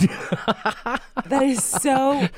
that 1.26 1.42
is 1.42 1.64
so 1.64 2.28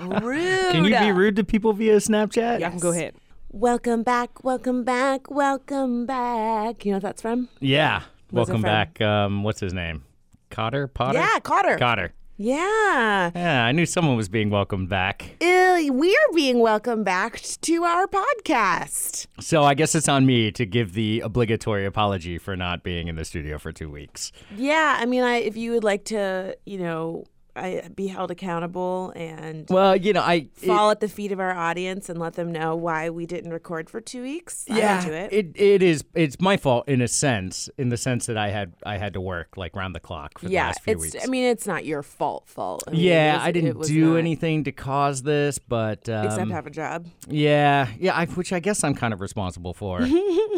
rude. 0.00 0.72
Can 0.72 0.84
you 0.84 0.98
be 0.98 1.12
rude 1.12 1.36
to 1.36 1.44
people 1.44 1.72
via 1.72 1.96
Snapchat? 1.96 2.60
Yeah, 2.60 2.76
go 2.78 2.90
ahead. 2.90 3.14
Welcome 3.50 4.02
back, 4.02 4.42
welcome 4.44 4.84
back, 4.84 5.30
welcome 5.30 6.06
back. 6.06 6.84
You 6.84 6.92
know 6.92 6.96
what 6.96 7.02
that's 7.02 7.22
from? 7.22 7.48
Yeah. 7.60 8.02
What's 8.30 8.48
Welcome 8.48 8.62
back. 8.62 8.98
Um, 9.02 9.42
what's 9.42 9.60
his 9.60 9.74
name? 9.74 10.04
Kotter? 10.50 10.92
Potter? 10.92 11.18
Yeah, 11.18 11.38
Kotter. 11.40 11.78
Kotter. 11.78 12.10
Yeah. 12.38 13.30
Yeah, 13.34 13.64
I 13.64 13.72
knew 13.72 13.84
someone 13.84 14.16
was 14.16 14.30
being 14.30 14.48
welcomed 14.48 14.88
back. 14.88 15.36
Uh, 15.72 15.90
we 15.90 16.14
are 16.14 16.34
being 16.34 16.58
welcomed 16.58 17.02
back 17.02 17.40
to 17.62 17.84
our 17.84 18.06
podcast. 18.06 19.26
So 19.40 19.62
I 19.62 19.72
guess 19.72 19.94
it's 19.94 20.08
on 20.08 20.26
me 20.26 20.52
to 20.52 20.66
give 20.66 20.92
the 20.92 21.20
obligatory 21.20 21.86
apology 21.86 22.36
for 22.36 22.56
not 22.56 22.82
being 22.82 23.08
in 23.08 23.16
the 23.16 23.24
studio 23.24 23.58
for 23.58 23.72
two 23.72 23.88
weeks. 23.88 24.32
Yeah, 24.54 24.98
I 25.00 25.06
mean, 25.06 25.22
I, 25.22 25.36
if 25.36 25.56
you 25.56 25.72
would 25.72 25.84
like 25.84 26.04
to, 26.06 26.58
you 26.66 26.76
know, 26.76 27.24
I, 27.54 27.88
be 27.94 28.06
held 28.06 28.30
accountable 28.30 29.12
and 29.14 29.66
Well, 29.68 29.94
you 29.94 30.12
know, 30.12 30.22
I 30.22 30.48
fall 30.54 30.90
at 30.90 31.00
the 31.00 31.08
feet 31.08 31.32
of 31.32 31.40
our 31.40 31.52
audience 31.52 32.08
and 32.08 32.18
let 32.18 32.34
them 32.34 32.50
know 32.50 32.74
why 32.74 33.10
we 33.10 33.26
didn't 33.26 33.52
record 33.52 33.90
for 33.90 34.00
two 34.00 34.22
weeks. 34.22 34.64
Yeah, 34.68 35.06
it. 35.06 35.32
it 35.32 35.46
it 35.54 35.82
is 35.82 36.04
it's 36.14 36.40
my 36.40 36.56
fault 36.56 36.88
in 36.88 37.02
a 37.02 37.08
sense, 37.08 37.68
in 37.76 37.90
the 37.90 37.96
sense 37.96 38.26
that 38.26 38.38
I 38.38 38.48
had 38.50 38.72
I 38.84 38.96
had 38.96 39.12
to 39.14 39.20
work 39.20 39.56
like 39.56 39.76
round 39.76 39.94
the 39.94 40.00
clock 40.00 40.38
for 40.38 40.46
the 40.46 40.54
last 40.54 40.82
few 40.82 40.94
it's. 40.94 41.02
weeks. 41.02 41.16
I 41.22 41.28
mean, 41.28 41.44
it's 41.44 41.66
not 41.66 41.84
your 41.84 42.02
fault. 42.02 42.48
Fault. 42.48 42.84
I 42.86 42.92
mean, 42.92 43.00
yeah, 43.00 43.34
was- 43.34 43.42
I 43.42 43.52
didn't 43.52 43.82
do 43.82 44.10
not- 44.12 44.16
anything 44.16 44.64
to 44.64 44.72
cause 44.72 45.22
this, 45.22 45.58
but 45.58 46.08
um, 46.08 46.26
except 46.26 46.50
have 46.50 46.66
a 46.66 46.70
job. 46.70 47.06
Yeah, 47.28 47.88
yeah, 47.98 48.16
I, 48.16 48.26
which 48.26 48.52
I 48.52 48.60
guess 48.60 48.82
I'm 48.82 48.94
kind 48.94 49.12
of 49.12 49.20
responsible 49.20 49.74
for. 49.74 50.06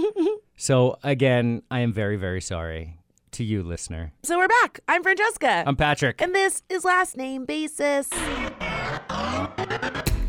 so 0.56 0.96
again, 1.02 1.62
I 1.70 1.80
am 1.80 1.92
very, 1.92 2.16
very 2.16 2.40
sorry 2.40 2.98
to 3.34 3.44
you, 3.44 3.62
listener. 3.62 4.12
So 4.22 4.38
we're 4.38 4.48
back. 4.48 4.80
I'm 4.88 5.02
Francesca, 5.02 5.64
I'm 5.66 5.76
Patrick. 5.76 6.20
and 6.20 6.34
this 6.34 6.62
is 6.68 6.84
last 6.84 7.16
name 7.16 7.44
basis. 7.44 8.08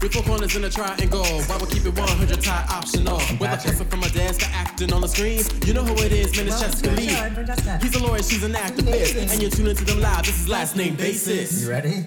With 0.02 0.14
four 0.14 0.24
corners 0.24 0.56
in 0.56 0.64
a 0.64 0.70
triangle, 0.70 1.24
why 1.24 1.58
we 1.58 1.68
keep 1.68 1.86
it 1.86 1.98
100 1.98 2.42
tie 2.42 2.66
optional? 2.70 3.18
With 3.40 3.42
a 3.42 3.48
hustle 3.58 3.86
from 3.86 4.04
a 4.04 4.10
dance 4.10 4.38
to 4.38 4.46
acting 4.48 4.94
on 4.94 5.02
the 5.02 5.08
screen, 5.08 5.42
you 5.66 5.74
know 5.74 5.84
who 5.84 5.94
it 6.04 6.12
is, 6.12 6.36
man, 6.38 6.48
it's 6.48 6.62
Chescaleigh. 6.62 7.82
He's 7.82 7.96
a 7.96 8.04
lawyer, 8.04 8.22
she's 8.24 8.44
an 8.44 8.54
activist, 8.54 9.32
and 9.32 9.42
you're 9.42 9.52
tuning 9.52 9.76
to 9.76 9.86
them 9.86 10.00
live. 10.02 10.26
This 10.26 10.40
is 10.42 10.48
last 10.50 10.76
name 10.76 10.96
basis. 10.96 11.64
You 11.64 11.70
ready? 11.70 12.06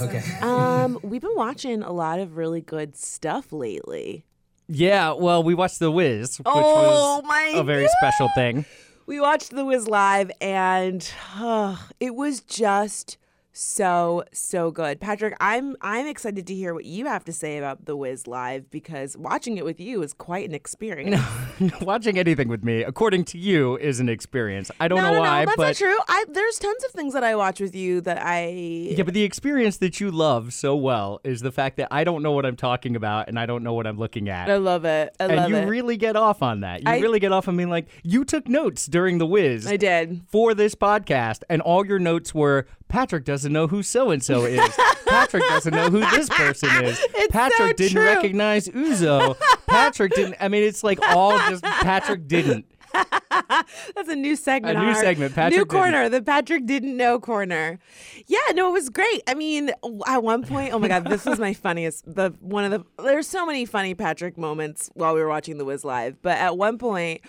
Okay. 0.00 0.22
Um, 0.42 0.98
we've 1.02 1.22
been 1.22 1.36
watching 1.36 1.82
a 1.82 1.92
lot 1.92 2.18
of 2.18 2.36
really 2.36 2.60
good 2.60 2.96
stuff 2.96 3.52
lately. 3.52 4.24
yeah, 4.68 5.12
well, 5.12 5.42
we 5.42 5.54
watched 5.54 5.78
The 5.78 5.90
Wiz, 5.90 6.38
which 6.38 6.46
Oh, 6.50 7.20
was 7.20 7.24
my 7.26 7.52
a 7.56 7.62
very 7.62 7.86
special 8.00 8.28
thing. 8.34 8.64
We 9.06 9.20
watched 9.20 9.50
The 9.50 9.66
Wiz 9.66 9.86
live, 9.86 10.30
and 10.40 11.06
uh, 11.36 11.76
it 12.00 12.14
was 12.14 12.40
just 12.40 13.18
so 13.54 14.24
so 14.32 14.70
good. 14.72 15.00
Patrick, 15.00 15.34
I'm 15.40 15.76
I'm 15.80 16.06
excited 16.06 16.46
to 16.48 16.54
hear 16.54 16.74
what 16.74 16.84
you 16.84 17.06
have 17.06 17.24
to 17.24 17.32
say 17.32 17.56
about 17.56 17.86
The 17.86 17.96
Wiz 17.96 18.26
live 18.26 18.68
because 18.70 19.16
watching 19.16 19.56
it 19.56 19.64
with 19.64 19.80
you 19.80 20.02
is 20.02 20.12
quite 20.12 20.48
an 20.48 20.54
experience. 20.54 21.20
Watching 21.80 22.18
anything 22.18 22.48
with 22.48 22.64
me, 22.64 22.82
according 22.82 23.24
to 23.26 23.38
you, 23.38 23.76
is 23.78 24.00
an 24.00 24.08
experience. 24.08 24.72
I 24.80 24.88
don't 24.88 24.98
no, 24.98 25.04
know 25.04 25.14
no, 25.14 25.20
why, 25.20 25.40
no, 25.40 25.46
that's 25.46 25.56
but 25.56 25.66
not 25.68 25.76
true. 25.76 25.96
I, 26.08 26.24
there's 26.28 26.58
tons 26.58 26.82
of 26.84 26.90
things 26.90 27.14
that 27.14 27.22
I 27.22 27.36
watch 27.36 27.60
with 27.60 27.76
you 27.76 28.00
that 28.00 28.18
I 28.20 28.48
yeah, 28.48 29.04
but 29.04 29.14
the 29.14 29.22
experience 29.22 29.76
that 29.76 30.00
you 30.00 30.10
love 30.10 30.52
so 30.52 30.74
well 30.74 31.20
is 31.22 31.42
the 31.42 31.52
fact 31.52 31.76
that 31.76 31.88
I 31.92 32.02
don't 32.02 32.24
know 32.24 32.32
what 32.32 32.44
I'm 32.44 32.56
talking 32.56 32.96
about 32.96 33.28
and 33.28 33.38
I 33.38 33.46
don't 33.46 33.62
know 33.62 33.72
what 33.72 33.86
I'm 33.86 33.98
looking 33.98 34.28
at. 34.28 34.50
I 34.50 34.56
love 34.56 34.84
it. 34.84 35.14
I 35.20 35.26
love 35.26 35.30
it. 35.30 35.32
and 35.32 35.36
love 35.36 35.50
you 35.50 35.56
it. 35.56 35.66
really 35.66 35.96
get 35.96 36.16
off 36.16 36.42
on 36.42 36.60
that. 36.60 36.82
You 36.82 36.90
I- 36.90 36.98
really 36.98 37.20
get 37.20 37.30
off 37.30 37.46
on 37.46 37.56
being 37.56 37.70
like, 37.70 37.86
you 38.02 38.24
took 38.24 38.48
notes 38.48 38.86
during 38.86 39.18
the 39.18 39.26
whiz. 39.26 39.66
I 39.66 39.76
did. 39.76 40.22
For 40.26 40.54
this 40.54 40.74
podcast, 40.74 41.44
and 41.48 41.62
all 41.62 41.86
your 41.86 42.00
notes 42.00 42.34
were 42.34 42.66
Patrick 42.88 43.24
doesn't 43.24 43.52
know 43.52 43.66
who 43.66 43.82
so 43.82 44.10
and 44.10 44.22
so 44.22 44.44
is. 44.44 44.60
Patrick 45.06 45.42
doesn't 45.48 45.74
know 45.74 45.90
who 45.90 46.00
this 46.00 46.28
person 46.28 46.68
is. 46.84 46.98
It's 47.14 47.32
Patrick 47.32 47.58
so 47.58 47.72
didn't 47.72 47.92
true. 47.92 48.04
recognize 48.04 48.68
Uzo. 48.68 49.36
Patrick 49.66 50.12
didn't. 50.14 50.36
I 50.40 50.48
mean, 50.48 50.62
it's 50.62 50.84
like 50.84 51.00
all 51.02 51.36
just 51.50 51.64
Patrick 51.64 52.28
didn't. 52.28 52.66
That's 53.30 54.08
a 54.08 54.14
new 54.14 54.36
segment. 54.36 54.78
A 54.78 54.82
new 54.86 54.94
segment, 54.94 55.34
Patrick 55.34 55.52
new 55.58 55.64
didn't. 55.64 55.70
corner. 55.70 56.08
The 56.08 56.22
Patrick 56.22 56.66
didn't 56.66 56.96
know 56.96 57.18
corner. 57.18 57.80
Yeah, 58.26 58.38
no, 58.54 58.68
it 58.68 58.72
was 58.72 58.88
great. 58.88 59.22
I 59.26 59.34
mean, 59.34 59.72
at 60.06 60.22
one 60.22 60.44
point, 60.44 60.72
oh 60.72 60.78
my 60.78 60.86
god, 60.86 61.06
this 61.06 61.24
was 61.24 61.40
my 61.40 61.52
funniest. 61.54 62.04
The 62.06 62.30
one 62.40 62.64
of 62.64 62.70
the 62.70 63.02
there's 63.02 63.26
so 63.26 63.44
many 63.44 63.64
funny 63.64 63.94
Patrick 63.94 64.38
moments 64.38 64.90
while 64.94 65.14
we 65.14 65.20
were 65.20 65.28
watching 65.28 65.58
the 65.58 65.64
Wiz 65.64 65.84
live, 65.84 66.22
but 66.22 66.38
at 66.38 66.56
one 66.56 66.78
point. 66.78 67.22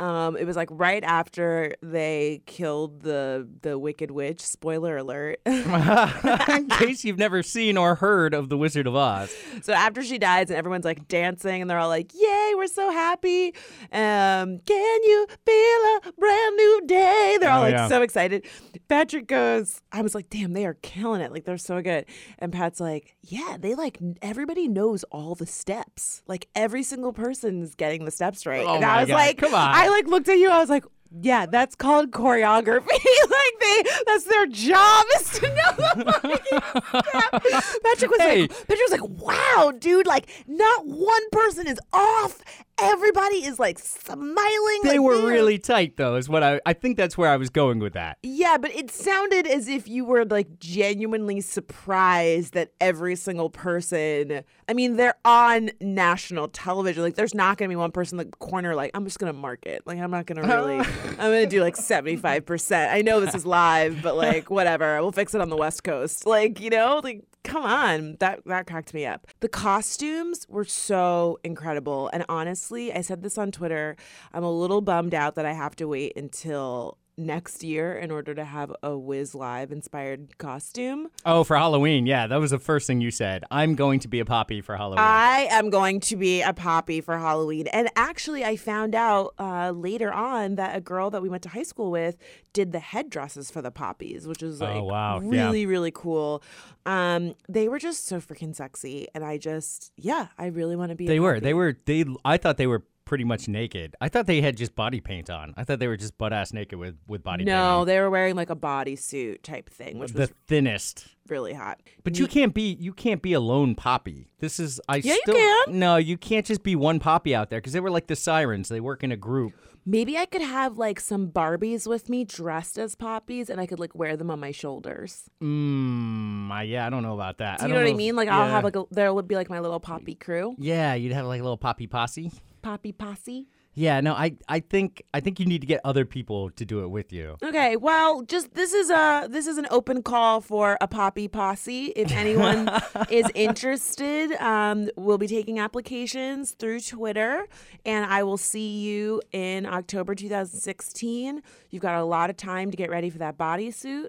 Um, 0.00 0.36
it 0.36 0.44
was 0.46 0.56
like 0.56 0.68
right 0.72 1.04
after 1.04 1.74
they 1.82 2.42
killed 2.46 3.02
the 3.02 3.46
the 3.62 3.78
Wicked 3.78 4.10
Witch. 4.10 4.40
Spoiler 4.40 4.96
alert. 4.96 5.40
In 5.46 6.68
case 6.70 7.04
you've 7.04 7.18
never 7.18 7.42
seen 7.42 7.76
or 7.76 7.96
heard 7.96 8.32
of 8.34 8.48
The 8.48 8.56
Wizard 8.56 8.86
of 8.86 8.96
Oz. 8.96 9.30
So 9.62 9.72
after 9.74 10.02
she 10.02 10.18
dies 10.18 10.48
and 10.48 10.56
everyone's 10.56 10.84
like 10.86 11.06
dancing 11.06 11.60
and 11.60 11.70
they're 11.70 11.78
all 11.78 11.88
like, 11.88 12.12
"Yay, 12.14 12.52
we're 12.56 12.66
so 12.66 12.90
happy!" 12.90 13.48
Um, 13.92 14.58
can 14.60 15.02
you 15.04 15.26
feel 15.44 15.54
a 15.54 16.00
brand 16.18 16.56
new 16.56 16.82
day? 16.86 17.36
They're 17.40 17.50
all 17.50 17.60
Oh, 17.60 17.64
like 17.64 17.72
yeah. 17.74 17.88
so 17.88 18.00
excited. 18.00 18.46
Patrick 18.88 19.26
goes, 19.26 19.82
"I 19.92 20.00
was 20.00 20.14
like, 20.14 20.30
damn, 20.30 20.54
they 20.54 20.64
are 20.64 20.74
killing 20.80 21.20
it! 21.20 21.30
Like 21.30 21.44
they're 21.44 21.58
so 21.58 21.82
good." 21.82 22.06
And 22.38 22.52
Pat's 22.52 22.80
like, 22.80 23.16
"Yeah, 23.22 23.58
they 23.60 23.74
like 23.74 23.98
everybody 24.22 24.66
knows 24.66 25.04
all 25.10 25.34
the 25.34 25.44
steps. 25.46 26.22
Like 26.26 26.48
every 26.54 26.82
single 26.82 27.12
person 27.12 27.60
is 27.62 27.74
getting 27.74 28.06
the 28.06 28.10
steps 28.10 28.46
right." 28.46 28.64
Oh 28.66 28.74
and 28.76 28.82
my 28.82 28.88
I 28.88 29.00
was 29.00 29.08
God, 29.08 29.14
like, 29.14 29.36
come 29.38 29.54
on. 29.54 29.74
I 29.74 29.88
like 29.90 30.06
looked 30.06 30.28
at 30.28 30.38
you. 30.38 30.50
I 30.50 30.58
was 30.58 30.70
like. 30.70 30.84
Yeah, 31.22 31.46
that's 31.46 31.74
called 31.74 32.12
choreography. 32.12 32.86
like 33.30 33.60
they, 33.60 33.82
that's 34.06 34.24
their 34.24 34.46
job 34.46 35.06
is 35.20 35.30
to 35.40 35.48
know 35.48 35.72
the 35.76 36.12
fucking 36.12 37.60
steps. 37.60 37.78
Patrick 37.84 38.10
was 38.10 38.20
Hey. 38.20 38.40
like, 38.42 38.50
Patrick 38.50 38.80
was 38.90 39.00
like, 39.00 39.08
wow, 39.08 39.72
dude, 39.78 40.06
like 40.06 40.28
not 40.46 40.86
one 40.86 41.22
person 41.32 41.66
is 41.66 41.78
off. 41.92 42.40
Everybody 42.82 43.44
is 43.44 43.58
like 43.58 43.78
smiling. 43.78 44.80
They 44.84 44.92
like, 44.92 45.00
were 45.00 45.16
are- 45.16 45.26
really 45.26 45.58
tight, 45.58 45.96
though, 45.98 46.14
is 46.16 46.28
what 46.28 46.42
I, 46.42 46.60
I 46.64 46.72
think 46.72 46.96
that's 46.96 47.18
where 47.18 47.28
I 47.30 47.36
was 47.36 47.50
going 47.50 47.78
with 47.80 47.92
that. 47.92 48.16
Yeah, 48.22 48.56
but 48.56 48.70
it 48.74 48.90
sounded 48.90 49.46
as 49.46 49.68
if 49.68 49.86
you 49.88 50.04
were 50.04 50.24
like 50.24 50.58
genuinely 50.60 51.40
surprised 51.42 52.54
that 52.54 52.72
every 52.80 53.16
single 53.16 53.50
person. 53.50 54.42
I 54.68 54.72
mean, 54.72 54.96
they're 54.96 55.16
on 55.24 55.70
national 55.80 56.48
television. 56.48 57.02
Like, 57.02 57.16
there's 57.16 57.34
not 57.34 57.58
going 57.58 57.68
to 57.68 57.72
be 57.72 57.76
one 57.76 57.90
person 57.92 58.18
in 58.20 58.30
the 58.30 58.36
corner 58.36 58.74
like, 58.74 58.92
I'm 58.94 59.04
just 59.04 59.18
going 59.18 59.32
to 59.32 59.38
mark 59.38 59.66
it. 59.66 59.82
Like, 59.84 59.98
I'm 59.98 60.10
not 60.12 60.24
going 60.26 60.40
to 60.40 60.48
really. 60.48 60.78
I'm 61.18 61.32
to 61.32 61.46
do 61.46 61.60
like 61.60 61.76
75. 61.76 62.46
percent 62.46 62.92
I 62.92 63.02
know 63.02 63.20
this 63.20 63.34
is 63.34 63.44
live, 63.44 64.02
but 64.02 64.16
like, 64.16 64.50
whatever. 64.50 65.00
We'll 65.00 65.12
fix 65.12 65.34
it 65.34 65.40
on 65.40 65.48
the 65.48 65.56
West 65.56 65.84
Coast. 65.84 66.26
Like, 66.26 66.60
you 66.60 66.70
know, 66.70 67.00
like. 67.02 67.24
Come 67.42 67.64
on, 67.64 68.18
that 68.20 68.44
that 68.44 68.66
cracked 68.66 68.92
me 68.92 69.06
up. 69.06 69.26
The 69.40 69.48
costumes 69.48 70.44
were 70.46 70.66
so 70.66 71.38
incredible, 71.42 72.10
and 72.12 72.22
honestly, 72.28 72.92
I 72.92 73.00
said 73.00 73.22
this 73.22 73.38
on 73.38 73.50
Twitter. 73.50 73.96
I'm 74.34 74.44
a 74.44 74.52
little 74.52 74.82
bummed 74.82 75.14
out 75.14 75.36
that 75.36 75.46
I 75.46 75.54
have 75.54 75.74
to 75.76 75.88
wait 75.88 76.12
until 76.18 76.98
next 77.20 77.62
year 77.62 77.94
in 77.96 78.10
order 78.10 78.34
to 78.34 78.44
have 78.44 78.72
a 78.82 78.96
Wiz 78.96 79.34
Live 79.34 79.70
inspired 79.70 80.38
costume. 80.38 81.08
Oh, 81.24 81.44
for 81.44 81.56
Halloween. 81.56 82.06
Yeah, 82.06 82.26
that 82.26 82.36
was 82.36 82.50
the 82.50 82.58
first 82.58 82.86
thing 82.86 83.00
you 83.00 83.10
said. 83.10 83.44
I'm 83.50 83.74
going 83.74 84.00
to 84.00 84.08
be 84.08 84.18
a 84.20 84.24
poppy 84.24 84.60
for 84.60 84.76
Halloween. 84.76 84.98
I 85.00 85.46
am 85.50 85.70
going 85.70 86.00
to 86.00 86.16
be 86.16 86.40
a 86.42 86.52
poppy 86.52 87.00
for 87.00 87.18
Halloween. 87.18 87.66
And 87.68 87.88
actually, 87.94 88.44
I 88.44 88.56
found 88.56 88.94
out 88.94 89.34
uh, 89.38 89.70
later 89.70 90.12
on 90.12 90.54
that 90.56 90.74
a 90.76 90.80
girl 90.80 91.10
that 91.10 91.22
we 91.22 91.28
went 91.28 91.42
to 91.44 91.48
high 91.50 91.62
school 91.62 91.90
with 91.90 92.16
did 92.52 92.72
the 92.72 92.80
headdresses 92.80 93.50
for 93.50 93.62
the 93.62 93.70
poppies, 93.70 94.26
which 94.26 94.42
is 94.42 94.60
like 94.60 94.76
Oh, 94.76 94.84
wow. 94.84 95.20
Yeah. 95.20 95.28
really, 95.44 95.66
really 95.66 95.92
cool. 95.92 96.42
Um, 96.86 97.34
they 97.48 97.68
were 97.68 97.78
just 97.78 98.06
so 98.06 98.18
freaking 98.20 98.54
sexy. 98.56 99.06
And 99.14 99.24
I 99.24 99.38
just, 99.38 99.92
yeah, 99.96 100.28
I 100.38 100.46
really 100.46 100.74
want 100.74 100.90
to 100.90 100.96
be 100.96 101.04
a 101.04 101.08
They 101.08 101.20
were. 101.20 101.34
poppy. 101.34 101.44
They 101.44 101.54
were. 101.54 101.76
They. 101.84 102.04
I 102.24 102.36
thought 102.38 102.56
they 102.56 102.66
were 102.66 102.82
pretty 103.10 103.24
much 103.24 103.48
naked. 103.48 103.96
I 104.00 104.08
thought 104.08 104.26
they 104.28 104.40
had 104.40 104.56
just 104.56 104.76
body 104.76 105.00
paint 105.00 105.28
on. 105.28 105.52
I 105.56 105.64
thought 105.64 105.80
they 105.80 105.88
were 105.88 105.96
just 105.96 106.16
butt 106.16 106.32
ass 106.32 106.52
naked 106.52 106.78
with 106.78 106.94
with 107.08 107.24
body 107.24 107.44
paint. 107.44 107.48
No, 107.56 107.80
on. 107.80 107.86
they 107.88 107.98
were 107.98 108.08
wearing 108.08 108.36
like 108.36 108.50
a 108.50 108.54
bodysuit 108.56 109.42
type 109.42 109.68
thing, 109.68 109.98
which 109.98 110.12
was 110.12 110.12
the 110.12 110.20
was 110.20 110.32
thinnest. 110.46 111.08
really 111.28 111.52
hot. 111.52 111.80
But 112.04 112.20
you 112.20 112.28
can't 112.28 112.54
be 112.54 112.76
you 112.80 112.92
can't 112.92 113.20
be 113.20 113.32
a 113.32 113.40
lone 113.40 113.74
poppy. 113.74 114.28
This 114.38 114.60
is 114.60 114.80
I 114.88 114.96
Yeah, 114.98 115.14
you 115.14 115.20
still 115.22 115.34
can. 115.34 115.78
no 115.80 115.96
you 115.96 116.16
can't 116.16 116.46
just 116.46 116.62
be 116.62 116.76
one 116.76 117.00
poppy 117.00 117.34
out 117.34 117.50
there 117.50 117.58
because 117.60 117.72
they 117.72 117.80
were 117.80 117.90
like 117.90 118.06
the 118.06 118.14
sirens. 118.14 118.68
They 118.68 118.78
work 118.80 119.02
in 119.02 119.10
a 119.10 119.16
group. 119.16 119.54
Maybe 119.84 120.16
I 120.16 120.26
could 120.26 120.42
have 120.42 120.78
like 120.78 121.00
some 121.00 121.30
Barbies 121.32 121.88
with 121.88 122.08
me 122.08 122.24
dressed 122.24 122.78
as 122.78 122.94
poppies 122.94 123.50
and 123.50 123.60
I 123.60 123.66
could 123.66 123.80
like 123.80 123.94
wear 123.96 124.16
them 124.16 124.30
on 124.30 124.38
my 124.38 124.52
shoulders. 124.52 125.24
Mm, 125.42 126.50
I, 126.52 126.62
yeah, 126.64 126.86
I 126.86 126.90
don't 126.90 127.02
know 127.02 127.14
about 127.14 127.38
that. 127.38 127.58
Do 127.58 127.64
you 127.64 127.68
don't 127.72 127.78
know 127.78 127.84
what 127.86 127.92
I 127.94 127.96
mean? 127.96 128.14
Like 128.14 128.28
I'll 128.28 128.48
have 128.48 128.62
like 128.62 128.76
a 128.76 128.84
there 128.92 129.12
would 129.12 129.26
be 129.26 129.34
like 129.34 129.50
my 129.50 129.58
little 129.58 129.80
poppy 129.80 130.14
crew. 130.14 130.54
yeah, 130.58 130.94
you'd 130.94 131.12
have 131.12 131.26
like 131.26 131.40
a 131.40 131.42
little 131.42 131.56
poppy 131.58 131.88
posse. 131.88 132.30
Poppy 132.62 132.92
posse. 132.92 133.48
Yeah, 133.72 134.00
no, 134.00 134.14
I 134.14 134.36
I 134.48 134.60
think 134.60 135.02
I 135.14 135.20
think 135.20 135.38
you 135.38 135.46
need 135.46 135.60
to 135.60 135.66
get 135.66 135.80
other 135.84 136.04
people 136.04 136.50
to 136.50 136.64
do 136.64 136.82
it 136.82 136.88
with 136.88 137.12
you. 137.12 137.36
Okay, 137.42 137.76
well, 137.76 138.22
just 138.22 138.54
this 138.54 138.72
is 138.72 138.90
a 138.90 139.28
this 139.30 139.46
is 139.46 139.58
an 139.58 139.66
open 139.70 140.02
call 140.02 140.40
for 140.40 140.76
a 140.80 140.88
poppy 140.88 141.28
posse. 141.28 141.86
If 141.96 142.10
anyone 142.24 142.68
is 143.10 143.26
interested, 143.34 144.32
um, 144.40 144.90
we'll 144.96 145.18
be 145.18 145.28
taking 145.28 145.60
applications 145.60 146.52
through 146.52 146.80
Twitter, 146.80 147.46
and 147.86 148.04
I 148.06 148.24
will 148.24 148.38
see 148.38 148.80
you 148.80 149.22
in 149.32 149.66
October 149.66 150.14
2016. 150.14 151.42
You've 151.70 151.82
got 151.82 151.94
a 151.94 152.04
lot 152.04 152.28
of 152.28 152.36
time 152.36 152.70
to 152.72 152.76
get 152.76 152.90
ready 152.90 153.08
for 153.08 153.18
that 153.18 153.38
bodysuit. 153.38 154.08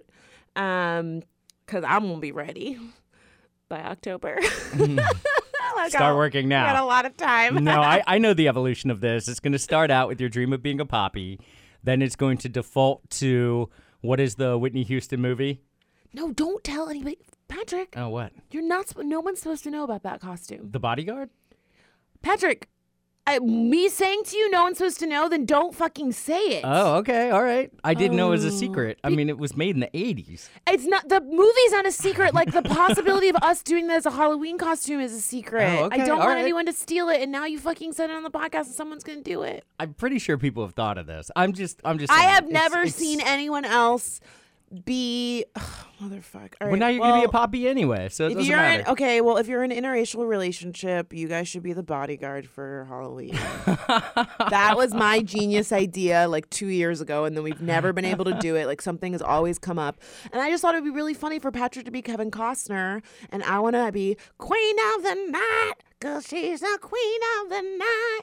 Um, 0.56 1.21
because 1.71 1.86
I'm 1.86 2.07
gonna 2.07 2.19
be 2.19 2.31
ready 2.31 2.77
by 3.69 3.80
October. 3.80 4.39
Start 5.72 5.92
got- 5.92 6.16
working 6.16 6.52
I 6.54 6.74
Got 6.74 6.84
a 6.84 6.86
lot 6.86 7.06
of 7.06 7.18
time. 7.18 7.64
no, 7.64 7.82
I, 7.82 8.04
I 8.08 8.18
know 8.18 8.34
the 8.34 8.48
evolution 8.48 8.90
of 8.92 9.02
this. 9.02 9.28
It's 9.28 9.40
going 9.40 9.54
to 9.54 9.60
start 9.60 9.92
out 9.92 10.08
with 10.08 10.20
your 10.20 10.30
dream 10.30 10.54
of 10.54 10.62
being 10.64 10.80
a 10.80 10.86
poppy. 10.86 11.40
Then 11.84 12.02
it's 12.02 12.16
going 12.16 12.38
to 12.40 12.50
default 12.50 13.10
to 13.12 13.70
what 14.02 14.20
is 14.20 14.36
the 14.36 14.58
Whitney 14.58 14.84
Houston 14.84 15.22
movie? 15.22 15.62
No, 16.14 16.32
don't 16.32 16.64
tell 16.64 16.90
anybody. 16.90 17.18
Patrick, 17.48 17.94
Oh, 17.98 18.10
what? 18.10 18.32
you're 18.52 18.64
not. 18.64 18.94
No 18.98 19.20
one's 19.20 19.40
supposed 19.40 19.64
to 19.64 19.72
know 19.72 19.84
about 19.84 20.04
that 20.04 20.22
costume. 20.22 20.70
The 20.72 20.80
Bodyguard? 20.80 21.30
Patrick, 22.22 22.70
I, 23.28 23.38
me 23.40 23.88
saying 23.88 24.24
to 24.26 24.38
you, 24.38 24.50
no 24.50 24.64
one's 24.64 24.80
supposed 24.80 25.00
to 25.00 25.06
know. 25.06 25.30
Then 25.30 25.46
don't 25.46 25.76
fucking 25.76 26.12
say 26.14 26.40
it. 26.58 26.62
Oh, 26.66 26.96
okay. 26.96 27.30
All 27.30 27.44
right. 27.44 27.72
I 27.84 27.94
didn't 27.94 28.18
know 28.18 28.30
it 28.30 28.32
was 28.32 28.46
a 28.46 28.48
Oh. 28.48 28.52
secret. 28.52 29.00
I 29.04 29.10
mean, 29.10 29.30
it 29.30 29.38
was 29.38 29.56
made 29.56 29.76
in 29.76 29.80
the 29.82 29.90
80s. 29.94 30.50
It's 30.68 30.86
not 30.86 31.08
the 31.08 31.22
movie's 31.22 31.72
not 31.72 31.86
a 31.86 31.92
secret. 31.92 32.34
Like 32.34 32.52
the 32.52 32.64
possibility 32.64 33.30
of 33.30 33.36
us 33.44 33.62
doing 33.62 33.88
that 33.88 33.98
as 33.98 34.06
a 34.08 34.12
Halloween 34.12 34.58
costume 34.58 35.00
is 35.00 35.14
a 35.14 35.22
secret. 35.22 35.64
Oh, 35.80 35.86
okay, 35.86 36.02
I 36.02 36.06
don't 36.06 36.14
all 36.20 36.26
want 36.26 36.30
right. 36.38 36.42
anyone 36.42 36.66
to 36.66 36.74
steal 36.74 37.10
it. 37.10 37.22
And 37.22 37.32
now 37.32 37.46
you 37.46 37.60
fucking 37.60 37.94
said 37.94 38.10
it 38.10 38.14
on 38.16 38.24
the 38.24 38.32
podcast, 38.32 38.66
and 38.66 38.76
someone's 38.76 39.04
gonna 39.04 39.22
do 39.22 39.44
it. 39.44 39.66
I'm 39.80 39.94
pretty 39.94 40.18
sure 40.18 40.38
people 40.40 40.66
have 40.66 40.74
thought 40.74 40.98
of 40.98 41.06
this. 41.06 41.30
I'm 41.36 41.54
just, 41.54 41.80
I'm 41.86 42.00
just. 42.00 42.12
I 42.12 42.18
saying, 42.18 42.30
have 42.30 42.44
it's- 42.46 42.54
never 42.54 42.78
it's- 42.80 42.96
seen 42.96 43.22
anyone 43.22 43.66
else 43.66 44.20
be 44.86 45.46
motherfucker. 46.02 46.54
All 46.62 46.70
Well, 46.70 46.78
now 46.78 46.88
you're 46.88 47.00
gonna 47.02 47.14
be 47.14 47.20
a 47.20 47.22
well, 47.24 47.32
poppy 47.32 47.68
anyway, 47.68 48.10
so 48.10 48.26
it 48.26 48.32
If 48.32 48.38
doesn't 48.38 48.50
you're 48.50 48.60
matter. 48.60 48.84
in 48.84 48.88
okay, 48.90 49.22
well, 49.22 49.38
if 49.38 49.48
you're 49.48 49.64
in 49.64 49.72
an 49.72 49.84
interracial 49.84 50.28
relationship, 50.28 51.14
you 51.14 51.28
guys 51.28 51.48
should 51.48 51.64
be 51.64 51.74
the 51.74 51.84
bodyguard 51.84 52.48
for 52.48 52.86
Halloween. 52.90 53.34
that 53.66 54.74
was 54.76 54.94
my 54.94 55.22
genius 55.22 55.72
idea 55.72 56.28
like 56.28 56.50
two 56.50 56.68
years 56.68 57.02
ago, 57.02 57.26
and 57.26 57.36
then 57.36 57.44
we've 57.44 57.62
never 57.62 57.94
been 57.94 58.06
able 58.06 58.26
to 58.26 58.34
do 58.36 58.56
it. 58.56 58.66
Like 58.68 58.82
something 58.82 59.12
has 59.14 59.22
always 59.22 59.60
come 59.60 59.80
up, 59.80 60.00
and 60.32 60.42
I 60.42 60.50
just 60.50 60.62
thought 60.62 60.74
it'd 60.76 60.84
be 60.84 60.90
really 60.90 61.14
funny 61.14 61.40
for 61.40 61.52
Patrick 61.52 61.86
to 61.86 61.92
be 61.92 62.02
Kevin 62.02 62.32
Costner, 62.32 63.02
and 63.30 63.44
I 63.44 63.60
want 63.60 63.76
to 63.76 63.92
be 63.92 64.18
Queen 64.38 64.76
of 64.96 65.04
the 65.04 65.16
Night, 65.30 65.74
cause 66.00 66.28
she's 66.28 66.62
the 66.62 66.78
Queen 66.82 67.20
of 67.44 67.50
the 67.50 67.62
Night. 67.78 68.22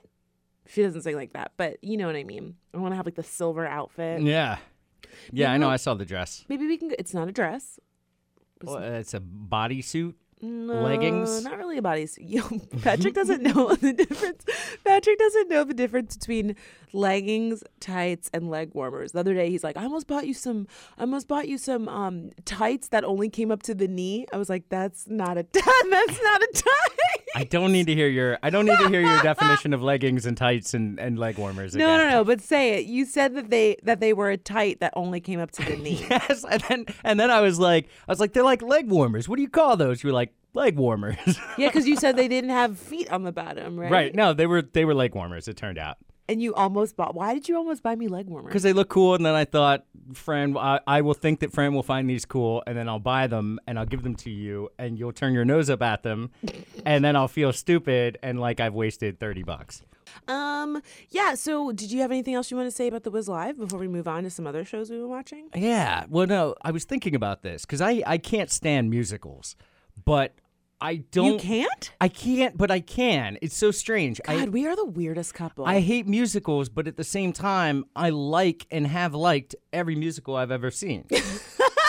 She 0.71 0.83
doesn't 0.83 1.01
sing 1.03 1.17
like 1.17 1.33
that, 1.33 1.53
but 1.57 1.83
you 1.83 1.97
know 1.97 2.07
what 2.07 2.17
I 2.17 2.25
mean. 2.25 2.57
I 2.75 2.79
want 2.79 2.93
to 2.93 2.97
have 2.97 3.07
like 3.07 3.15
the 3.15 3.23
silver 3.23 3.67
outfit. 3.67 4.21
yeah, 4.23 4.59
yeah. 5.33 5.53
I 5.53 5.57
know. 5.57 5.69
I 5.69 5.77
saw 5.77 5.95
the 5.95 6.05
dress. 6.05 6.45
Maybe 6.49 6.67
we 6.67 6.77
can. 6.77 6.93
It's 6.99 7.15
not 7.15 7.29
a 7.29 7.33
dress. 7.33 7.79
Well, 8.63 8.79
it's 8.79 9.15
a 9.15 9.21
bodysuit. 9.21 10.15
No, 10.41 10.83
Leggings? 10.83 11.43
Not 11.43 11.59
really 11.59 11.79
a 11.79 11.83
bodysuit. 11.83 12.19
Yo, 12.21 12.43
Patrick 12.83 13.15
doesn't 13.15 13.43
know 13.43 13.75
the 13.75 13.93
difference. 13.93 14.45
Patrick 14.85 15.19
doesn't 15.19 15.49
know 15.49 15.65
the 15.65 15.75
difference 15.75 16.17
between 16.17 16.55
leggings, 16.93 17.65
tights, 17.81 18.31
and 18.33 18.49
leg 18.49 18.71
warmers. 18.73 19.13
The 19.13 19.21
other 19.21 19.35
day, 19.35 19.51
he's 19.51 19.65
like, 19.65 19.77
"I 19.77 19.83
almost 19.83 20.07
bought 20.07 20.27
you 20.27 20.35
some. 20.35 20.69
I 20.97 21.03
almost 21.03 21.27
bought 21.27 21.49
you 21.49 21.59
some 21.59 21.89
um 21.89 22.31
tights 22.45 22.89
that 22.89 23.05
only 23.05 23.29
came 23.29 23.51
up 23.51 23.63
to 23.65 23.75
the 23.75 23.89
knee." 23.89 24.27
I 24.33 24.37
was 24.37 24.49
like, 24.49 24.69
"That's 24.69 25.09
not 25.09 25.39
a. 25.39 25.47
That's 25.53 26.23
not 26.23 26.43
a 26.43 26.49
tie." 26.55 27.18
I 27.35 27.45
don't 27.45 27.73
need 27.73 27.87
to 27.87 27.95
hear 27.95 28.09
your. 28.09 28.39
I 28.43 28.51
don't 28.51 28.67
need 28.67 28.79
to 28.79 28.89
hear 28.89 29.01
your 29.01 29.21
definition 29.23 29.73
of 29.73 29.83
leggings 29.83 30.27
and 30.27 30.37
tights 30.37 30.75
and, 30.75 30.99
and 30.99 31.19
leg 31.19 31.39
warmers. 31.39 31.75
No, 31.75 31.95
again. 31.95 32.09
no, 32.09 32.11
no. 32.19 32.25
But 32.25 32.41
say 32.41 32.79
it. 32.79 32.87
You 32.87 33.05
said 33.05 33.35
that 33.35 33.51
they 33.51 33.77
that 33.83 34.01
they 34.01 34.13
were 34.13 34.31
a 34.31 34.37
tight 34.37 34.81
that 34.81 34.93
only 34.97 35.21
came 35.21 35.41
up 35.41 35.51
to 35.53 35.65
the 35.65 35.77
knee. 35.83 36.07
Yes, 36.09 36.45
and 36.51 36.63
then 36.69 36.87
and 37.05 37.19
then 37.21 37.31
I 37.31 37.41
was 37.41 37.59
like, 37.59 37.87
I 38.07 38.13
was 38.13 38.21
like, 38.21 38.33
they're 38.33 38.43
like 38.43 38.63
leg 38.63 38.89
warmers. 38.89 39.29
What 39.29 39.37
do 39.37 39.43
you 39.43 39.49
call 39.49 39.77
those? 39.77 40.03
You 40.03 40.09
were 40.09 40.15
like 40.15 40.33
leg 40.55 40.77
warmers. 40.77 41.39
yeah, 41.59 41.69
because 41.69 41.87
you 41.87 41.97
said 41.97 42.17
they 42.17 42.29
didn't 42.29 42.51
have 42.51 42.79
feet 42.79 43.11
on 43.11 43.25
the 43.25 43.33
bottom, 43.33 43.79
right? 43.79 43.91
right? 43.91 44.15
No, 44.15 44.33
they 44.33 44.47
were 44.47 44.63
they 44.63 44.85
were 44.85 44.95
leg 44.95 45.15
warmers. 45.15 45.49
It 45.49 45.57
turned 45.57 45.79
out 45.79 45.99
And 46.29 46.43
you 46.43 46.55
almost 46.55 46.95
bought. 46.97 47.15
Why 47.15 47.33
did 47.35 47.49
you 47.49 47.57
almost 47.57 47.83
buy 47.83 47.97
me 47.97 48.07
leg 48.07 48.27
warmers? 48.27 48.51
because 48.51 48.63
they 48.63 48.73
look 48.75 48.89
cool, 48.91 49.15
and 49.15 49.25
then 49.25 49.35
I 49.35 49.45
thought, 49.47 49.85
Fran, 50.13 50.57
I, 50.57 50.81
I 50.87 51.01
will 51.01 51.15
think 51.15 51.41
that 51.41 51.53
Fran 51.53 51.73
will 51.75 51.83
find 51.83 52.09
these 52.09 52.25
cool, 52.27 52.63
and 52.67 52.77
then 52.77 52.89
I'll 52.89 52.99
buy 52.99 53.27
them 53.27 53.59
and 53.67 53.79
I'll 53.79 53.87
give 53.87 54.03
them 54.03 54.15
to 54.17 54.31
you, 54.31 54.69
and 54.79 54.99
you'll 54.99 55.13
turn 55.13 55.33
your 55.33 55.45
nose 55.47 55.71
up 55.71 55.81
at 55.83 56.03
them, 56.03 56.31
and 56.85 57.03
then 57.05 57.17
I'll 57.17 57.29
feel 57.29 57.53
stupid 57.53 58.19
and 58.23 58.39
like 58.41 58.61
I've 58.61 58.75
wasted 58.75 59.19
thirty 59.19 59.43
bucks. 59.43 59.83
Um, 60.27 60.83
yeah. 61.11 61.35
So, 61.35 61.73
did 61.73 61.91
you 61.91 62.01
have 62.01 62.11
anything 62.11 62.35
else 62.35 62.51
you 62.51 62.57
want 62.57 62.67
to 62.67 62.75
say 62.77 62.89
about 62.89 63.05
the 63.05 63.11
Wiz 63.11 63.29
Live 63.29 63.59
before 63.59 63.79
we 63.79 63.89
move 63.89 64.09
on 64.09 64.25
to 64.25 64.31
some 64.31 64.47
other 64.47 64.65
shows 64.65 64.91
we 64.91 64.99
were 65.01 65.09
watching? 65.09 65.49
Yeah. 65.55 66.05
Well, 66.09 66.27
no, 66.27 66.55
I 66.63 66.71
was 66.71 66.85
thinking 66.85 67.15
about 67.15 67.43
this 67.43 67.65
because 67.65 67.81
I 67.81 68.03
I 68.07 68.19
can't 68.19 68.51
stand 68.51 68.91
musicals, 68.91 69.57
but 70.05 70.35
I 70.81 70.97
don't. 70.97 71.33
You 71.33 71.39
can't? 71.39 71.93
I 72.01 72.09
can't, 72.09 72.57
but 72.57 72.71
I 72.71 72.81
can. 72.81 73.39
It's 73.43 73.57
so 73.57 73.71
strange. 73.71 74.21
I, 74.29 74.39
God, 74.39 74.51
we 74.51 74.67
are 74.67 74.77
the 74.77 74.85
weirdest 74.85 75.35
couple. 75.35 75.65
I 75.65 75.81
hate 75.81 76.07
musicals, 76.07 76.69
but 76.69 76.87
at 76.87 76.97
the 76.97 77.05
same 77.05 77.33
time, 77.33 77.85
I 77.97 78.11
like 78.11 78.67
and 78.71 78.87
have 78.87 79.15
liked 79.15 79.57
every 79.73 79.97
musical 79.97 80.37
I've 80.37 80.53
ever 80.53 80.71
seen. 80.71 81.05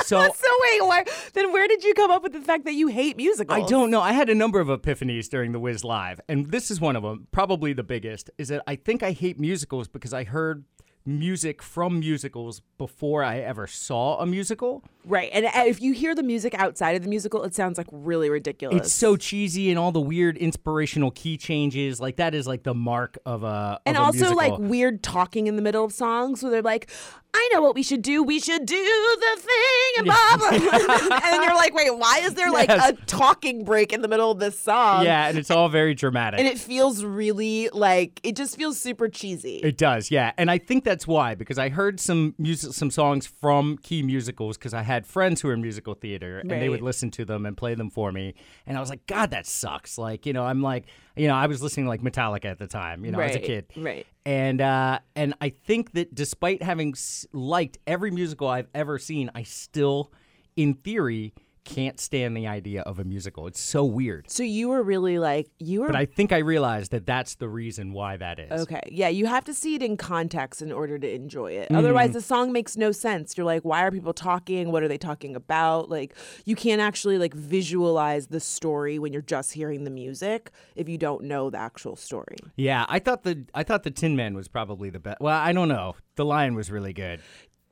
so 0.06 0.30
so 0.34 0.50
wait, 0.62 0.88
where, 0.88 1.06
then 1.34 1.52
where 1.52 1.68
did 1.68 1.84
you 1.84 1.94
come 1.94 2.10
up 2.10 2.24
with 2.24 2.34
the 2.34 2.42
fact 2.42 2.66
that 2.66 2.74
you 2.74 2.88
hate 2.88 3.18
musicals? 3.18 3.64
I 3.64 3.68
don't 3.68 3.92
know. 3.92 4.02
I 4.02 4.14
had 4.14 4.30
a 4.30 4.36
number 4.36 4.60
of 4.60 4.68
epiphanies 4.68 5.30
during 5.30 5.52
the 5.52 5.60
Wiz 5.60 5.84
Live, 5.84 6.20
and 6.28 6.48
this 6.48 6.72
is 6.72 6.82
one 6.82 6.96
of 6.96 7.04
them, 7.04 7.28
probably 7.32 7.74
the 7.74 7.84
biggest, 7.84 8.32
is 8.38 8.48
that 8.48 8.64
I 8.66 8.76
think 8.76 9.04
I 9.04 9.12
hate 9.12 9.40
musicals 9.40 9.88
because 9.88 10.14
I 10.14 10.24
heard 10.24 10.66
music 11.06 11.62
from 11.64 12.00
musicals 12.00 12.62
before 12.78 13.24
I 13.24 13.40
ever 13.40 13.68
saw 13.68 14.20
a 14.20 14.26
musical. 14.26 14.84
Right, 15.06 15.30
and 15.34 15.46
uh, 15.46 15.52
if 15.66 15.82
you 15.82 15.94
hear 15.94 16.14
the 16.14 16.22
music 16.24 16.54
outside 16.54 16.96
of 16.96 17.04
the 17.04 17.10
musical, 17.10 17.44
it 17.44 17.56
sounds 17.56 17.78
like 17.78 17.88
really 17.92 18.30
ridiculous. 18.30 18.78
It's 18.78 18.94
so 18.94 19.16
cheesy 19.16 19.70
and 19.70 19.80
all 19.80 19.92
the 19.92 20.00
weird 20.02 20.38
inspirational 20.38 21.12
key 21.12 21.38
changes. 21.38 22.00
Like 22.00 22.18
that 22.18 22.36
is 22.36 22.46
like 22.46 22.64
the 22.64 22.76
mark 22.76 23.18
of 23.26 23.44
a 23.44 23.80
and 23.86 23.98
of 23.98 24.04
a 24.04 24.06
also 24.06 24.34
like 24.36 24.58
weird 24.60 25.02
talking 25.02 25.48
in 25.48 25.56
the 25.56 25.62
middle 25.62 25.84
of 25.84 25.92
songs 25.94 26.44
where 26.44 26.52
they're 26.52 26.62
like, 26.62 26.92
"I 27.34 27.50
know 27.54 27.62
what 27.62 27.76
we 27.76 27.82
should 27.82 28.02
do. 28.02 28.22
We 28.24 28.40
should 28.40 28.66
do 28.66 28.76
the 28.76 29.42
thing," 29.42 29.94
and 29.98 30.06
blah 30.06 30.38
blah. 30.38 30.50
and 31.16 31.24
then 31.24 31.44
you're 31.44 31.56
like, 31.56 31.74
"Wait, 31.74 31.98
why 31.98 32.20
is 32.24 32.36
there 32.36 32.52
like 32.52 32.70
Yes. 32.70 32.90
a 32.92 32.94
talking 33.06 33.64
break 33.64 33.92
in 33.92 34.02
the 34.02 34.08
middle 34.08 34.30
of 34.32 34.40
this 34.40 34.60
song?" 34.60 35.06
yeah, 35.06 35.28
and 35.28 35.38
it's 35.40 35.50
all 35.50 35.70
very 35.70 35.96
dramatic. 35.96 36.40
and 36.40 36.48
it 36.48 36.60
feels 36.60 37.04
really 37.04 37.70
like 37.74 38.20
it 38.24 38.36
just 38.36 38.58
feels 38.58 38.80
super 38.80 39.08
cheesy. 39.10 39.58
It 39.58 39.78
does, 39.78 40.12
yeah, 40.12 40.34
and 40.38 40.52
I 40.52 40.60
think 40.60 40.84
that's 40.90 41.08
why 41.08 41.36
because 41.36 41.58
I 41.58 41.70
heard 41.70 42.00
some 42.00 42.34
music, 42.38 42.74
some 42.74 42.90
songs 42.92 43.28
from 43.28 43.78
key 43.78 44.02
musicals 44.04 44.58
because 44.58 44.74
I 44.74 44.82
had 44.82 45.06
friends 45.06 45.42
who 45.42 45.48
were 45.50 45.54
in 45.54 45.62
musical 45.62 45.94
theater 45.94 46.40
and 46.40 46.50
they 46.60 46.68
would 46.70 46.82
listen 46.82 47.12
to 47.12 47.26
them 47.26 47.46
and 47.46 47.56
play 47.56 47.76
them 47.76 47.90
for 47.90 48.12
me, 48.12 48.34
and 48.66 48.76
I 48.78 48.80
was 48.82 48.90
like, 48.90 49.06
God, 49.08 49.32
that 49.32 49.46
sucks. 49.46 49.98
Like, 49.98 50.26
you 50.26 50.34
know, 50.34 50.44
I'm 50.44 50.62
like, 50.62 50.86
you 51.16 51.28
know, 51.28 51.36
I 51.36 51.48
was 51.48 51.62
listening 51.62 51.86
to 51.86 51.90
like 51.90 52.02
Metallica 52.02 52.46
at 52.46 52.60
the 52.60 52.68
time, 52.68 53.06
you 53.06 53.12
know, 53.12 53.20
as 53.30 53.36
a 53.36 53.40
kid, 53.48 53.66
right. 53.78 54.06
And 54.26 54.62
uh, 54.62 55.00
and 55.16 55.34
I 55.42 55.50
think 55.50 55.92
that 55.94 56.14
despite 56.14 56.62
having 56.64 56.92
s- 56.94 57.26
liked 57.34 57.78
every 57.88 58.12
musical 58.12 58.48
I've 58.48 58.68
ever 58.74 59.00
seen, 59.00 59.32
I 59.34 59.44
still, 59.44 60.12
in 60.56 60.74
theory, 60.76 61.34
can't 61.70 62.00
stand 62.00 62.36
the 62.36 62.48
idea 62.48 62.82
of 62.82 63.00
a 63.00 63.04
musical. 63.04 63.46
It's 63.48 63.60
so 63.60 63.86
weird. 63.86 64.30
So 64.30 64.44
you 64.44 64.70
were 64.70 64.82
really 64.82 65.20
like 65.20 65.50
you 65.60 65.82
were 65.82 65.88
But 65.88 65.96
I 65.96 66.06
think 66.06 66.32
I 66.32 66.40
realized 66.40 66.92
that 66.92 67.06
that's 67.06 67.36
the 67.36 67.48
reason 67.48 67.94
why 67.94 68.18
that 68.18 68.40
is. 68.40 68.62
Okay. 68.62 68.82
Yeah, 68.92 69.10
you 69.10 69.28
have 69.28 69.44
to 69.46 69.54
see 69.54 69.76
it 69.76 69.84
in 69.84 69.96
context 69.96 70.62
in 70.62 70.72
order 70.72 70.98
to 70.98 71.14
enjoy 71.14 71.52
it. 71.52 71.66
Mm-hmm. 71.66 71.76
Otherwise, 71.76 72.14
the 72.14 72.22
song 72.22 72.52
makes 72.52 72.76
no 72.76 72.92
sense. 72.92 73.38
You're 73.38 73.46
like, 73.46 73.64
why 73.64 73.84
are 73.84 73.92
people 73.92 74.14
talking? 74.14 74.72
What 74.72 74.82
are 74.82 74.88
they 74.88 74.98
talking 74.98 75.36
about? 75.36 75.90
Like, 75.90 76.16
you 76.46 76.56
can't 76.56 76.82
actually 76.82 77.18
like 77.18 77.34
visualize 77.34 78.28
the 78.28 78.40
story 78.40 78.98
when 78.98 79.14
you're 79.14 79.22
just 79.22 79.54
hearing 79.54 79.84
the 79.84 79.92
music 79.92 80.52
if 80.76 80.90
you 80.90 80.98
don't 80.98 81.24
know 81.24 81.50
the 81.50 81.60
actual 81.60 81.96
story. 81.96 82.38
Yeah, 82.56 82.86
I 82.90 83.00
thought 83.00 83.24
the 83.24 83.46
I 83.54 83.64
thought 83.64 83.84
the 83.84 83.92
Tin 83.92 84.16
Man 84.16 84.34
was 84.34 84.48
probably 84.48 84.90
the 84.90 85.00
best. 85.00 85.22
Well, 85.22 85.38
I 85.38 85.52
don't 85.54 85.70
know. 85.70 85.96
The 86.16 86.26
Lion 86.26 86.56
was 86.56 86.70
really 86.70 86.94
good. 86.94 87.22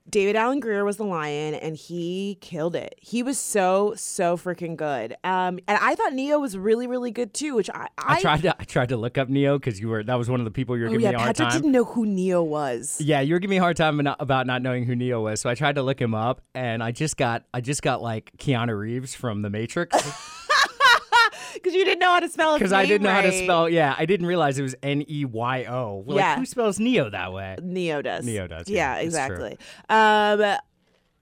David 0.10 0.36
Alan 0.36 0.60
Grier 0.60 0.86
was 0.86 0.98
the 0.98 1.04
lion, 1.04 1.54
and 1.54 1.76
he 1.76 2.38
killed 2.42 2.76
it. 2.76 2.96
He 3.02 3.24
was 3.24 3.38
so 3.38 3.94
so 3.98 4.38
freaking 4.38 4.76
good. 4.78 5.14
Um, 5.24 5.60
and 5.68 5.78
I 5.82 5.96
thought 5.96 6.14
Ne-Yo 6.14 6.40
was 6.40 6.58
really 6.58 6.88
really 6.88 7.12
good 7.12 7.34
too. 7.34 7.56
Which 7.56 7.70
I 7.70 7.88
I, 7.98 8.22
tried 8.22 8.42
to 8.44 8.56
I 8.60 8.64
tried 8.64 8.90
to 8.90 8.98
look 8.98 9.18
up 9.18 9.28
Ne-Yo 9.30 9.58
because 9.60 9.80
you 9.80 9.90
were 9.90 10.04
that 10.04 10.16
was 10.16 10.30
one 10.30 10.40
of 10.40 10.46
the 10.46 10.52
people 10.52 10.78
you 10.78 10.84
were 10.84 10.90
Oh 10.90 10.92
giving 10.92 11.04
yeah, 11.04 11.10
me 11.12 11.16
a 11.16 11.20
hard 11.20 11.36
Patrick 11.36 11.50
time. 11.50 11.62
didn't 11.62 11.72
know 11.74 11.84
who 11.84 12.06
Ne-Yo 12.06 12.44
was. 12.44 13.02
Yeah, 13.02 13.20
you 13.22 13.34
were 13.36 13.40
giving 13.40 13.52
me 13.52 13.58
a 13.58 13.62
hard 13.62 13.76
time 13.78 14.00
about 14.20 14.48
not 14.48 14.62
knowing 14.62 14.86
who 14.86 14.96
Ne-Yo 14.96 15.22
was. 15.22 15.42
So 15.42 15.50
I 15.50 15.56
tried 15.56 15.76
to 15.76 15.84
look 15.84 16.02
him 16.02 16.16
up, 16.16 16.42
and 16.56 16.82
I 16.82 16.92
just 16.92 17.18
got 17.18 17.44
I 17.54 17.62
just 17.62 17.82
got 17.82 18.02
like 18.02 18.32
Keanu 18.38 18.78
Reeves 18.78 19.14
from 19.14 19.42
The 19.42 19.50
Matrix 19.50 19.96
Because 21.62 21.74
you 21.74 21.84
didn't 21.86 22.00
know 22.00 22.14
how 22.14 22.20
to 22.20 22.30
spell 22.30 22.54
his 22.54 22.60
because 22.60 22.74
I 22.74 22.86
didn't 22.86 23.04
know 23.04 23.12
how 23.12 23.22
to 23.22 23.32
spell. 23.32 23.70
Yeah, 23.70 23.96
I 23.98 24.06
didn't 24.06 24.26
realize 24.28 24.58
it 24.60 24.64
was 24.64 24.76
N 24.84 25.04
E 25.10 25.26
Y 25.26 25.66
O. 25.66 26.04
Like, 26.06 26.18
Yeah. 26.18 26.38
who 26.38 26.46
spells 26.46 26.80
Ne-Yo 26.80 27.10
that 27.10 27.34
way? 27.34 27.56
Ne-Yo 27.62 28.02
does. 28.02 28.26
Ne-Yo 28.26 28.48
does, 28.48 28.70
yeah, 28.70 28.96
Yeah, 28.96 29.02
exactly. 29.02 29.58
Um, 29.90 30.58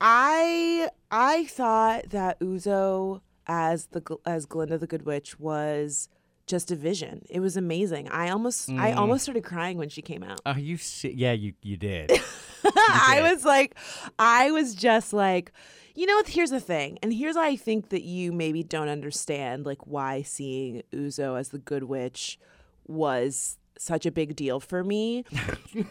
I 0.01 0.89
I 1.11 1.45
thought 1.45 2.09
that 2.09 2.39
Uzo 2.39 3.21
as 3.47 3.87
the 3.87 4.01
as 4.25 4.45
Glinda 4.45 4.77
the 4.77 4.87
Good 4.87 5.05
Witch 5.05 5.39
was 5.39 6.09
just 6.47 6.69
a 6.71 6.75
vision. 6.75 7.23
It 7.29 7.39
was 7.39 7.57
amazing. 7.57 8.07
I 8.09 8.29
almost 8.29 8.69
I 8.69 8.91
Mm. 8.91 8.97
almost 8.97 9.23
started 9.23 9.43
crying 9.43 9.77
when 9.77 9.89
she 9.89 10.01
came 10.01 10.21
out. 10.23 10.41
Oh, 10.45 10.55
you 10.55 10.77
si- 10.77 11.13
yeah, 11.15 11.31
you 11.31 11.53
you 11.63 11.77
did. 11.77 12.11
I 12.65 13.19
did. 13.21 13.31
was 13.31 13.45
like, 13.45 13.75
I 14.19 14.51
was 14.51 14.75
just 14.75 15.13
like, 15.13 15.51
you 15.95 16.05
know? 16.05 16.21
Here's 16.25 16.51
the 16.51 16.59
thing, 16.59 16.99
and 17.01 17.13
here's 17.13 17.35
why 17.35 17.47
I 17.47 17.55
think 17.55 17.89
that 17.89 18.03
you 18.03 18.31
maybe 18.31 18.63
don't 18.63 18.89
understand, 18.89 19.65
like 19.65 19.87
why 19.87 20.21
seeing 20.21 20.83
Uzo 20.93 21.39
as 21.39 21.49
the 21.49 21.57
Good 21.59 21.83
Witch 21.83 22.39
was 22.87 23.57
such 23.77 24.05
a 24.05 24.11
big 24.11 24.35
deal 24.35 24.59
for 24.59 24.83
me. 24.83 25.25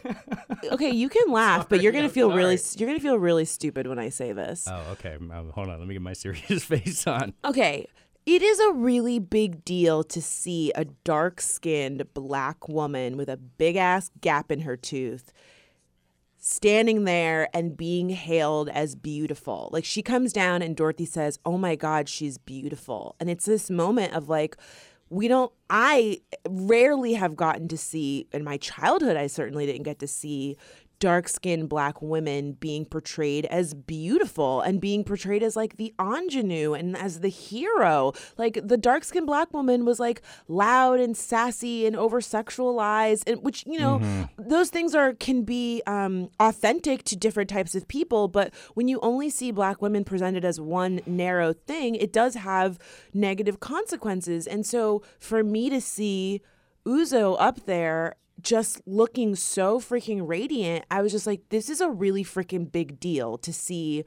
okay, 0.73 0.91
you 0.91 1.09
can 1.09 1.31
laugh, 1.31 1.69
but 1.69 1.83
you're 1.83 1.93
gonna 1.93 2.05
I'm 2.05 2.11
feel 2.11 2.33
really 2.33 2.59
you're 2.77 2.89
gonna 2.89 3.01
feel 3.01 3.19
really 3.19 3.45
stupid 3.45 3.87
when 3.87 3.99
I 3.99 4.09
say 4.09 4.33
this. 4.33 4.67
Oh, 4.69 4.83
okay. 4.93 5.17
Um, 5.17 5.51
hold 5.55 5.69
on. 5.69 5.79
Let 5.79 5.89
me 5.89 5.95
get 5.95 6.03
my 6.03 6.13
serious 6.15 6.65
face 6.65 7.07
on. 7.07 7.35
Okay. 7.45 7.87
It 8.27 8.41
is 8.41 8.59
a 8.59 8.73
really 8.73 9.19
big 9.19 9.67
deal 9.67 10.03
to 10.05 10.23
see 10.23 10.73
a 10.75 10.87
dark 10.87 11.43
skinned 11.43 12.15
black 12.15 12.69
woman 12.69 13.19
with 13.19 13.29
a 13.29 13.37
big 13.37 13.77
ass 13.77 14.11
gap 14.23 14.51
in 14.51 14.61
her 14.61 14.79
tooth 14.79 15.31
standing 16.47 17.05
there 17.05 17.49
and 17.55 17.75
being 17.75 18.11
hailed 18.11 18.69
as 18.69 18.95
beautiful. 18.95 19.71
Like 19.73 19.87
she 19.87 20.03
comes 20.03 20.31
down 20.31 20.61
and 20.61 20.77
Dorothy 20.77 21.07
says, 21.07 21.39
Oh 21.47 21.57
my 21.57 21.75
God, 21.75 22.07
she's 22.07 22.37
beautiful. 22.37 23.17
And 23.19 23.31
it's 23.31 23.47
this 23.47 23.71
moment 23.71 24.13
of 24.13 24.29
like, 24.29 24.59
we 25.09 25.27
don't, 25.27 25.51
I 25.71 26.21
rarely 26.47 27.15
have 27.15 27.35
gotten 27.35 27.67
to 27.69 27.79
see, 27.79 28.27
in 28.31 28.45
my 28.45 28.59
childhood, 28.59 29.17
I 29.17 29.27
certainly 29.27 29.65
didn't 29.65 29.85
get 29.85 30.01
to 30.01 30.07
see 30.07 30.59
dark 30.99 31.29
skinned 31.29 31.69
black 31.69 32.01
women 32.01 32.53
being 32.53 32.85
portrayed 32.85 33.47
as 33.47 33.75
beautiful 33.75 34.61
and 34.61 34.81
being 34.81 35.05
portrayed 35.05 35.43
as 35.43 35.57
like 35.57 35.77
the 35.77 35.95
ingenue 36.01 36.73
and 36.73 36.97
as 36.97 37.21
the 37.21 37.29
hero. 37.29 38.13
Like 38.37 38.59
the 38.63 38.77
dark 38.77 39.05
skinned 39.05 39.27
black 39.27 39.53
woman 39.53 39.85
was 39.85 40.01
like 40.01 40.23
loud 40.49 41.01
and 41.01 41.17
sassy 41.17 41.87
and 41.87 41.97
over 41.97 42.21
sexualized, 42.21 43.25
and 43.27 43.43
which, 43.43 43.65
you 43.67 43.79
know, 43.79 44.01
those 44.39 44.71
things 44.71 44.95
are 44.95 45.15
can 45.15 45.43
be 45.43 45.83
um, 45.87 46.31
authentic 46.41 47.05
to 47.05 47.17
different 47.17 47.51
types 47.51 47.75
of 47.75 47.87
people. 47.89 48.29
But 48.29 48.55
when 48.75 48.89
you 48.89 48.99
only 49.01 49.31
see 49.31 49.51
black 49.51 49.83
women 49.83 50.05
presented 50.05 50.45
as 50.45 50.61
one 50.61 51.01
narrow 51.07 51.53
thing, 51.53 51.95
it 51.95 52.13
does 52.13 52.35
have 52.35 52.79
negative 53.13 53.61
consequences. 53.61 54.47
And 54.47 54.65
so 54.65 55.03
for 55.19 55.45
me 55.45 55.71
to 55.71 55.81
see 55.81 56.41
Uzo 56.87 57.37
up 57.39 57.65
there 57.67 58.17
just 58.45 58.81
looking 58.87 59.35
so 59.35 59.81
freaking 59.81 60.29
radiant, 60.29 60.85
I 60.91 61.03
was 61.03 61.13
just 61.13 61.27
like, 61.27 61.49
this 61.49 61.69
is 61.69 61.81
a 61.81 61.91
really 61.91 62.25
freaking 62.25 62.71
big 62.71 63.01
deal 63.01 63.39
to 63.39 63.53
see 63.53 64.05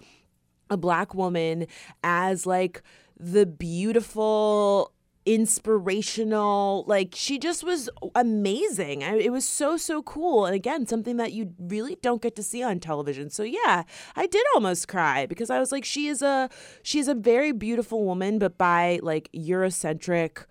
a 0.70 0.78
black 0.78 1.14
woman 1.14 1.68
as 2.04 2.46
like 2.46 2.82
the 3.20 3.46
beautiful 3.46 4.94
inspirational 5.26 6.86
like 6.88 7.10
she 7.14 7.38
just 7.38 7.62
was 7.62 7.90
amazing. 8.16 9.04
I, 9.04 9.18
it 9.18 9.32
was 9.32 9.46
so 9.46 9.76
so 9.76 10.02
cool. 10.02 10.46
And 10.46 10.56
again 10.56 10.88
something 10.88 11.18
that 11.18 11.34
you 11.34 11.54
really 11.60 11.98
don't 12.02 12.22
get 12.22 12.38
to 12.38 12.44
see 12.44 12.64
on 12.64 12.80
television. 12.80 13.30
So 13.30 13.44
yeah 13.44 13.84
i 14.16 14.26
did 14.26 14.46
almost 14.56 14.88
cry 14.88 15.26
because 15.26 15.50
i 15.50 15.60
was 15.60 15.72
like 15.72 15.84
she 15.84 16.08
is 16.08 16.22
a 16.22 16.50
she's 16.82 17.10
a 17.10 17.14
very 17.14 17.52
beautiful 17.52 18.06
woman 18.06 18.40
but 18.40 18.58
by 18.58 19.00
like 19.04 19.30
eurocentric 19.34 20.46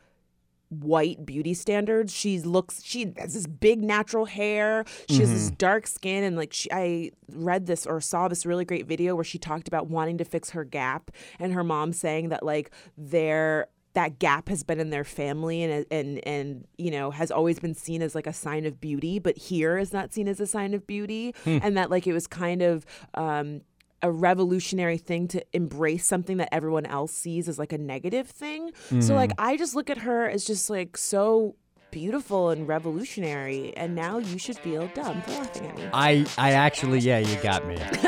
white 0.68 1.24
beauty 1.24 1.54
standards. 1.54 2.12
She 2.12 2.40
looks 2.40 2.82
she 2.82 3.12
has 3.16 3.34
this 3.34 3.46
big 3.46 3.82
natural 3.82 4.24
hair. 4.24 4.84
She 5.08 5.18
has 5.18 5.32
this 5.32 5.50
dark 5.50 5.86
skin 5.86 6.24
and 6.24 6.36
like 6.36 6.52
she 6.52 6.70
I 6.72 7.10
read 7.32 7.66
this 7.66 7.86
or 7.86 8.00
saw 8.00 8.28
this 8.28 8.44
really 8.46 8.64
great 8.64 8.86
video 8.86 9.14
where 9.14 9.24
she 9.24 9.38
talked 9.38 9.68
about 9.68 9.88
wanting 9.88 10.18
to 10.18 10.24
fix 10.24 10.50
her 10.50 10.64
gap 10.64 11.10
and 11.38 11.52
her 11.52 11.64
mom 11.64 11.92
saying 11.92 12.30
that 12.30 12.42
like 12.44 12.70
their 12.96 13.68
that 13.94 14.18
gap 14.18 14.50
has 14.50 14.62
been 14.62 14.78
in 14.78 14.90
their 14.90 15.04
family 15.04 15.62
and 15.62 15.86
and 15.90 16.26
and 16.26 16.66
you 16.76 16.90
know 16.90 17.10
has 17.10 17.30
always 17.30 17.58
been 17.58 17.74
seen 17.74 18.02
as 18.02 18.14
like 18.14 18.26
a 18.26 18.32
sign 18.32 18.66
of 18.66 18.78
beauty 18.78 19.18
but 19.18 19.38
here 19.38 19.78
is 19.78 19.90
not 19.92 20.12
seen 20.12 20.28
as 20.28 20.38
a 20.38 20.46
sign 20.46 20.74
of 20.74 20.86
beauty 20.86 21.34
and 21.46 21.78
that 21.78 21.90
like 21.90 22.06
it 22.06 22.12
was 22.12 22.26
kind 22.26 22.60
of 22.60 22.84
um 23.14 23.62
a 24.02 24.10
revolutionary 24.10 24.98
thing 24.98 25.28
to 25.28 25.44
embrace 25.52 26.06
something 26.06 26.36
that 26.36 26.48
everyone 26.52 26.86
else 26.86 27.12
sees 27.12 27.48
as 27.48 27.58
like 27.58 27.72
a 27.72 27.78
negative 27.78 28.28
thing. 28.28 28.72
So 29.00 29.14
like 29.14 29.30
mm-hmm. 29.30 29.46
I 29.46 29.56
just 29.56 29.74
look 29.74 29.90
at 29.90 29.98
her 29.98 30.28
as 30.28 30.44
just 30.44 30.68
like 30.70 30.96
so 30.96 31.56
beautiful 31.90 32.50
and 32.50 32.68
revolutionary 32.68 33.74
and 33.76 33.94
now 33.94 34.18
you 34.18 34.38
should 34.38 34.58
feel 34.58 34.86
dumb 34.88 35.22
for 35.22 35.30
laughing 35.30 35.66
at 35.66 35.76
me. 35.76 35.88
I, 35.94 36.26
I 36.36 36.52
actually, 36.52 36.98
yeah, 36.98 37.18
you 37.18 37.36
got 37.42 37.66
me. 37.66 37.76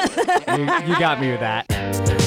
you, 0.56 0.92
you 0.92 0.98
got 0.98 1.20
me 1.20 1.30
with 1.30 1.40
that. 1.40 2.17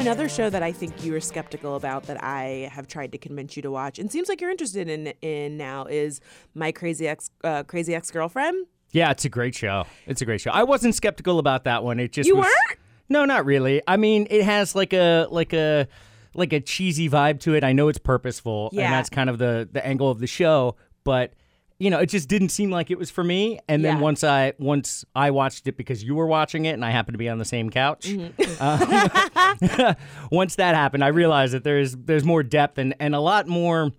Another 0.00 0.28
show 0.28 0.48
that 0.48 0.62
I 0.62 0.72
think 0.72 1.04
you 1.04 1.12
were 1.12 1.20
skeptical 1.20 1.76
about 1.76 2.04
that 2.04 2.22
I 2.22 2.70
have 2.72 2.86
tried 2.88 3.12
to 3.12 3.18
convince 3.18 3.54
you 3.56 3.62
to 3.62 3.70
watch 3.70 3.98
and 3.98 4.10
seems 4.10 4.28
like 4.28 4.40
you're 4.40 4.50
interested 4.50 4.88
in 4.88 5.08
in 5.20 5.56
now 5.56 5.84
is 5.84 6.20
My 6.54 6.72
Crazy 6.72 7.06
Ex 7.06 7.30
uh, 7.44 7.62
Crazy 7.64 7.94
Ex-Girlfriend. 7.94 8.66
Yeah, 8.92 9.10
it's 9.10 9.24
a 9.24 9.28
great 9.28 9.54
show. 9.54 9.84
It's 10.06 10.20
a 10.20 10.24
great 10.24 10.40
show. 10.40 10.50
I 10.50 10.64
wasn't 10.64 10.94
skeptical 10.94 11.38
about 11.38 11.64
that 11.64 11.84
one. 11.84 12.00
It 12.00 12.12
just 12.12 12.26
You 12.26 12.36
was, 12.36 12.46
weren't? 12.46 12.78
No, 13.08 13.24
not 13.24 13.44
really. 13.44 13.82
I 13.86 13.96
mean, 13.96 14.26
it 14.30 14.42
has 14.44 14.74
like 14.74 14.92
a 14.92 15.26
like 15.30 15.52
a 15.52 15.86
like 16.34 16.52
a 16.52 16.60
cheesy 16.60 17.08
vibe 17.08 17.40
to 17.40 17.54
it. 17.54 17.62
I 17.62 17.72
know 17.72 17.88
it's 17.88 17.98
purposeful, 17.98 18.70
Yeah. 18.72 18.84
and 18.86 18.94
that's 18.94 19.10
kind 19.10 19.28
of 19.30 19.38
the 19.38 19.68
the 19.70 19.84
angle 19.86 20.10
of 20.10 20.18
the 20.18 20.26
show. 20.26 20.76
But 21.04 21.34
you 21.80 21.88
know, 21.90 21.98
it 21.98 22.06
just 22.10 22.28
didn't 22.28 22.50
seem 22.50 22.70
like 22.70 22.90
it 22.90 22.98
was 22.98 23.10
for 23.10 23.24
me. 23.24 23.58
And 23.66 23.82
then 23.84 23.96
Yeah. 23.96 24.02
once 24.02 24.22
I 24.22 24.52
once 24.58 25.04
I 25.16 25.30
watched 25.32 25.66
it 25.66 25.76
because 25.76 26.04
you 26.04 26.14
were 26.14 26.26
watching 26.26 26.66
it, 26.66 26.72
and 26.74 26.84
I 26.84 26.90
happened 26.90 27.14
to 27.14 27.18
be 27.18 27.28
on 27.28 27.38
the 27.38 27.44
same 27.44 27.70
couch. 27.70 28.06
Mm-hmm. 28.06 29.64
uh, 29.80 29.94
once 30.30 30.56
that 30.56 30.74
happened, 30.74 31.02
I 31.02 31.08
realized 31.08 31.54
that 31.54 31.64
there's 31.64 31.96
there's 31.96 32.24
more 32.24 32.42
depth 32.42 32.78
and 32.78 32.94
and 33.00 33.14
a 33.14 33.20
lot 33.20 33.48
more 33.48 33.92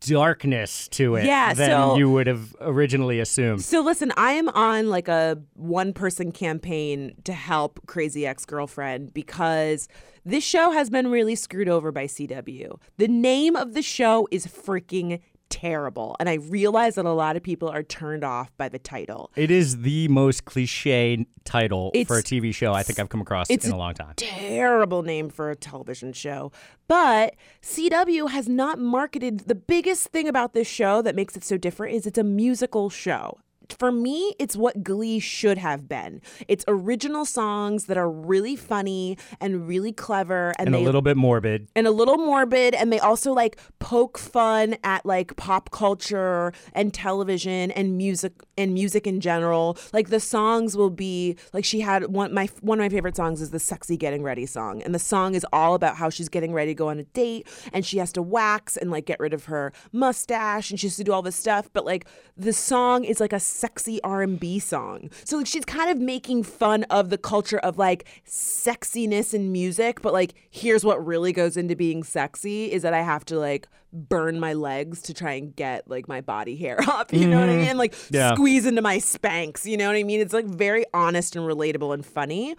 darkness 0.00 0.88
to 0.88 1.16
it 1.16 1.24
Yeah, 1.26 1.52
than 1.54 1.68
so- 1.70 1.96
you 1.96 2.10
would 2.10 2.26
have 2.26 2.54
originally 2.60 3.18
assumed. 3.20 3.62
So 3.64 3.80
listen, 3.80 4.12
I 4.16 4.32
am 4.32 4.48
on 4.50 4.88
like 4.88 5.08
a 5.08 5.38
one 5.54 5.92
person 5.92 6.32
campaign 6.32 7.14
to 7.24 7.32
help 7.32 7.80
Crazy 7.86 8.26
Ex 8.26 8.44
Girlfriend 8.44 9.12
because 9.12 9.88
this 10.24 10.44
show 10.44 10.70
has 10.70 10.90
been 10.90 11.10
really 11.10 11.34
screwed 11.34 11.68
over 11.68 11.92
by 11.92 12.06
CW. 12.06 12.78
The 12.98 13.08
name 13.08 13.56
of 13.56 13.74
the 13.74 13.82
show 13.82 14.28
is 14.30 14.46
freaking 14.46 15.20
terrible. 15.50 16.16
And 16.20 16.28
I 16.28 16.34
realize 16.34 16.96
that 16.96 17.04
a 17.04 17.12
lot 17.12 17.36
of 17.36 17.42
people 17.42 17.68
are 17.68 17.82
turned 17.82 18.24
off 18.24 18.50
by 18.56 18.68
the 18.68 18.78
title. 18.78 19.30
It 19.36 19.50
is 19.50 19.82
the 19.82 20.08
most 20.08 20.44
cliche 20.44 21.26
title 21.44 21.92
for 22.06 22.18
a 22.18 22.22
TV 22.22 22.54
show 22.54 22.72
I 22.72 22.82
think 22.82 22.98
I've 22.98 23.08
come 23.08 23.20
across 23.20 23.48
it's 23.50 23.66
in 23.66 23.72
a 23.72 23.76
long 23.76 23.94
time. 23.94 24.14
terrible 24.16 25.02
name 25.02 25.28
for 25.28 25.50
a 25.50 25.56
television 25.56 26.12
show. 26.12 26.52
But 26.88 27.34
CW 27.62 28.30
has 28.30 28.48
not 28.48 28.78
marketed 28.78 29.40
the 29.40 29.54
biggest 29.54 30.08
thing 30.08 30.28
about 30.28 30.54
this 30.54 30.66
show 30.66 31.02
that 31.02 31.14
makes 31.14 31.36
it 31.36 31.44
so 31.44 31.56
different 31.56 31.94
is 31.94 32.06
it's 32.06 32.18
a 32.18 32.24
musical 32.24 32.90
show. 32.90 33.38
For 33.78 33.90
me, 33.90 34.34
it's 34.38 34.56
what 34.56 34.82
Glee 34.82 35.18
should 35.18 35.58
have 35.58 35.88
been. 35.88 36.20
It's 36.48 36.64
original 36.68 37.24
songs 37.24 37.86
that 37.86 37.96
are 37.96 38.10
really 38.10 38.56
funny 38.56 39.16
and 39.40 39.66
really 39.66 39.92
clever 39.92 40.52
and, 40.58 40.68
And 40.68 40.74
they 40.74 40.82
a 40.82 40.84
little 40.84 41.02
bit 41.02 41.16
morbid. 41.16 41.68
and 41.74 41.86
a 41.86 41.90
little 41.90 42.18
morbid 42.18 42.74
and 42.74 42.92
they 42.92 42.98
also 42.98 43.32
like 43.32 43.58
poke 43.78 44.18
fun 44.18 44.76
at 44.84 45.04
like 45.06 45.36
pop 45.36 45.70
culture 45.70 46.52
and 46.74 46.92
television 46.92 47.70
and 47.72 47.96
music 47.96 48.32
and 48.56 48.74
music 48.74 49.06
in 49.06 49.20
general 49.20 49.76
like 49.92 50.08
the 50.10 50.20
songs 50.20 50.76
will 50.76 50.90
be 50.90 51.36
like 51.52 51.64
she 51.64 51.80
had 51.80 52.04
one 52.06 52.32
my 52.32 52.48
one 52.60 52.78
of 52.78 52.84
my 52.84 52.88
favorite 52.88 53.16
songs 53.16 53.40
is 53.40 53.50
the 53.50 53.58
sexy 53.58 53.96
getting 53.96 54.22
ready 54.22 54.46
song 54.46 54.82
and 54.82 54.94
the 54.94 54.98
song 54.98 55.34
is 55.34 55.44
all 55.52 55.74
about 55.74 55.96
how 55.96 56.08
she's 56.10 56.28
getting 56.28 56.52
ready 56.52 56.70
to 56.70 56.74
go 56.74 56.88
on 56.88 56.98
a 56.98 57.04
date 57.04 57.46
and 57.72 57.84
she 57.84 57.98
has 57.98 58.12
to 58.12 58.22
wax 58.22 58.76
and 58.76 58.90
like 58.90 59.06
get 59.06 59.18
rid 59.20 59.32
of 59.34 59.44
her 59.46 59.72
mustache 59.92 60.70
and 60.70 60.78
she 60.78 60.86
has 60.86 60.96
to 60.96 61.04
do 61.04 61.12
all 61.12 61.22
this 61.22 61.36
stuff 61.36 61.68
but 61.72 61.84
like 61.84 62.06
the 62.36 62.52
song 62.52 63.04
is 63.04 63.20
like 63.20 63.32
a 63.32 63.40
sexy 63.54 64.02
R&B 64.02 64.58
song 64.58 65.10
so 65.24 65.36
like 65.36 65.46
she's 65.46 65.64
kind 65.64 65.88
of 65.90 65.98
making 65.98 66.42
fun 66.42 66.82
of 66.84 67.10
the 67.10 67.18
culture 67.18 67.58
of 67.58 67.78
like 67.78 68.04
sexiness 68.26 69.32
in 69.32 69.52
music 69.52 70.02
but 70.02 70.12
like 70.12 70.34
here's 70.50 70.84
what 70.84 71.04
really 71.04 71.32
goes 71.32 71.56
into 71.56 71.76
being 71.76 72.02
sexy 72.02 72.72
is 72.72 72.82
that 72.82 72.92
I 72.92 73.02
have 73.02 73.24
to 73.26 73.38
like 73.38 73.68
burn 73.92 74.40
my 74.40 74.54
legs 74.54 75.02
to 75.02 75.14
try 75.14 75.32
and 75.32 75.54
get 75.54 75.88
like 75.88 76.08
my 76.08 76.20
body 76.20 76.56
hair 76.56 76.78
up 76.88 77.12
you 77.12 77.28
know 77.28 77.38
what 77.38 77.48
I 77.48 77.52
mm-hmm. 77.52 77.66
mean 77.66 77.78
like 77.78 77.94
Yeah. 78.10 78.34
squeeze 78.34 78.66
into 78.66 78.82
my 78.82 78.96
Spanx 78.96 79.64
you 79.64 79.76
know 79.76 79.86
what 79.86 79.96
I 79.96 80.02
mean 80.02 80.20
it's 80.20 80.34
like 80.34 80.46
very 80.46 80.84
honest 80.92 81.36
and 81.36 81.46
relatable 81.46 81.94
and 81.94 82.04
funny 82.04 82.56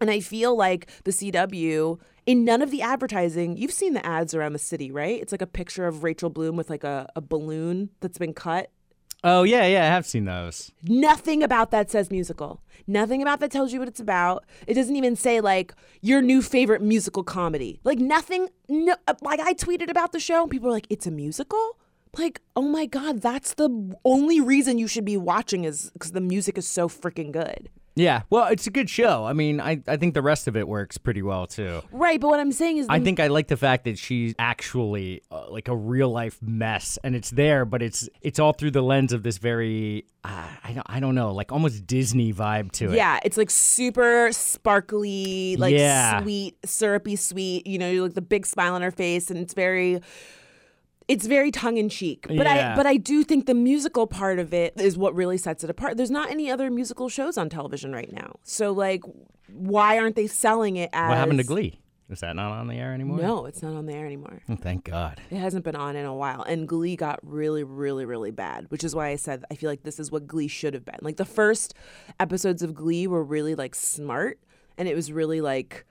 and 0.00 0.10
I 0.10 0.20
feel 0.20 0.56
like 0.56 0.90
the 1.04 1.12
CW, 1.12 1.98
in 2.26 2.44
none 2.44 2.62
of 2.62 2.70
the 2.70 2.82
advertising, 2.82 3.56
you've 3.56 3.72
seen 3.72 3.94
the 3.94 4.04
ads 4.04 4.34
around 4.34 4.52
the 4.52 4.58
city, 4.58 4.90
right? 4.90 5.20
It's 5.20 5.32
like 5.32 5.40
a 5.40 5.46
picture 5.46 5.86
of 5.86 6.02
Rachel 6.02 6.30
Bloom 6.30 6.56
with 6.56 6.68
like 6.68 6.84
a, 6.84 7.08
a 7.14 7.20
balloon 7.20 7.90
that's 8.00 8.18
been 8.18 8.34
cut. 8.34 8.70
Oh 9.26 9.42
yeah, 9.42 9.64
yeah, 9.66 9.84
I 9.84 9.86
have 9.86 10.04
seen 10.04 10.26
those. 10.26 10.70
Nothing 10.82 11.42
about 11.42 11.70
that 11.70 11.90
says 11.90 12.10
musical. 12.10 12.60
Nothing 12.86 13.22
about 13.22 13.40
that 13.40 13.50
tells 13.50 13.72
you 13.72 13.78
what 13.78 13.88
it's 13.88 13.98
about. 13.98 14.44
It 14.66 14.74
doesn't 14.74 14.96
even 14.96 15.16
say 15.16 15.40
like 15.40 15.74
your 16.02 16.20
new 16.20 16.42
favorite 16.42 16.82
musical 16.82 17.24
comedy. 17.24 17.80
Like 17.84 17.98
nothing. 17.98 18.50
No, 18.68 18.94
uh, 19.08 19.14
like 19.22 19.40
I 19.40 19.54
tweeted 19.54 19.88
about 19.88 20.12
the 20.12 20.20
show 20.20 20.42
and 20.42 20.50
people 20.50 20.66
were 20.66 20.74
like, 20.74 20.86
"It's 20.90 21.06
a 21.06 21.10
musical." 21.10 21.78
Like, 22.18 22.42
oh 22.54 22.62
my 22.68 22.84
god, 22.86 23.22
that's 23.22 23.54
the 23.54 23.96
only 24.04 24.40
reason 24.40 24.78
you 24.78 24.86
should 24.86 25.06
be 25.06 25.16
watching 25.16 25.64
is 25.64 25.90
because 25.94 26.12
the 26.12 26.20
music 26.20 26.58
is 26.58 26.68
so 26.68 26.88
freaking 26.88 27.32
good. 27.32 27.70
Yeah, 27.96 28.22
well, 28.28 28.48
it's 28.48 28.66
a 28.66 28.70
good 28.70 28.90
show. 28.90 29.24
I 29.24 29.34
mean, 29.34 29.60
I, 29.60 29.80
I 29.86 29.96
think 29.96 30.14
the 30.14 30.22
rest 30.22 30.48
of 30.48 30.56
it 30.56 30.66
works 30.66 30.98
pretty 30.98 31.22
well 31.22 31.46
too. 31.46 31.80
Right, 31.92 32.20
but 32.20 32.26
what 32.28 32.40
I'm 32.40 32.50
saying 32.50 32.78
is, 32.78 32.86
I 32.88 32.98
think 32.98 33.20
I 33.20 33.28
like 33.28 33.46
the 33.46 33.56
fact 33.56 33.84
that 33.84 33.98
she's 33.98 34.34
actually 34.36 35.22
uh, 35.30 35.48
like 35.48 35.68
a 35.68 35.76
real 35.76 36.10
life 36.10 36.38
mess, 36.42 36.98
and 37.04 37.14
it's 37.14 37.30
there, 37.30 37.64
but 37.64 37.82
it's 37.82 38.08
it's 38.20 38.40
all 38.40 38.52
through 38.52 38.72
the 38.72 38.82
lens 38.82 39.12
of 39.12 39.22
this 39.22 39.38
very 39.38 40.06
uh, 40.24 40.48
I 40.64 40.72
don't 40.72 40.86
I 40.90 40.98
don't 40.98 41.14
know, 41.14 41.32
like 41.32 41.52
almost 41.52 41.86
Disney 41.86 42.32
vibe 42.32 42.72
to 42.72 42.86
it. 42.86 42.96
Yeah, 42.96 43.20
it's 43.24 43.36
like 43.36 43.50
super 43.50 44.30
sparkly, 44.32 45.56
like 45.56 45.74
Yeah. 45.74 46.20
sweet, 46.22 46.56
syrupy 46.64 47.14
sweet. 47.16 47.66
You 47.66 47.78
know, 47.78 48.02
like 48.02 48.14
the 48.14 48.22
big 48.22 48.44
smile 48.44 48.74
on 48.74 48.82
her 48.82 48.90
face, 48.90 49.30
and 49.30 49.38
it's 49.38 49.54
very, 49.54 50.00
it's 51.08 51.26
very 51.26 51.50
tongue 51.50 51.76
in 51.76 51.88
cheek. 51.88 52.26
But 52.28 52.46
Yeah. 52.46 52.72
I, 52.72 52.76
but 52.76 52.86
I 52.86 52.96
do 52.96 53.24
think 53.24 53.46
the 53.46 53.54
musical 53.54 54.06
part 54.06 54.38
of 54.38 54.54
it 54.54 54.74
is 54.80 54.96
what 54.96 55.14
really 55.14 55.38
sets 55.38 55.62
it 55.64 55.70
apart. 55.70 55.96
There's 55.96 56.10
not 56.10 56.30
any 56.30 56.50
other 56.50 56.70
musical 56.70 57.08
shows 57.08 57.36
on 57.36 57.48
television 57.48 57.92
right 57.92 58.12
now, 58.12 58.36
so 58.42 58.72
like, 58.72 59.02
why 59.48 59.98
aren't 59.98 60.16
they 60.16 60.26
selling 60.26 60.76
it 60.76 60.90
as? 60.92 61.08
What 61.08 61.18
happened 61.18 61.38
to 61.38 61.44
Glee? 61.44 61.80
Is 62.10 62.20
that 62.20 62.36
not 62.36 62.52
on 62.52 62.66
the 62.68 62.74
air 62.74 62.92
anymore? 62.92 63.18
No, 63.18 63.46
it's 63.46 63.62
not 63.62 63.74
on 63.74 63.86
the 63.86 63.94
air 63.94 64.04
anymore. 64.04 64.42
Oh, 64.50 64.56
thank 64.56 64.84
God. 64.84 65.22
It 65.30 65.38
hasn't 65.38 65.64
been 65.64 65.74
on 65.74 65.96
in 65.96 66.04
a 66.04 66.14
while. 66.14 66.42
And 66.42 66.68
Glee 66.68 66.96
got 66.96 67.18
really, 67.22 67.64
really, 67.64 68.04
really 68.04 68.30
bad, 68.30 68.66
which 68.68 68.84
is 68.84 68.94
why 68.94 69.08
I 69.08 69.16
said 69.16 69.42
I 69.50 69.54
feel 69.54 69.70
like 69.70 69.84
this 69.84 69.98
is 69.98 70.12
what 70.12 70.26
Glee 70.26 70.46
should 70.48 70.74
have 70.74 70.84
been. 70.84 70.98
Like 71.00 71.16
the 71.16 71.24
first 71.24 71.72
episodes 72.20 72.62
of 72.62 72.74
Glee 72.74 73.06
were 73.06 73.24
really 73.24 73.54
like 73.54 73.74
smart 73.74 74.38
and 74.76 74.86
it 74.86 74.94
was 74.94 75.12
really 75.12 75.40
like 75.40 75.86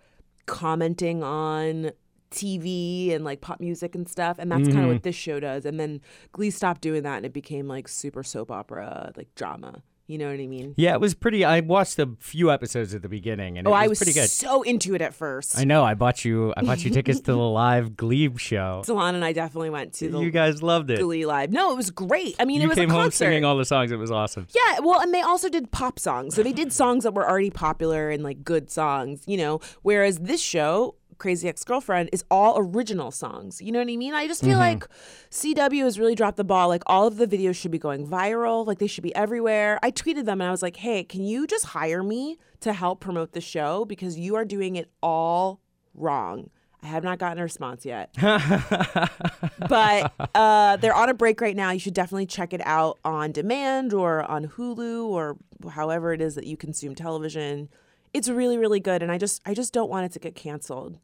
commenting 0.45 1.23
on 1.23 1.91
TV 2.33 3.13
and 3.13 3.23
like 3.23 3.41
pop 3.41 3.59
music 3.59 3.95
and 3.95 4.09
stuff. 4.09 4.37
And 4.39 4.51
that's 4.51 4.63
kind 4.63 4.71
of 4.71 4.83
mm-hmm. 4.83 4.93
what 4.93 5.03
this 5.03 5.15
show 5.15 5.39
does. 5.39 5.65
And 5.65 5.79
then 5.79 6.01
Glee 6.31 6.49
stopped 6.49 6.81
doing 6.81 7.03
that 7.03 7.17
and 7.17 7.25
it 7.25 7.33
became 7.33 7.67
like 7.67 7.87
super 7.87 8.23
soap 8.23 8.51
opera, 8.51 9.13
like 9.15 9.33
drama. 9.35 9.83
You 10.05 10.17
know 10.17 10.29
what 10.29 10.39
I 10.39 10.47
mean? 10.47 10.73
Yeah, 10.75 10.95
it 10.95 10.99
was 10.99 11.13
pretty. 11.13 11.45
I 11.45 11.61
watched 11.61 11.97
a 11.97 12.09
few 12.19 12.51
episodes 12.51 12.93
at 12.93 13.01
the 13.01 13.07
beginning, 13.07 13.57
and 13.57 13.65
it 13.65 13.69
Oh, 13.69 13.71
was, 13.71 13.83
I 13.83 13.87
was 13.87 13.99
pretty 13.99 14.11
good. 14.11 14.29
so 14.29 14.61
into 14.61 14.95
it 14.95 15.01
at 15.01 15.13
first. 15.13 15.57
I 15.57 15.63
know. 15.63 15.81
I 15.85 15.93
bought 15.93 16.25
you. 16.25 16.53
I 16.57 16.61
bought 16.63 16.83
you 16.83 16.91
tickets 16.91 17.21
to 17.21 17.31
the 17.31 17.37
live 17.37 17.95
Glee 17.95 18.29
show. 18.37 18.81
Salon 18.83 19.15
and 19.15 19.23
I 19.23 19.31
definitely 19.31 19.69
went 19.69 19.93
to 19.93 20.09
the 20.09 20.19
You 20.19 20.29
guys 20.29 20.61
loved 20.61 20.91
it. 20.91 20.99
Glee 20.99 21.25
live. 21.25 21.53
No, 21.53 21.71
it 21.71 21.77
was 21.77 21.89
great. 21.89 22.35
I 22.37 22.43
mean, 22.43 22.59
you 22.59 22.65
it 22.65 22.67
was 22.67 22.77
came 22.77 22.89
a 22.89 22.93
home 22.93 23.03
concert. 23.03 23.15
singing 23.17 23.45
all 23.45 23.55
the 23.55 23.63
songs. 23.63 23.93
It 23.93 23.95
was 23.95 24.11
awesome. 24.11 24.45
Yeah, 24.53 24.81
well, 24.81 24.99
and 24.99 25.13
they 25.13 25.21
also 25.21 25.47
did 25.47 25.71
pop 25.71 25.97
songs. 25.97 26.35
So 26.35 26.43
they 26.43 26.51
did 26.53 26.73
songs 26.73 27.05
that 27.05 27.13
were 27.13 27.27
already 27.27 27.49
popular 27.49 28.09
and 28.09 28.23
like 28.23 28.43
good 28.43 28.69
songs, 28.69 29.23
you 29.25 29.37
know. 29.37 29.61
Whereas 29.83 30.19
this 30.19 30.41
show, 30.41 30.95
Crazy 31.17 31.47
Ex 31.47 31.63
Girlfriend, 31.63 32.09
is 32.11 32.23
all 32.29 32.55
original 32.57 33.11
songs. 33.11 33.61
You 33.61 33.71
know 33.71 33.79
what 33.79 33.89
I 33.89 33.95
mean? 33.97 34.13
I 34.13 34.27
just 34.27 34.43
feel 34.43 34.57
like 34.57 34.85
CW 35.29 35.83
has 35.83 35.99
really 35.99 36.15
dropped 36.15 36.37
the 36.37 36.43
ball. 36.43 36.67
Like 36.67 36.83
all 36.85 37.07
of 37.07 37.17
the 37.17 37.27
videos 37.27 37.55
should 37.55 37.71
be 37.71 37.79
going 37.79 38.07
viral. 38.07 38.65
Like 38.65 38.79
they 38.79 38.87
should 38.87 39.03
be 39.03 39.15
everywhere. 39.15 39.79
I 39.83 39.91
tweeted 39.91 40.25
them 40.25 40.41
and 40.41 40.47
I 40.47 40.51
was 40.51 40.61
like, 40.61 40.77
hey, 40.77 41.03
can 41.03 41.23
you 41.23 41.47
just 41.47 41.67
hire 41.67 42.03
me 42.03 42.37
to 42.61 42.73
help 42.73 42.99
promote 42.99 43.33
the 43.33 43.41
show 43.41 43.85
because 43.85 44.17
you 44.17 44.35
are 44.35 44.45
doing 44.45 44.75
it 44.75 44.89
all 45.01 45.59
wrong. 45.93 46.49
I 46.81 46.87
have 46.87 47.03
not 47.03 47.17
gotten 47.17 47.39
a 47.39 47.43
response 47.43 47.85
yet. 47.85 48.13
but 49.69 50.11
uh, 50.35 50.75
they're 50.77 50.93
on 50.93 51.09
a 51.09 51.13
break 51.13 51.39
right 51.39 51.55
now. 51.55 51.71
You 51.71 51.79
should 51.79 51.93
definitely 51.93 52.25
check 52.25 52.53
it 52.53 52.61
out 52.65 52.99
on 53.05 53.31
demand 53.31 53.93
or 53.93 54.29
on 54.29 54.47
Hulu 54.47 55.05
or 55.05 55.37
however 55.71 56.11
it 56.11 56.21
is 56.21 56.35
that 56.35 56.45
you 56.45 56.57
consume 56.57 56.93
television. 56.93 57.69
It's 58.13 58.29
really, 58.29 58.57
really 58.57 58.79
good, 58.79 59.01
and 59.01 59.11
I 59.11 59.17
just, 59.17 59.41
I 59.45 59.53
just 59.53 59.73
don't 59.73 59.89
want 59.89 60.05
it 60.05 60.11
to 60.13 60.19
get 60.19 60.35
canceled. 60.35 60.99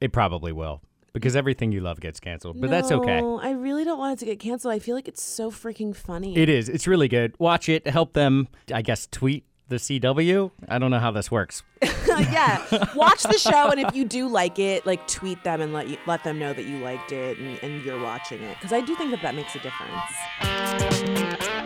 It 0.00 0.12
probably 0.12 0.52
will 0.52 0.82
because 1.12 1.34
everything 1.34 1.72
you 1.72 1.80
love 1.80 2.00
gets 2.00 2.20
canceled, 2.20 2.60
but 2.60 2.70
that's 2.70 2.92
okay. 2.92 3.18
I 3.18 3.50
really 3.50 3.84
don't 3.84 3.98
want 3.98 4.14
it 4.14 4.18
to 4.20 4.26
get 4.26 4.38
canceled. 4.38 4.72
I 4.74 4.78
feel 4.78 4.94
like 4.94 5.08
it's 5.08 5.22
so 5.22 5.50
freaking 5.50 5.96
funny. 5.96 6.36
It 6.36 6.48
is. 6.48 6.68
It's 6.68 6.86
really 6.86 7.08
good. 7.08 7.34
Watch 7.38 7.68
it. 7.68 7.86
Help 7.86 8.12
them. 8.12 8.48
I 8.72 8.82
guess 8.82 9.08
tweet 9.10 9.44
the 9.68 9.76
CW. 9.76 10.50
I 10.68 10.78
don't 10.78 10.90
know 10.90 10.98
how 10.98 11.10
this 11.10 11.30
works. 11.30 11.62
yeah, 12.08 12.64
watch 12.94 13.22
the 13.22 13.38
show, 13.38 13.70
and 13.70 13.80
if 13.80 13.94
you 13.94 14.04
do 14.04 14.28
like 14.28 14.58
it, 14.58 14.86
like 14.86 15.06
tweet 15.06 15.44
them 15.44 15.60
and 15.60 15.72
let 15.72 15.88
you, 15.88 15.96
let 16.06 16.24
them 16.24 16.38
know 16.38 16.52
that 16.52 16.64
you 16.64 16.78
liked 16.78 17.12
it 17.12 17.38
and, 17.38 17.58
and 17.62 17.84
you're 17.84 18.00
watching 18.02 18.42
it 18.42 18.56
because 18.58 18.72
I 18.72 18.80
do 18.80 18.94
think 18.96 19.10
that 19.10 19.22
that 19.22 19.34
makes 19.34 19.54
a 19.54 19.60
difference. 19.60 21.57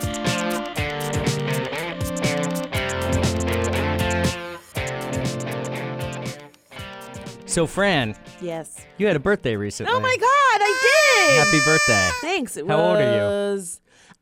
So, 7.53 7.67
Fran, 7.67 8.15
Yes. 8.41 8.83
you 8.97 9.05
had 9.05 9.15
a 9.15 9.19
birthday 9.19 9.55
recently. 9.55 9.93
Oh 9.93 9.99
my 9.99 10.15
God, 10.19 10.27
I 10.59 10.73
did. 10.81 11.37
Happy 11.37 11.59
birthday. 11.63 12.09
Thanks. 12.21 12.57
It 12.57 12.65
How 12.67 12.79
old 12.81 12.97
are 12.97 13.55
you? 13.55 13.63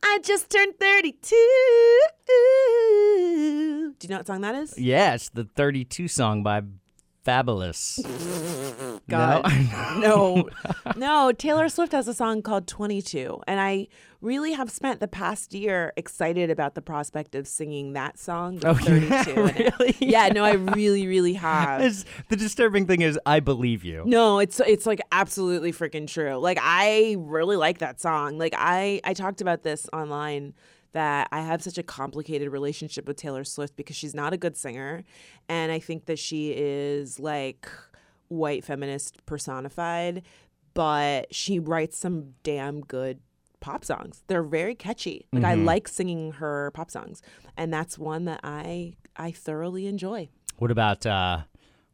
I 0.02 0.18
just 0.22 0.50
turned 0.50 0.74
32. 0.78 1.34
Do 3.98 4.06
you 4.06 4.10
know 4.10 4.18
what 4.18 4.26
song 4.26 4.42
that 4.42 4.54
is? 4.54 4.78
Yeah, 4.78 5.14
it's 5.14 5.30
the 5.30 5.44
32 5.44 6.08
song 6.08 6.42
by 6.42 6.60
Fabulous. 7.24 8.00
God. 9.08 9.44
No? 9.98 10.48
No, 10.92 10.96
no. 10.96 11.32
Taylor 11.32 11.68
Swift 11.68 11.92
has 11.92 12.08
a 12.08 12.14
song 12.14 12.42
called 12.42 12.66
22. 12.66 13.40
And 13.46 13.60
I 13.60 13.86
really 14.20 14.52
have 14.52 14.70
spent 14.70 15.00
the 15.00 15.06
past 15.08 15.52
year 15.54 15.92
excited 15.96 16.50
about 16.50 16.74
the 16.74 16.82
prospect 16.82 17.34
of 17.34 17.46
singing 17.46 17.92
that 17.92 18.18
song. 18.18 18.60
Oh, 18.64 18.74
32 18.74 19.06
yeah, 19.06 19.34
really? 19.36 19.96
Yeah, 20.00 20.28
no, 20.28 20.44
I 20.44 20.52
really, 20.54 21.06
really 21.06 21.34
have. 21.34 21.80
It's- 21.80 22.04
the 22.28 22.36
disturbing 22.36 22.86
thing 22.86 23.02
is, 23.02 23.18
I 23.26 23.40
believe 23.40 23.84
you. 23.84 24.02
No, 24.06 24.38
it's 24.38 24.60
it's 24.60 24.86
like 24.86 25.00
absolutely 25.12 25.72
freaking 25.72 26.06
true. 26.08 26.34
Like 26.36 26.58
I 26.60 27.16
really 27.18 27.56
like 27.56 27.78
that 27.78 28.00
song. 28.00 28.38
Like 28.38 28.54
I 28.56 29.00
I 29.04 29.14
talked 29.14 29.40
about 29.40 29.62
this 29.62 29.88
online 29.92 30.54
that 30.92 31.28
I 31.32 31.40
have 31.40 31.62
such 31.62 31.78
a 31.78 31.82
complicated 31.82 32.50
relationship 32.50 33.06
with 33.06 33.16
Taylor 33.16 33.44
Swift 33.44 33.76
because 33.76 33.96
she's 33.96 34.14
not 34.14 34.32
a 34.32 34.36
good 34.36 34.56
singer 34.56 35.04
and 35.48 35.72
I 35.72 35.78
think 35.78 36.06
that 36.06 36.18
she 36.18 36.52
is 36.56 37.18
like 37.18 37.68
white 38.28 38.64
feminist 38.64 39.24
personified, 39.26 40.22
but 40.74 41.34
she 41.34 41.58
writes 41.58 41.98
some 41.98 42.34
damn 42.42 42.80
good 42.80 43.20
pop 43.60 43.84
songs. 43.84 44.22
They're 44.26 44.42
very 44.42 44.74
catchy. 44.74 45.26
Like 45.32 45.44
I 45.44 45.54
like 45.54 45.88
singing 45.88 46.32
her 46.32 46.70
pop 46.72 46.90
songs 46.90 47.22
and 47.56 47.72
that's 47.72 47.98
one 47.98 48.24
that 48.26 48.40
I 48.42 48.94
I 49.16 49.30
thoroughly 49.32 49.86
enjoy. 49.86 50.28
What 50.58 50.70
about 50.70 51.04
uh, 51.06 51.42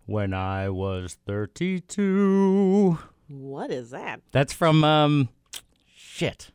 When 0.07 0.33
I 0.35 0.69
Was 0.71 1.19
32? 1.27 2.99
What 3.29 3.71
is 3.71 3.91
that? 3.91 4.21
That's 4.33 4.53
from, 4.53 4.83
um, 4.85 5.29
shit. 5.87 6.51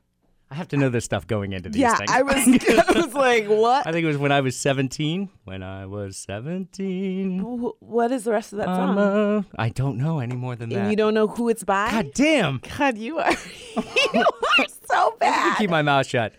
I 0.53 0.55
have 0.55 0.67
to 0.67 0.77
know 0.77 0.89
this 0.89 1.03
stuff 1.03 1.25
going 1.25 1.51
into 1.51 1.69
these 1.69 1.81
yeah, 1.81 1.95
things. 1.95 2.11
I 2.11 2.21
was 2.21 2.35
I 2.37 2.91
was 3.01 3.15
like, 3.15 3.47
what? 3.47 3.87
I 3.87 3.91
think 3.91 4.03
it 4.03 4.07
was 4.07 4.17
when 4.17 4.31
I 4.31 4.41
was 4.41 4.55
17. 4.55 5.27
When 5.45 5.63
I 5.63 5.87
was 5.87 6.15
17. 6.15 7.39
Wh- 7.39 7.81
What 7.81 8.11
is 8.11 8.23
the 8.25 8.31
rest 8.31 8.53
of 8.53 8.59
that 8.59 8.65
song? 8.67 8.99
a- 8.99 9.45
I 9.59 9.69
don't 9.69 9.97
know 9.97 10.19
any 10.19 10.35
more 10.35 10.55
than 10.55 10.69
that. 10.69 10.75
and 10.77 10.89
you 10.91 10.95
don't 10.95 11.15
know 11.15 11.25
who 11.27 11.49
it's 11.49 11.63
by? 11.63 11.89
God 11.89 12.11
damn. 12.13 12.61
God, 12.77 12.99
you 12.99 13.17
are 13.17 13.31
you 14.13 14.23
are 14.59 14.65
so 14.87 15.15
bad. 15.19 15.57
Keep 15.57 15.71
my 15.71 15.81
mouth 15.81 16.05
shut. 16.05 16.33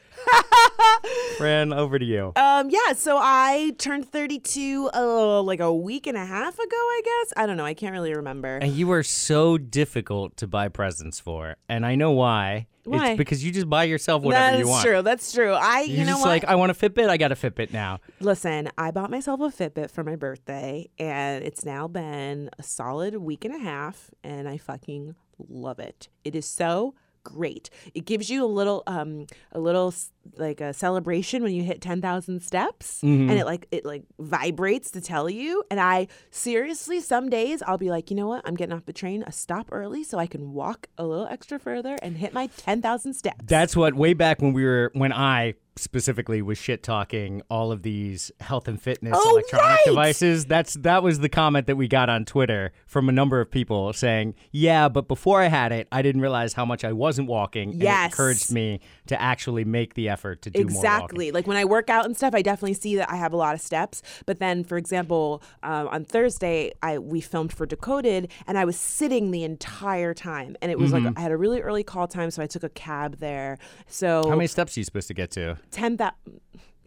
Fran, 1.38 1.72
over 1.72 1.98
to 1.98 2.04
you. 2.04 2.32
Um, 2.36 2.70
yeah, 2.70 2.92
so 2.94 3.18
I 3.20 3.72
turned 3.78 4.10
32 4.10 4.90
uh, 4.94 5.42
like 5.42 5.58
a 5.60 5.74
week 5.74 6.06
and 6.06 6.16
a 6.16 6.24
half 6.24 6.54
ago, 6.54 6.76
I 6.76 7.02
guess. 7.04 7.32
I 7.36 7.46
don't 7.46 7.56
know. 7.56 7.64
I 7.64 7.74
can't 7.74 7.92
really 7.92 8.14
remember. 8.14 8.58
And 8.58 8.72
you 8.72 8.90
are 8.92 9.02
so 9.02 9.58
difficult 9.58 10.36
to 10.38 10.46
buy 10.46 10.68
presents 10.68 11.18
for. 11.20 11.56
And 11.68 11.84
I 11.84 11.96
know 11.96 12.12
why. 12.12 12.68
Why? 12.84 13.10
It's 13.10 13.18
because 13.18 13.44
you 13.44 13.50
just 13.52 13.68
buy 13.68 13.84
yourself 13.84 14.22
whatever 14.22 14.56
That's 14.56 14.58
you 14.60 14.68
want. 14.68 14.82
That's 14.82 14.92
true. 14.92 15.02
That's 15.02 15.32
true. 15.32 15.52
I, 15.52 15.80
You're 15.80 15.98
you 15.98 16.04
know 16.04 16.12
just 16.12 16.20
what? 16.22 16.28
like, 16.28 16.44
I 16.44 16.54
want 16.54 16.70
a 16.70 16.74
Fitbit, 16.74 17.08
I 17.08 17.16
got 17.16 17.32
a 17.32 17.34
Fitbit 17.34 17.72
now. 17.72 18.00
Listen, 18.20 18.68
I 18.76 18.90
bought 18.90 19.10
myself 19.10 19.40
a 19.40 19.44
Fitbit 19.44 19.90
for 19.90 20.04
my 20.04 20.16
birthday, 20.16 20.88
and 20.98 21.42
it's 21.44 21.64
now 21.64 21.88
been 21.88 22.50
a 22.58 22.62
solid 22.62 23.16
week 23.16 23.44
and 23.44 23.54
a 23.54 23.58
half, 23.58 24.10
and 24.22 24.48
I 24.48 24.58
fucking 24.58 25.14
love 25.48 25.78
it. 25.78 26.08
It 26.24 26.34
is 26.36 26.46
so 26.46 26.94
great. 27.22 27.70
It 27.94 28.04
gives 28.04 28.28
you 28.28 28.44
a 28.44 28.46
little, 28.46 28.82
um, 28.86 29.26
a 29.52 29.58
little 29.60 29.88
s- 29.88 30.10
like 30.36 30.60
a 30.60 30.72
celebration 30.72 31.42
when 31.42 31.54
you 31.54 31.62
hit 31.62 31.80
ten 31.80 32.00
thousand 32.00 32.42
steps, 32.42 33.00
mm-hmm. 33.02 33.30
and 33.30 33.38
it 33.38 33.44
like 33.44 33.66
it 33.70 33.84
like 33.84 34.02
vibrates 34.18 34.90
to 34.92 35.00
tell 35.00 35.28
you. 35.30 35.62
And 35.70 35.80
I 35.80 36.08
seriously, 36.30 37.00
some 37.00 37.28
days 37.30 37.62
I'll 37.62 37.78
be 37.78 37.90
like, 37.90 38.10
you 38.10 38.16
know 38.16 38.28
what? 38.28 38.42
I'm 38.46 38.54
getting 38.54 38.74
off 38.74 38.86
the 38.86 38.92
train, 38.92 39.22
a 39.26 39.32
stop 39.32 39.68
early, 39.72 40.04
so 40.04 40.18
I 40.18 40.26
can 40.26 40.52
walk 40.52 40.88
a 40.98 41.04
little 41.04 41.26
extra 41.26 41.58
further 41.58 41.96
and 42.02 42.16
hit 42.16 42.32
my 42.32 42.46
ten 42.48 42.82
thousand 42.82 43.14
steps. 43.14 43.44
That's 43.44 43.76
what 43.76 43.94
way 43.94 44.14
back 44.14 44.40
when 44.42 44.52
we 44.52 44.64
were 44.64 44.90
when 44.94 45.12
I 45.12 45.54
specifically 45.76 46.40
was 46.40 46.56
shit 46.56 46.84
talking 46.84 47.42
all 47.50 47.72
of 47.72 47.82
these 47.82 48.30
health 48.38 48.68
and 48.68 48.80
fitness 48.80 49.18
Oh, 49.20 49.30
electronic 49.32 49.66
right! 49.66 49.78
devices. 49.84 50.46
That's 50.46 50.74
that 50.74 51.02
was 51.02 51.18
the 51.18 51.28
comment 51.28 51.66
that 51.66 51.74
we 51.74 51.88
got 51.88 52.08
on 52.08 52.24
Twitter 52.24 52.72
from 52.86 53.08
a 53.08 53.12
number 53.12 53.40
of 53.40 53.50
people 53.50 53.92
saying, 53.92 54.34
"Yeah, 54.52 54.88
but 54.88 55.08
before 55.08 55.42
I 55.42 55.48
had 55.48 55.72
it, 55.72 55.88
I 55.90 56.00
didn't 56.02 56.20
realize 56.20 56.52
how 56.52 56.64
much 56.64 56.84
I 56.84 56.92
wasn't 56.92 57.28
walking." 57.28 57.70
And 57.72 57.82
Yes. 57.82 58.02
it 58.02 58.12
encouraged 58.12 58.52
me 58.52 58.80
to 59.06 59.20
actually 59.20 59.64
make 59.64 59.94
the 59.94 60.08
effort 60.14 60.36
to 60.42 60.48
do 60.50 60.60
more 60.60 60.68
exactly. 60.68 61.26
Like 61.36 61.46
when 61.50 61.56
i 61.62 61.64
work 61.76 61.88
out 61.96 62.04
and 62.06 62.14
stuff 62.20 62.32
i 62.34 62.42
definitely 62.50 62.74
see 62.84 62.94
that 62.96 63.08
i 63.10 63.16
have 63.24 63.32
a 63.32 63.36
lot 63.44 63.54
of 63.56 63.60
steps. 63.70 63.96
But 64.28 64.36
then 64.44 64.56
for 64.70 64.76
example 64.78 65.42
um, 65.70 65.84
on 65.88 66.00
thursday 66.14 66.58
i 66.82 66.92
we 66.98 67.20
filmed 67.32 67.52
for 67.58 67.66
decoded 67.74 68.22
and 68.46 68.54
i 68.62 68.64
was 68.70 68.76
sitting 68.78 69.24
the 69.30 69.42
entire 69.52 70.14
time 70.14 70.50
and 70.62 70.68
it 70.72 70.78
was 70.78 70.92
Mm-hmm. 70.92 71.06
like 71.06 71.18
i 71.18 71.20
had 71.26 71.32
a 71.32 71.36
really 71.44 71.60
early 71.68 71.84
call 71.92 72.06
time 72.18 72.30
so 72.30 72.42
i 72.42 72.46
took 72.54 72.62
a 72.62 72.68
cab 72.86 73.10
there. 73.28 73.58
So 73.88 74.08
How 74.32 74.36
many 74.36 74.46
steps 74.56 74.70
are 74.76 74.80
you 74.80 74.84
supposed 74.90 75.08
to 75.08 75.14
get 75.22 75.30
to? 75.32 75.58
10,000 75.70 76.12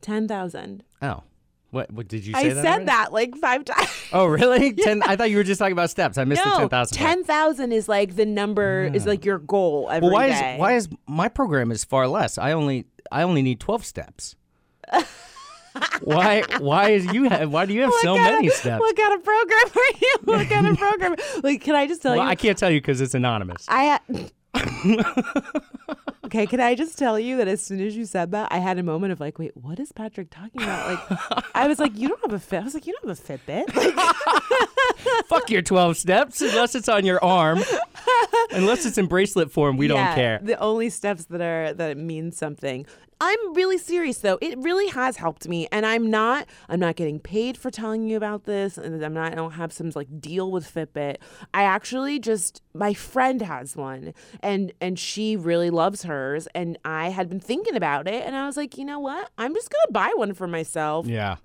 10,000 0.02 0.84
Oh, 1.02 1.24
What, 1.72 1.92
what 1.92 2.08
did 2.08 2.26
you 2.26 2.34
say 2.34 2.40
I 2.52 2.54
that? 2.54 2.56
said 2.64 2.66
already? 2.66 2.86
that 2.86 3.12
like 3.14 3.36
five 3.38 3.66
times. 3.66 3.90
Oh, 4.14 4.26
really? 4.26 4.72
Ten. 4.74 5.04
I 5.04 5.18
thought 5.18 5.30
you 5.32 5.36
were 5.38 5.44
just 5.44 5.60
talking 5.60 5.74
about 5.74 5.90
steps. 5.90 6.18
I 6.18 6.24
missed 6.24 6.42
the 6.44 6.50
no, 6.50 6.58
ten 6.60 6.70
thousand. 6.70 6.98
ten 6.98 7.24
thousand 7.26 7.72
is 7.74 7.90
like 7.90 8.16
the 8.16 8.26
number 8.26 8.90
is 8.94 9.06
like 9.06 9.26
your 9.26 9.38
goal 9.40 9.90
every 9.92 10.06
Well, 10.08 10.14
why 10.14 10.30
day. 10.30 10.54
is 10.54 10.60
why 10.60 10.74
is 10.76 10.88
my 11.08 11.28
program 11.28 11.70
is 11.72 11.84
far 11.84 12.08
less? 12.08 12.38
I 12.38 12.54
only 12.54 12.86
I 13.12 13.24
only 13.24 13.42
need 13.42 13.60
twelve 13.60 13.84
steps. 13.86 14.36
why 16.04 16.44
why 16.60 16.92
is 16.92 17.06
you 17.14 17.26
have 17.30 17.52
why 17.52 17.66
do 17.66 17.74
you 17.74 17.82
have 17.82 17.90
What 17.90 18.02
so 18.02 18.16
kind 18.16 18.36
many 18.36 18.48
of, 18.48 18.54
steps? 18.54 18.80
What 18.80 18.96
kind 18.96 19.14
of 19.14 19.24
program 19.26 19.66
are 19.76 19.98
you? 20.02 20.16
What 20.24 20.48
kind 20.50 20.68
of 20.68 20.78
program? 20.78 21.16
Like, 21.44 21.62
can 21.62 21.76
I 21.76 21.86
just 21.86 22.02
tell 22.02 22.16
Well, 22.16 22.24
you? 22.24 22.30
I 22.30 22.36
can't 22.36 22.58
tell 22.58 22.72
you 22.72 22.80
because 22.80 23.02
it's 23.02 23.14
anonymous. 23.14 23.66
I 23.68 24.00
ha- 24.00 24.28
okay, 26.28 26.46
can 26.46 26.60
I 26.60 26.76
just 26.76 26.98
tell 26.98 27.18
you 27.18 27.38
that 27.38 27.48
as 27.48 27.62
soon 27.62 27.80
as 27.82 27.96
you 27.96 28.06
said 28.06 28.32
that, 28.32 28.52
I 28.52 28.60
had 28.60 28.78
a 28.78 28.84
moment 28.84 29.14
of 29.14 29.20
like, 29.20 29.40
wait, 29.40 29.56
what 29.56 29.80
is 29.80 29.92
Patrick 29.92 30.30
talking 30.30 30.62
about? 30.62 31.10
Like, 31.10 31.44
I 31.56 31.68
was 31.68 31.80
like, 31.80 31.98
you 31.98 32.10
don't 32.10 32.22
have 32.22 32.34
a 32.34 32.40
fit. 32.40 32.62
I 32.62 32.64
was 32.64 32.74
like, 32.74 32.86
you 32.86 32.94
don't 32.94 33.10
have 33.10 33.18
a 33.18 33.38
Fitbit. 33.38 33.76
Like, 33.76 35.26
Fuck 35.28 35.50
your 35.50 35.62
twelve 35.62 35.98
steps 35.98 36.42
unless 36.42 36.76
it's 36.76 36.90
on 36.90 37.06
your 37.06 37.24
arm. 37.24 37.64
unless 38.52 38.86
it's 38.86 38.98
in 38.98 39.08
bracelet 39.08 39.52
form, 39.52 39.78
we 39.78 39.88
yeah, 39.88 40.06
don't 40.06 40.16
care. 40.16 40.40
The 40.44 40.60
only 40.60 40.90
steps 40.90 41.26
that 41.26 41.42
are 41.42 41.74
that 41.74 41.98
mean 41.98 42.32
something. 42.32 42.86
I'm 43.20 43.54
really 43.54 43.78
serious 43.78 44.20
though. 44.20 44.38
It 44.42 44.58
really 44.60 44.88
has 44.90 45.18
helped 45.18 45.48
me, 45.48 45.68
and 45.72 45.86
I'm 45.86 46.10
not. 46.10 46.48
I'm 46.70 46.80
not 46.80 46.96
getting 46.96 47.20
paid 47.20 47.58
for 47.58 47.72
telling 47.72 48.08
you 48.08 48.18
about 48.18 48.46
this, 48.46 48.78
and 48.78 49.04
I'm 49.04 49.14
not. 49.14 49.32
I 49.32 49.36
don't 49.36 49.52
have 49.52 49.74
some 49.74 49.92
like 49.96 50.22
deal 50.22 50.52
with 50.52 50.72
Fitbit. 50.72 51.18
I 51.54 51.64
actually 51.64 52.20
just 52.20 52.62
my 52.74 52.94
friend 52.94 53.42
has 53.42 53.76
one, 53.76 54.14
and 54.42 54.72
and 54.80 55.00
she 55.00 55.36
really 55.36 55.70
loves 55.70 56.04
hers, 56.04 56.48
and 56.54 56.78
I 56.86 57.10
had 57.10 57.30
been 57.30 57.40
thinking 57.40 57.76
about 57.76 58.08
it, 58.08 58.24
and 58.26 58.36
I 58.36 58.46
was 58.46 58.58
like, 58.58 58.78
you 58.78 58.86
know 58.86 59.00
what? 59.00 59.30
I'm 59.38 59.54
just 59.54 59.70
gonna 59.72 59.92
buy 59.92 60.12
one 60.16 60.34
for 60.34 60.48
myself. 60.48 61.08
Yeah. 61.08 61.38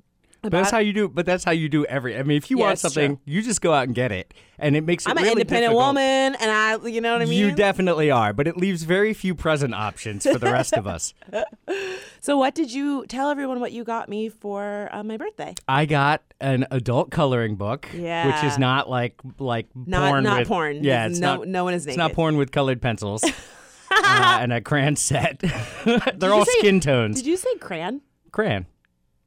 But 0.42 0.50
that's 0.50 0.70
how 0.72 0.78
you 0.78 0.92
do. 0.92 1.08
But 1.08 1.24
that's 1.24 1.44
how 1.44 1.52
you 1.52 1.68
do 1.68 1.84
every. 1.84 2.18
I 2.18 2.24
mean, 2.24 2.36
if 2.36 2.50
you 2.50 2.58
Yeah, 2.58 2.64
want 2.64 2.72
it's 2.72 2.82
something, 2.82 3.20
you 3.24 3.42
just 3.42 3.60
go 3.60 3.72
out 3.72 3.84
and 3.84 3.94
get 3.94 4.10
it, 4.10 4.34
and 4.58 4.74
it 4.74 4.82
makes 4.82 5.06
it 5.06 5.10
I'm 5.10 5.16
an 5.16 5.22
really 5.22 5.42
independent 5.42 5.70
difficult. 5.70 5.86
woman, 5.86 6.02
and 6.40 6.50
I, 6.50 6.76
you 6.88 7.00
know 7.00 7.12
what 7.12 7.22
I 7.22 7.26
mean. 7.26 7.38
You 7.38 7.52
definitely 7.54 8.10
are, 8.10 8.32
but 8.32 8.48
it 8.48 8.56
leaves 8.56 8.82
very 8.82 9.14
few 9.14 9.36
present 9.36 9.72
options 9.72 10.24
for 10.26 10.38
the 10.38 10.50
rest 10.50 10.72
of 10.72 10.86
us. 10.88 11.14
so, 12.20 12.36
what 12.38 12.54
did 12.56 12.72
you 12.72 13.06
tell 13.06 13.30
everyone? 13.30 13.60
What 13.60 13.70
you 13.70 13.84
got 13.84 14.08
me 14.08 14.28
for 14.28 14.88
uh, 14.92 15.04
my 15.04 15.16
birthday? 15.16 15.54
I 15.68 15.86
got 15.86 16.22
an 16.40 16.66
adult 16.72 17.10
coloring 17.12 17.54
book, 17.54 17.86
which 17.92 18.02
Yeah. 18.02 18.44
is 18.46 18.58
not 18.58 18.90
like 18.90 19.14
like 19.38 19.68
Not- 19.74 20.08
porn. 20.10 20.24
not 20.24 20.38
with, 20.40 20.48
porn. 20.48 20.82
Yeah, 20.84 21.06
It's 21.06 21.20
no- 21.20 21.36
not. 21.36 21.46
no 21.48 21.64
one 21.64 21.74
is 21.74 21.86
It's 21.86 21.96
not 21.96 22.14
porn 22.14 22.36
with 22.36 22.50
colored 22.50 22.82
pencils. 22.82 23.22
uh, 23.92 24.38
and 24.40 24.52
a 24.52 24.60
crayon 24.60 24.96
set. 24.96 25.38
They're 26.16 26.32
all 26.32 26.44
say- 26.46 26.58
skin 26.58 26.80
tones. 26.80 27.16
Did 27.16 27.26
you 27.26 27.36
say 27.36 27.54
crayon? 27.58 28.00
crayon 28.32 28.64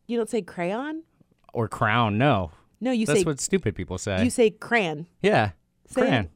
You 0.07 0.17
don't 0.17 0.29
say 0.29 0.41
crayon. 0.41 1.03
or 1.53 1.67
crown? 1.67 2.17
No, 2.17 2.51
No, 2.81 2.91
you 2.91 3.05
that's 3.05 3.19
say 3.19 3.23
That's 3.23 3.25
what 3.25 3.39
stupid 3.39 3.75
people 3.75 3.97
say. 3.97 4.23
you 4.23 4.29
say 4.29 4.49
crayon. 4.51 5.07
yeah, 5.21 5.51
Say 5.87 6.01
crayon. 6.01 6.29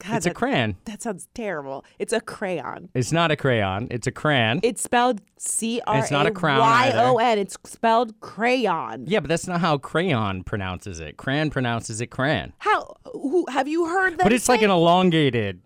God, 0.00 0.16
It's 0.18 0.26
a 0.26 0.28
that, 0.30 0.34
crayon. 0.36 0.76
that 0.84 1.02
sounds 1.02 1.26
terrible. 1.34 1.84
It's 1.98 2.12
a 2.12 2.20
crayon. 2.20 2.88
It's 2.94 3.10
not 3.10 3.32
a 3.32 3.36
crayon. 3.36 3.88
It's 3.90 4.06
a 4.06 4.12
crayon. 4.12 4.60
It's 4.62 4.80
spelled 4.82 5.20
C 5.38 5.80
R 5.88 5.98
It's 5.98 6.10
not 6.12 6.26
a 6.26 6.28
A 6.28 6.32
crown 6.32 6.60
Y 6.60 6.92
O 6.94 7.16
N. 7.16 7.38
It's 7.38 7.56
spelled 7.64 8.18
crayon. 8.20 9.06
yeah, 9.08 9.18
but 9.18 9.28
that's 9.28 9.48
not 9.48 9.60
how 9.60 9.76
crayon 9.78 10.44
pronounces 10.44 11.00
it. 11.00 11.16
Crayon 11.16 11.50
pronounces 11.50 12.00
it 12.00 12.08
crayon. 12.08 12.52
How? 12.58 12.94
Who 13.12 13.44
have 13.50 13.66
you 13.66 13.86
heard 13.86 14.18
that? 14.18 14.22
But 14.22 14.32
it's 14.32 14.48
like 14.48 14.62
an 14.62 14.70
elongated 14.70 15.62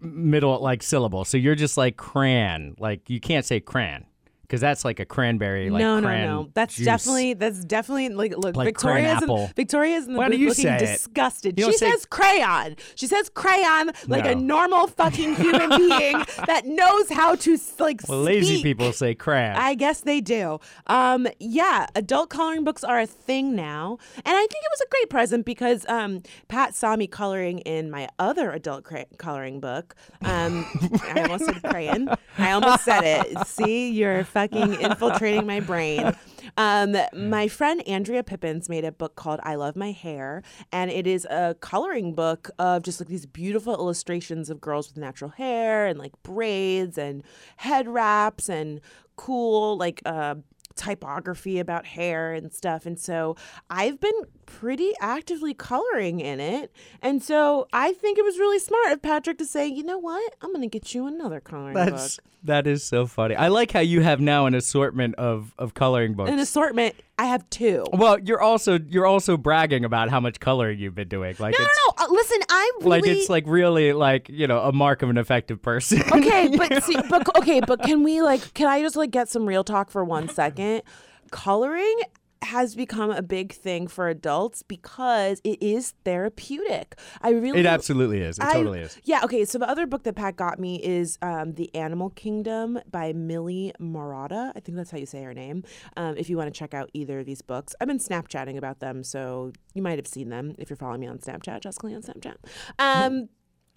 middle 0.00 0.58
like 0.60 0.82
syllable. 0.82 1.24
So 1.26 1.36
you're 1.36 1.54
just 1.54 1.76
like 1.76 1.98
cran. 1.98 2.76
Like 2.78 3.10
you 3.10 3.20
can't 3.20 3.44
say 3.44 3.60
cran 3.60 4.06
because 4.46 4.60
that's 4.60 4.84
like 4.84 5.00
a 5.00 5.04
cranberry. 5.04 5.70
Like 5.70 5.80
no, 5.80 5.98
no, 6.00 6.06
cran 6.06 6.26
no. 6.26 6.50
That's 6.54 6.74
juice. 6.74 6.84
definitely 6.84 7.34
that's 7.34 7.64
definitely 7.64 8.10
like 8.10 8.36
look. 8.36 8.56
Like 8.56 8.66
Victoria's 8.66 9.22
in. 9.22 9.48
Victoria's 9.56 10.06
in 10.06 10.12
the 10.12 10.18
Why 10.18 10.28
booth 10.28 10.40
looking 10.48 10.66
it? 10.68 10.78
disgusted. 10.78 11.58
She 11.58 11.72
say- 11.72 11.90
says 11.90 12.06
crayon. 12.06 12.76
She 12.94 13.06
says 13.06 13.28
crayon 13.28 13.90
like 14.06 14.24
a 14.26 14.34
normal 14.34 14.86
fucking 14.86 15.34
human 15.36 15.70
being 15.76 16.22
that 16.46 16.62
knows 16.64 17.10
how 17.10 17.34
to 17.34 17.58
like 17.78 18.00
Well, 18.08 18.22
lazy 18.22 18.62
people 18.62 18.92
say 18.92 19.14
crayon. 19.14 19.56
I 19.56 19.74
guess 19.74 20.00
they 20.00 20.20
do. 20.20 20.60
Um, 20.86 21.26
yeah, 21.40 21.86
adult 21.94 22.30
coloring 22.30 22.64
books 22.64 22.84
are 22.84 23.00
a 23.00 23.06
thing 23.06 23.54
now, 23.56 23.98
and 24.16 24.34
I 24.36 24.40
think 24.40 24.52
it 24.52 24.70
was 24.70 24.80
a 24.80 24.88
great 24.90 25.10
present 25.10 25.44
because 25.44 25.84
um, 25.88 26.22
Pat 26.48 26.74
saw 26.74 26.96
me 26.96 27.06
coloring 27.06 27.58
in 27.60 27.90
my 27.90 28.08
other 28.18 28.52
adult 28.52 28.86
coloring 29.18 29.60
book. 29.60 29.94
Um, 30.24 30.66
I 31.14 31.22
almost 31.22 31.46
said 31.46 31.62
crayon. 31.64 32.08
I 32.38 32.52
almost 32.52 32.84
said 32.84 33.02
it. 33.04 33.46
See, 33.46 33.90
you're 33.90 34.24
fucking 34.36 34.80
infiltrating 34.82 35.46
my 35.46 35.60
brain. 35.60 36.12
Um, 36.58 36.96
my 37.12 37.48
friend 37.48 37.86
Andrea 37.86 38.22
Pippins 38.22 38.68
made 38.68 38.84
a 38.84 38.92
book 38.92 39.14
called 39.14 39.40
I 39.42 39.56
Love 39.56 39.76
My 39.76 39.90
Hair, 39.90 40.42
and 40.72 40.90
it 40.90 41.06
is 41.06 41.26
a 41.26 41.54
coloring 41.60 42.14
book 42.14 42.48
of 42.58 42.82
just 42.82 42.98
like 42.98 43.08
these 43.08 43.26
beautiful 43.26 43.74
illustrations 43.74 44.48
of 44.48 44.60
girls 44.60 44.88
with 44.88 44.96
natural 44.96 45.32
hair 45.32 45.86
and 45.86 45.98
like 45.98 46.12
braids 46.22 46.96
and 46.96 47.24
head 47.56 47.88
wraps 47.88 48.48
and 48.48 48.80
cool 49.16 49.76
like 49.76 50.00
uh, 50.06 50.36
typography 50.76 51.58
about 51.58 51.86
hair 51.86 52.32
and 52.32 52.52
stuff. 52.52 52.86
And 52.86 52.98
so 52.98 53.36
I've 53.70 54.00
been 54.00 54.12
pretty 54.46 54.92
actively 55.00 55.54
coloring 55.54 56.20
in 56.20 56.38
it. 56.40 56.72
And 57.02 57.22
so 57.22 57.66
I 57.72 57.92
think 57.92 58.18
it 58.18 58.24
was 58.24 58.38
really 58.38 58.58
smart 58.58 58.92
of 58.92 59.02
Patrick 59.02 59.38
to 59.38 59.44
say, 59.46 59.66
you 59.66 59.82
know 59.82 59.98
what? 59.98 60.34
I'm 60.42 60.50
going 60.50 60.62
to 60.62 60.68
get 60.68 60.94
you 60.94 61.06
another 61.06 61.40
coloring 61.40 61.74
That's 61.74 62.16
book. 62.16 62.24
that 62.44 62.66
is 62.66 62.84
so 62.84 63.06
funny. 63.06 63.34
I 63.34 63.48
like 63.48 63.72
how 63.72 63.80
you 63.80 64.02
have 64.02 64.20
now 64.20 64.46
an 64.46 64.54
assortment 64.54 65.16
of 65.16 65.54
of 65.58 65.74
coloring 65.74 66.14
books. 66.14 66.30
An 66.30 66.38
assortment. 66.38 66.94
I 67.18 67.26
have 67.26 67.48
two. 67.48 67.84
well, 67.92 68.18
you're 68.18 68.40
also 68.40 68.78
you're 68.78 69.06
also 69.06 69.36
bragging 69.36 69.84
about 69.84 70.10
how 70.10 70.20
much 70.20 70.38
coloring 70.38 70.78
you've 70.78 70.94
been 70.94 71.08
doing. 71.08 71.34
Like 71.38 71.54
No, 71.58 71.64
no, 71.64 71.70
no. 71.86 72.04
Uh, 72.04 72.06
listen, 72.10 72.38
I'm 72.48 72.74
really. 72.80 72.90
like 72.90 73.06
it's 73.06 73.30
like 73.30 73.44
really 73.46 73.92
like 73.94 74.28
you 74.28 74.46
know 74.46 74.60
a 74.60 74.72
mark 74.72 75.02
of 75.02 75.08
an 75.08 75.16
effective 75.16 75.62
person. 75.62 76.02
okay, 76.12 76.54
but 76.56 76.82
see, 76.84 76.96
but 77.08 77.36
okay, 77.38 77.60
but 77.60 77.82
can 77.82 78.02
we 78.02 78.20
like 78.20 78.52
can 78.52 78.66
I 78.66 78.82
just 78.82 78.96
like 78.96 79.10
get 79.10 79.28
some 79.28 79.46
real 79.46 79.64
talk 79.64 79.90
for 79.90 80.04
one 80.04 80.28
second? 80.28 80.82
Coloring 81.30 82.00
has 82.46 82.74
become 82.74 83.10
a 83.10 83.22
big 83.22 83.52
thing 83.52 83.86
for 83.86 84.08
adults 84.08 84.62
because 84.62 85.40
it 85.44 85.62
is 85.62 85.94
therapeutic. 86.04 86.96
I 87.20 87.30
really 87.30 87.60
it 87.60 87.66
absolutely 87.66 88.20
is. 88.20 88.38
It 88.38 88.44
I- 88.44 88.52
totally 88.54 88.80
is. 88.80 88.98
Yeah, 89.04 89.20
okay. 89.24 89.44
So 89.44 89.58
the 89.58 89.68
other 89.68 89.86
book 89.86 90.04
that 90.04 90.14
Pat 90.14 90.36
got 90.36 90.58
me 90.58 90.82
is 90.82 91.18
um, 91.22 91.54
The 91.54 91.74
Animal 91.74 92.10
Kingdom 92.10 92.78
by 92.90 93.12
Millie 93.12 93.72
Marotta. 93.80 94.52
I 94.56 94.60
think 94.60 94.76
that's 94.76 94.90
how 94.90 94.98
you 94.98 95.06
say 95.06 95.22
her 95.22 95.34
name. 95.34 95.64
Um, 95.96 96.16
if 96.16 96.30
you 96.30 96.36
want 96.36 96.52
to 96.52 96.58
check 96.58 96.74
out 96.74 96.90
either 96.94 97.20
of 97.20 97.26
these 97.26 97.42
books, 97.42 97.74
I've 97.80 97.88
been 97.88 97.98
Snapchatting 97.98 98.56
about 98.56 98.80
them, 98.80 99.02
so 99.02 99.52
you 99.74 99.82
might 99.82 99.98
have 99.98 100.06
seen 100.06 100.28
them 100.28 100.54
if 100.58 100.70
you're 100.70 100.76
following 100.76 101.00
me 101.00 101.06
on 101.06 101.18
Snapchat, 101.18 101.62
Chescaleigh 101.62 101.94
on 101.96 102.02
Snapchat. 102.02 102.36
Um, 102.78 103.28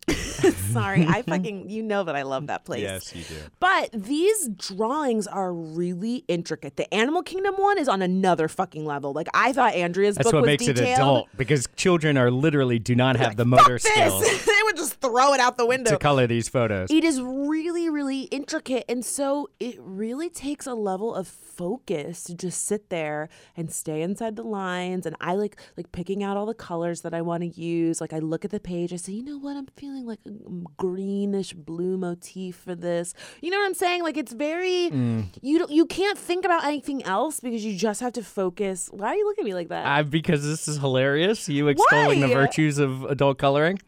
sorry, 0.73 1.05
I 1.07 1.21
fucking 1.27 1.69
you 1.69 1.83
know 1.83 2.03
that 2.03 2.15
I 2.15 2.23
love 2.23 2.47
that 2.47 2.65
place. 2.65 2.81
Yes, 2.81 3.15
you 3.15 3.23
do. 3.23 3.35
But 3.59 3.89
these 3.93 4.49
drawings 4.49 5.27
are 5.27 5.53
really 5.53 6.23
intricate. 6.27 6.75
The 6.75 6.91
Animal 6.93 7.23
Kingdom 7.23 7.55
one 7.55 7.77
is 7.77 7.87
on 7.87 8.01
another 8.01 8.47
fucking 8.47 8.85
level. 8.85 9.13
Like 9.13 9.27
I 9.33 9.53
thought 9.53 9.73
Andrea's 9.73 10.15
That's 10.15 10.27
book 10.27 10.33
what 10.33 10.41
was 10.41 10.47
makes 10.47 10.65
detailed. 10.65 10.87
it 10.87 10.91
adult 10.93 11.29
because 11.37 11.67
children 11.75 12.17
are 12.17 12.31
literally 12.31 12.79
do 12.79 12.95
not 12.95 13.15
have 13.15 13.35
the 13.35 13.45
motor 13.45 13.79
skills 13.79 14.23
would 14.69 14.77
just 14.77 15.01
throw 15.01 15.33
it 15.33 15.39
out 15.39 15.57
the 15.57 15.65
window. 15.65 15.91
to 15.91 15.97
color 15.97 16.27
these 16.27 16.47
photos. 16.49 16.89
It 16.91 17.03
is 17.03 17.21
really, 17.21 17.89
really 17.89 18.23
intricate. 18.23 18.85
And 18.87 19.03
so 19.03 19.49
it 19.59 19.75
really 19.79 20.29
takes 20.29 20.65
a 20.67 20.73
level 20.73 21.13
of 21.15 21.27
focus 21.27 22.23
to 22.23 22.35
just 22.35 22.65
sit 22.65 22.89
there 22.89 23.27
and 23.57 23.71
stay 23.71 24.01
inside 24.01 24.35
the 24.35 24.43
lines. 24.43 25.05
And 25.05 25.15
I 25.19 25.33
like 25.33 25.57
like 25.75 25.91
picking 25.91 26.23
out 26.23 26.37
all 26.37 26.45
the 26.45 26.53
colors 26.53 27.01
that 27.01 27.13
I 27.13 27.21
want 27.21 27.41
to 27.43 27.61
use. 27.61 27.99
Like 27.99 28.13
I 28.13 28.19
look 28.19 28.45
at 28.45 28.51
the 28.51 28.59
page, 28.59 28.93
I 28.93 28.95
say, 28.95 29.13
you 29.13 29.23
know 29.23 29.37
what, 29.37 29.57
I'm 29.57 29.67
feeling 29.75 30.05
like 30.05 30.19
a 30.25 30.29
greenish 30.77 31.53
blue 31.53 31.97
motif 31.97 32.55
for 32.55 32.75
this. 32.75 33.13
You 33.41 33.49
know 33.51 33.57
what 33.57 33.65
I'm 33.65 33.73
saying? 33.73 34.03
Like 34.03 34.17
it's 34.17 34.33
very 34.33 34.89
Mm. 34.89 35.25
you 35.41 35.59
don't 35.59 35.71
you 35.71 35.85
can't 35.85 36.17
think 36.17 36.45
about 36.45 36.63
anything 36.63 37.03
else 37.03 37.39
because 37.39 37.63
you 37.65 37.75
just 37.77 37.99
have 38.01 38.13
to 38.13 38.23
focus. 38.23 38.89
Why 38.91 39.07
are 39.09 39.15
you 39.15 39.25
looking 39.25 39.43
at 39.43 39.45
me 39.45 39.53
like 39.53 39.69
that? 39.69 39.85
I, 39.85 40.03
because 40.03 40.43
this 40.43 40.67
is 40.67 40.77
hilarious. 40.77 41.47
You 41.49 41.67
extolling 41.67 42.21
the 42.21 42.27
virtues 42.27 42.77
of 42.77 43.03
adult 43.05 43.37
coloring. 43.37 43.79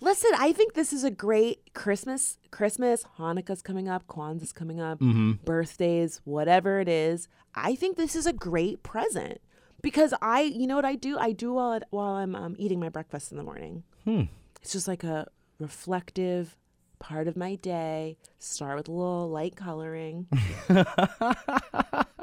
Listen, 0.00 0.30
I 0.36 0.52
think 0.52 0.74
this 0.74 0.92
is 0.92 1.02
a 1.04 1.10
great 1.10 1.72
Christmas. 1.74 2.38
Christmas, 2.50 3.04
Hanukkah's 3.18 3.62
coming 3.62 3.88
up, 3.88 4.06
Kwanzaa's 4.06 4.52
coming 4.52 4.80
up, 4.80 4.98
birthdays, 5.44 6.20
whatever 6.24 6.80
it 6.80 6.88
is. 6.88 7.28
I 7.54 7.74
think 7.74 7.96
this 7.96 8.14
is 8.14 8.26
a 8.26 8.32
great 8.32 8.82
present 8.82 9.40
because 9.82 10.12
I, 10.20 10.42
you 10.42 10.66
know 10.66 10.76
what 10.76 10.84
I 10.84 10.94
do? 10.96 11.16
I 11.18 11.32
do 11.32 11.54
while 11.54 11.72
it, 11.74 11.84
while 11.90 12.14
I'm 12.14 12.34
um, 12.34 12.54
eating 12.58 12.80
my 12.80 12.88
breakfast 12.90 13.30
in 13.30 13.38
the 13.38 13.44
morning. 13.44 13.82
It's 14.60 14.72
just 14.72 14.88
like 14.88 15.04
a 15.04 15.26
reflective 15.58 16.56
part 16.98 17.26
of 17.28 17.36
my 17.36 17.54
day. 17.54 18.16
Start 18.38 18.76
with 18.76 18.88
a 18.88 18.92
little 18.92 19.28
light 19.30 19.56
coloring. 19.56 20.26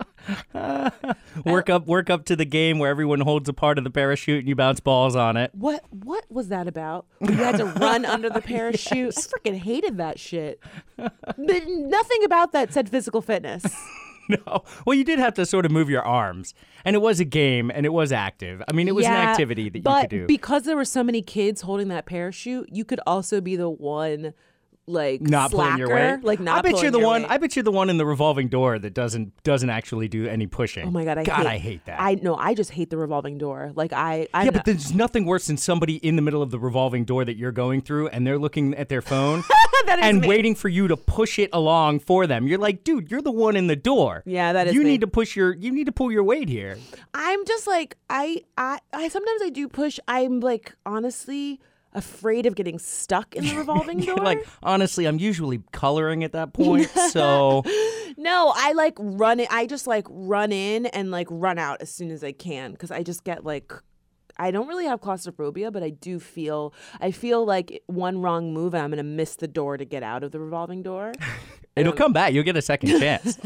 Work 1.46 1.70
up, 1.70 1.88
work 1.88 2.10
up 2.10 2.26
to 2.26 2.36
the 2.36 2.46
game 2.46 2.78
where 2.80 2.90
everyone 2.90 3.22
holds 3.22 3.48
a 3.50 3.54
part 3.54 3.78
of 3.78 3.84
the 3.84 3.90
parachute 3.90 4.40
and 4.40 4.48
you 4.50 4.56
bounce 4.56 4.80
balls 4.80 5.16
on 5.16 5.38
it. 5.38 5.52
What 5.54 5.84
what 5.90 6.26
was 6.30 6.50
that 6.50 6.68
about? 6.68 7.06
You 7.22 7.34
had 7.34 7.58
to 7.58 7.66
run 7.66 8.06
under 8.06 8.30
the 8.30 8.42
parachute. 8.42 9.16
I 9.18 9.22
freaking 9.22 9.58
hated 9.58 9.98
that 9.98 10.20
shit. 10.20 10.60
But 10.98 11.14
nothing 11.38 12.24
about 12.24 12.52
that 12.52 12.74
said 12.74 12.90
physical 12.90 13.22
fitness. 13.22 13.64
no. 14.30 14.64
Well, 14.86 14.94
you 14.96 15.04
did 15.04 15.20
have 15.20 15.34
to 15.36 15.46
sort 15.46 15.66
of 15.66 15.72
move 15.72 15.90
your 15.90 16.04
arms, 16.04 16.54
and 16.86 16.96
it 16.96 17.00
was 17.00 17.20
a 17.20 17.26
game, 17.26 17.72
and 17.74 17.86
it 17.86 17.94
was 17.94 18.12
active. 18.12 18.62
I 18.68 18.74
mean, 18.74 18.88
it 18.88 18.96
was 18.96 19.06
an 19.06 19.14
Yeah, 19.14 19.30
activity 19.32 19.70
that 19.70 19.84
but 19.84 19.96
you 19.96 20.02
could 20.02 20.10
do. 20.10 20.28
because 20.28 20.64
there 20.64 20.76
were 20.76 20.86
so 20.86 21.04
many 21.04 21.22
kids 21.22 21.62
holding 21.62 21.88
that 21.90 22.06
parachute, 22.06 22.70
you 22.72 22.86
could 22.86 23.00
also 23.08 23.42
be 23.42 23.56
the 23.56 23.70
one 23.70 24.34
like 24.88 25.22
not 25.22 25.52
pulling 25.52 25.78
your 25.78 25.88
slacker, 25.88 26.16
weight. 26.18 26.24
like 26.24 26.40
not. 26.40 26.58
I 26.58 26.62
bet 26.72 26.82
you're 26.82 26.92
the 26.92 27.00
one. 27.00 27.24
weight. 27.24 27.32
I 27.32 27.38
bet 27.38 27.56
you're 27.56 27.64
the 27.64 27.72
one 27.72 27.90
in 27.90 27.98
the 27.98 28.06
revolving 28.06 28.48
door 28.48 28.78
that 28.80 28.94
doesn't 28.94 29.42
doesn't 29.44 29.70
actually 29.70 30.08
do 30.08 30.28
any 30.28 30.48
pushing. 30.48 30.88
Oh 30.88 30.92
my 30.92 31.06
god! 31.06 31.18
I 31.18 31.24
God, 31.24 31.38
hate, 31.38 31.48
I 31.48 31.58
hate 31.58 31.86
that. 31.86 32.02
I 32.02 32.16
know. 32.16 32.36
I 32.36 32.54
just 32.54 32.72
hate 32.72 32.90
the 32.90 32.98
revolving 32.98 33.38
door. 33.38 33.72
Like 33.76 33.94
I, 33.94 34.28
I 34.34 34.46
yeah, 34.46 34.52
but 34.52 34.66
there's 34.66 34.94
nothing 34.94 35.26
worse 35.26 35.48
than 35.48 35.58
somebody 35.58 35.96
in 35.98 36.16
the 36.16 36.22
middle 36.22 36.42
of 36.42 36.52
the 36.52 36.60
revolving 36.60 37.06
door 37.06 37.24
that 37.26 37.38
you're 37.38 37.52
going 37.52 37.82
through, 37.82 38.08
and 38.10 38.26
they're 38.26 38.40
looking 38.40 38.74
at 38.76 38.90
their 38.90 39.02
phone 39.02 39.44
and 39.88 40.22
me. 40.22 40.28
waiting 40.28 40.56
for 40.56 40.68
you 40.70 40.88
to 40.88 40.98
push 40.98 41.40
it 41.40 41.50
along 41.54 42.00
for 42.00 42.28
them. 42.28 42.48
You're 42.48 42.60
like, 42.60 42.84
dude, 42.84 43.10
you're 43.12 43.22
the 43.22 43.32
one 43.32 43.56
in 43.56 43.68
the 43.68 43.76
door. 43.76 44.24
Yeah, 44.26 44.54
that 44.54 44.68
is 44.68 44.74
You 44.74 44.82
me. 44.82 44.92
need 44.92 45.02
to 45.02 45.08
push 45.08 45.36
your. 45.36 45.54
You 45.54 45.72
need 45.72 45.86
to 45.86 45.92
pull 45.92 46.12
your 46.12 46.24
weight 46.24 46.50
here. 46.50 46.78
I'm 47.14 47.46
just 47.46 47.68
like 47.68 47.98
I, 48.10 48.42
I, 48.58 48.80
I. 48.94 49.08
Sometimes 49.10 49.42
I 49.44 49.50
do 49.50 49.68
push. 49.68 50.00
I'm 50.08 50.40
like 50.40 50.76
honestly 50.86 51.60
afraid 51.94 52.46
of 52.46 52.56
getting 52.56 52.80
stuck 52.80 53.36
in 53.36 53.46
the 53.46 53.56
revolving 53.58 54.00
door. 54.00 54.16
like 54.18 54.46
honestly, 54.64 55.06
I'm 55.06 55.20
usually 55.20 55.62
coloring 55.72 56.24
at 56.24 56.32
that 56.34 56.54
point, 56.54 56.90
so 56.90 57.64
no, 58.18 58.54
I 58.56 58.74
like 58.74 58.96
run 59.00 59.40
it. 59.40 59.48
I 59.52 59.66
just 59.66 59.88
like 59.88 60.06
run 60.10 60.52
in 60.52 60.86
and 60.88 61.12
like 61.12 61.28
run 61.30 61.58
out 61.60 61.82
as 61.82 61.90
soon 61.94 62.12
as 62.12 62.24
I 62.24 62.32
can 62.32 62.72
because 62.72 62.92
I 62.92 63.04
just 63.04 63.24
get 63.24 63.44
like. 63.44 63.72
I 64.38 64.50
don't 64.50 64.68
really 64.68 64.86
have 64.86 65.02
claustrophobia, 65.02 65.70
but 65.70 65.84
I 65.84 65.90
do 65.90 66.18
feel 66.20 66.74
I 67.00 67.12
feel 67.12 67.46
like 67.46 67.84
one 67.88 68.22
wrong 68.22 68.54
move 68.54 68.74
and 68.74 68.82
I'm 68.82 68.90
gonna 68.90 69.04
miss 69.04 69.36
the 69.36 69.48
door 69.48 69.78
to 69.78 69.86
get 69.86 70.02
out 70.02 70.24
of 70.24 70.32
the 70.32 70.40
revolving 70.40 70.82
door. 70.82 71.12
it'll 71.76 71.94
come 71.94 72.12
back. 72.12 72.34
You'll 72.34 72.46
get 72.46 72.56
a 72.58 72.62
second 72.62 72.98
chance 73.00 73.38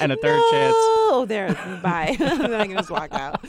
and 0.00 0.10
a 0.10 0.16
third 0.16 0.42
chance. 0.50 0.74
Oh, 0.74 1.26
there. 1.28 1.52
Bye. 1.82 2.16
then 2.18 2.54
I 2.54 2.66
can 2.66 2.76
just 2.76 2.90
walk 2.90 3.12
out. 3.12 3.44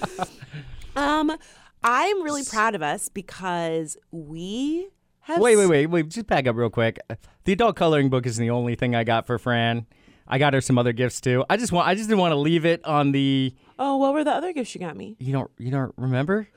Um, 0.96 1.36
I'm 1.84 2.24
really 2.24 2.44
proud 2.44 2.76
of 2.76 2.82
us 2.82 3.10
because 3.10 3.98
we 4.12 4.88
have. 5.22 5.42
Wait, 5.42 5.56
wait, 5.58 5.68
wait, 5.68 5.88
wait. 5.88 6.10
Just 6.10 6.28
back 6.28 6.48
up 6.48 6.56
real 6.56 6.70
quick. 6.70 7.00
The 7.44 7.54
adult 7.54 7.76
coloring 7.76 8.10
book 8.10 8.26
is 8.26 8.38
the 8.38 8.50
only 8.50 8.76
thing 8.76 8.96
I 8.96 9.04
got 9.04 9.28
for 9.28 9.38
Fran. 9.38 9.86
I 10.28 10.38
got 10.38 10.54
her 10.54 10.62
some 10.62 10.78
other 10.78 10.94
gifts 10.94 11.20
too. 11.20 11.44
I 11.50 11.58
just 11.58 11.72
want. 11.72 11.88
I 11.88 11.96
just 11.96 12.08
didn't 12.08 12.22
want 12.22 12.32
to 12.32 12.38
leave 12.38 12.66
it 12.66 12.84
on 12.86 13.12
the. 13.12 13.54
Oh, 13.78 13.98
what 13.98 14.14
were 14.14 14.24
the 14.24 14.32
other 14.32 14.54
gifts 14.54 14.74
you 14.74 14.80
got 14.80 14.96
me? 14.96 15.16
You 15.20 15.34
don't. 15.34 15.52
You 15.58 15.72
don't 15.72 15.94
remember? 15.98 16.48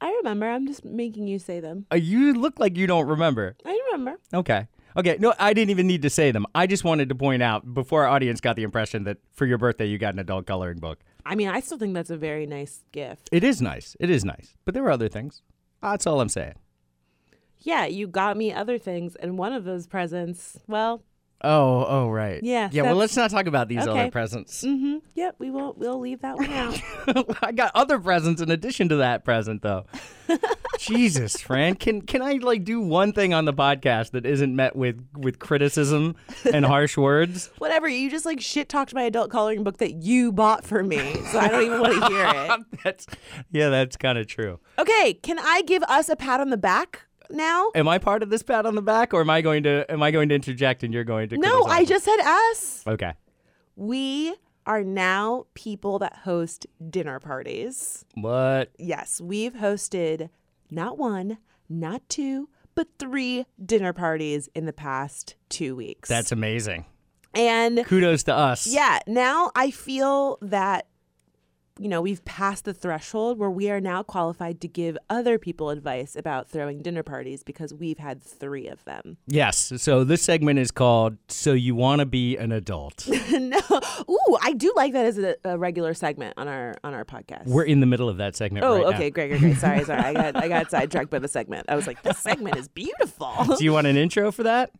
I 0.00 0.10
remember. 0.18 0.46
I'm 0.46 0.66
just 0.66 0.84
making 0.84 1.28
you 1.28 1.38
say 1.38 1.60
them. 1.60 1.86
Uh, 1.90 1.96
you 1.96 2.34
look 2.34 2.58
like 2.58 2.76
you 2.76 2.86
don't 2.86 3.06
remember. 3.06 3.56
I 3.64 3.80
remember. 3.92 4.20
Okay. 4.34 4.66
Okay. 4.96 5.16
No, 5.18 5.32
I 5.38 5.54
didn't 5.54 5.70
even 5.70 5.86
need 5.86 6.02
to 6.02 6.10
say 6.10 6.30
them. 6.30 6.46
I 6.54 6.66
just 6.66 6.84
wanted 6.84 7.08
to 7.08 7.14
point 7.14 7.42
out 7.42 7.72
before 7.72 8.04
our 8.04 8.10
audience 8.10 8.40
got 8.40 8.56
the 8.56 8.64
impression 8.64 9.04
that 9.04 9.16
for 9.32 9.46
your 9.46 9.56
birthday 9.58 9.86
you 9.86 9.96
got 9.96 10.12
an 10.12 10.20
adult 10.20 10.46
coloring 10.46 10.78
book. 10.78 10.98
I 11.26 11.34
mean, 11.34 11.48
I 11.48 11.60
still 11.60 11.78
think 11.78 11.94
that's 11.94 12.10
a 12.10 12.16
very 12.16 12.46
nice 12.46 12.84
gift. 12.92 13.28
It 13.32 13.44
is 13.44 13.62
nice. 13.62 13.96
It 13.98 14.10
is 14.10 14.24
nice. 14.24 14.54
But 14.64 14.74
there 14.74 14.82
were 14.82 14.90
other 14.90 15.08
things. 15.08 15.42
Uh, 15.82 15.92
that's 15.92 16.06
all 16.06 16.20
I'm 16.20 16.28
saying. 16.28 16.54
Yeah, 17.60 17.86
you 17.86 18.06
got 18.06 18.36
me 18.36 18.52
other 18.52 18.76
things, 18.76 19.16
and 19.16 19.38
one 19.38 19.52
of 19.52 19.64
those 19.64 19.86
presents. 19.86 20.58
Well, 20.66 21.02
Oh, 21.44 21.84
oh, 21.88 22.08
right. 22.08 22.42
Yeah, 22.42 22.68
Yeah. 22.72 22.82
Well, 22.82 22.96
let's 22.96 23.16
not 23.16 23.30
talk 23.30 23.46
about 23.46 23.68
these 23.68 23.86
Okay. 23.86 23.90
other 24.00 24.10
presents. 24.10 24.64
mm-hmm. 24.64 24.98
Yep, 25.14 25.36
we 25.38 25.50
won't. 25.50 25.78
We'll 25.78 26.00
leave 26.00 26.22
that 26.22 26.36
one 26.36 26.50
out. 26.50 26.80
I 27.42 27.52
got 27.52 27.70
other 27.74 27.98
presents 27.98 28.40
in 28.42 28.50
addition 28.50 28.88
to 28.88 28.96
that 28.96 29.24
present, 29.24 29.62
though. 29.62 29.86
Jesus, 30.78 31.40
Fran, 31.40 31.76
can 31.76 32.02
can 32.02 32.20
I 32.22 32.32
like 32.34 32.64
do 32.64 32.80
one 32.80 33.12
thing 33.12 33.32
on 33.32 33.44
the 33.44 33.52
podcast 33.52 34.10
that 34.10 34.26
isn't 34.26 34.54
met 34.56 34.74
with 34.74 35.06
with 35.16 35.38
criticism 35.38 36.16
and 36.52 36.64
harsh 36.66 36.96
words? 36.96 37.50
Whatever. 37.58 37.88
You 37.88 38.10
just 38.10 38.24
like 38.26 38.40
shit 38.40 38.68
talked 38.68 38.92
my 38.94 39.02
adult 39.02 39.30
coloring 39.30 39.62
book 39.64 39.78
that 39.78 40.02
you 40.02 40.32
bought 40.32 40.64
for 40.64 40.82
me, 40.82 40.98
so 41.30 41.38
I 41.38 41.48
don't 41.48 41.62
even 41.62 41.80
want 41.80 41.94
to 41.94 42.08
hear 42.08 42.26
it. 42.26 42.80
That's 42.82 43.06
yeah, 43.52 43.68
that's 43.68 43.96
kind 43.96 44.18
of 44.18 44.26
true. 44.26 44.58
Okay, 44.78 45.14
can 45.14 45.38
I 45.38 45.62
give 45.62 45.82
us 45.84 46.08
a 46.08 46.16
pat 46.16 46.40
on 46.40 46.50
the 46.50 46.56
back 46.56 47.02
now? 47.30 47.70
Am 47.74 47.88
I 47.88 47.98
part 47.98 48.22
of 48.22 48.30
this 48.30 48.42
pat 48.42 48.66
on 48.66 48.74
the 48.74 48.82
back, 48.82 49.14
or 49.14 49.20
am 49.20 49.30
I 49.30 49.40
going 49.40 49.62
to 49.64 49.90
am 49.90 50.02
I 50.02 50.10
going 50.10 50.28
to 50.30 50.34
interject 50.34 50.82
and 50.82 50.92
you're 50.94 51.04
going 51.04 51.28
to? 51.30 51.38
No, 51.38 51.64
I 51.64 51.80
me? 51.80 51.86
just 51.86 52.04
said 52.04 52.20
us. 52.20 52.84
okay. 52.86 53.12
We 53.76 54.34
are 54.66 54.82
now 54.84 55.46
people 55.54 55.98
that 55.98 56.16
host 56.18 56.66
dinner 56.90 57.20
parties. 57.20 58.04
What? 58.14 58.70
Yes, 58.78 59.20
we've 59.20 59.54
hosted 59.54 60.30
not 60.70 60.96
one, 60.96 61.38
not 61.68 62.08
two, 62.08 62.48
but 62.74 62.88
three 62.98 63.46
dinner 63.64 63.92
parties 63.92 64.48
in 64.54 64.64
the 64.66 64.72
past 64.72 65.34
two 65.48 65.76
weeks. 65.76 66.08
That's 66.08 66.32
amazing. 66.32 66.86
and 67.34 67.84
Kudos 67.84 68.22
to 68.24 68.34
us. 68.34 68.66
yeah, 68.66 69.00
now 69.06 69.50
I 69.54 69.70
feel 69.70 70.38
that 70.40 70.86
you 71.78 71.88
know, 71.88 72.00
we've 72.00 72.24
passed 72.24 72.64
the 72.66 72.72
threshold 72.74 73.38
where 73.38 73.50
we 73.50 73.68
are 73.70 73.80
now 73.80 74.02
qualified 74.02 74.60
to 74.60 74.68
give 74.68 74.96
other 75.10 75.38
people 75.38 75.70
advice 75.70 76.14
about 76.14 76.48
throwing 76.48 76.82
dinner 76.82 77.02
parties 77.02 77.42
because 77.42 77.74
we've 77.74 77.98
had 77.98 78.22
3 78.22 78.68
of 78.68 78.84
them. 78.84 79.16
Yes. 79.26 79.72
So 79.78 80.04
this 80.04 80.22
segment 80.22 80.60
is 80.60 80.70
called 80.70 81.16
"So 81.28 81.52
You 81.52 81.74
Want 81.74 81.98
to 82.00 82.06
Be 82.06 82.36
an 82.36 82.52
Adult." 82.52 83.08
no. 83.32 83.58
Ooh, 84.08 84.38
I 84.42 84.52
do 84.52 84.72
like 84.76 84.92
that 84.92 85.06
as 85.06 85.18
a, 85.18 85.34
a 85.44 85.58
regular 85.58 85.94
segment 85.94 86.34
on 86.36 86.46
our 86.46 86.74
on 86.84 86.94
our 86.94 87.04
podcast. 87.04 87.46
We're 87.46 87.64
in 87.64 87.80
the 87.80 87.86
middle 87.86 88.08
of 88.08 88.18
that 88.18 88.36
segment 88.36 88.64
Oh, 88.64 88.74
right 88.76 88.82
now. 88.82 88.88
okay, 88.96 89.10
great, 89.10 89.30
great, 89.30 89.40
great. 89.40 89.56
Sorry, 89.56 89.84
sorry. 89.84 90.00
I 90.00 90.12
got 90.12 90.36
I 90.36 90.48
got 90.48 90.70
sidetracked 90.70 91.10
by 91.10 91.18
the 91.18 91.28
segment. 91.28 91.66
I 91.68 91.74
was 91.74 91.86
like, 91.88 92.02
this 92.02 92.18
segment 92.18 92.56
is 92.56 92.68
beautiful. 92.68 93.32
Do 93.58 93.64
you 93.64 93.72
want 93.72 93.86
an 93.88 93.96
intro 93.96 94.30
for 94.30 94.44
that? 94.44 94.70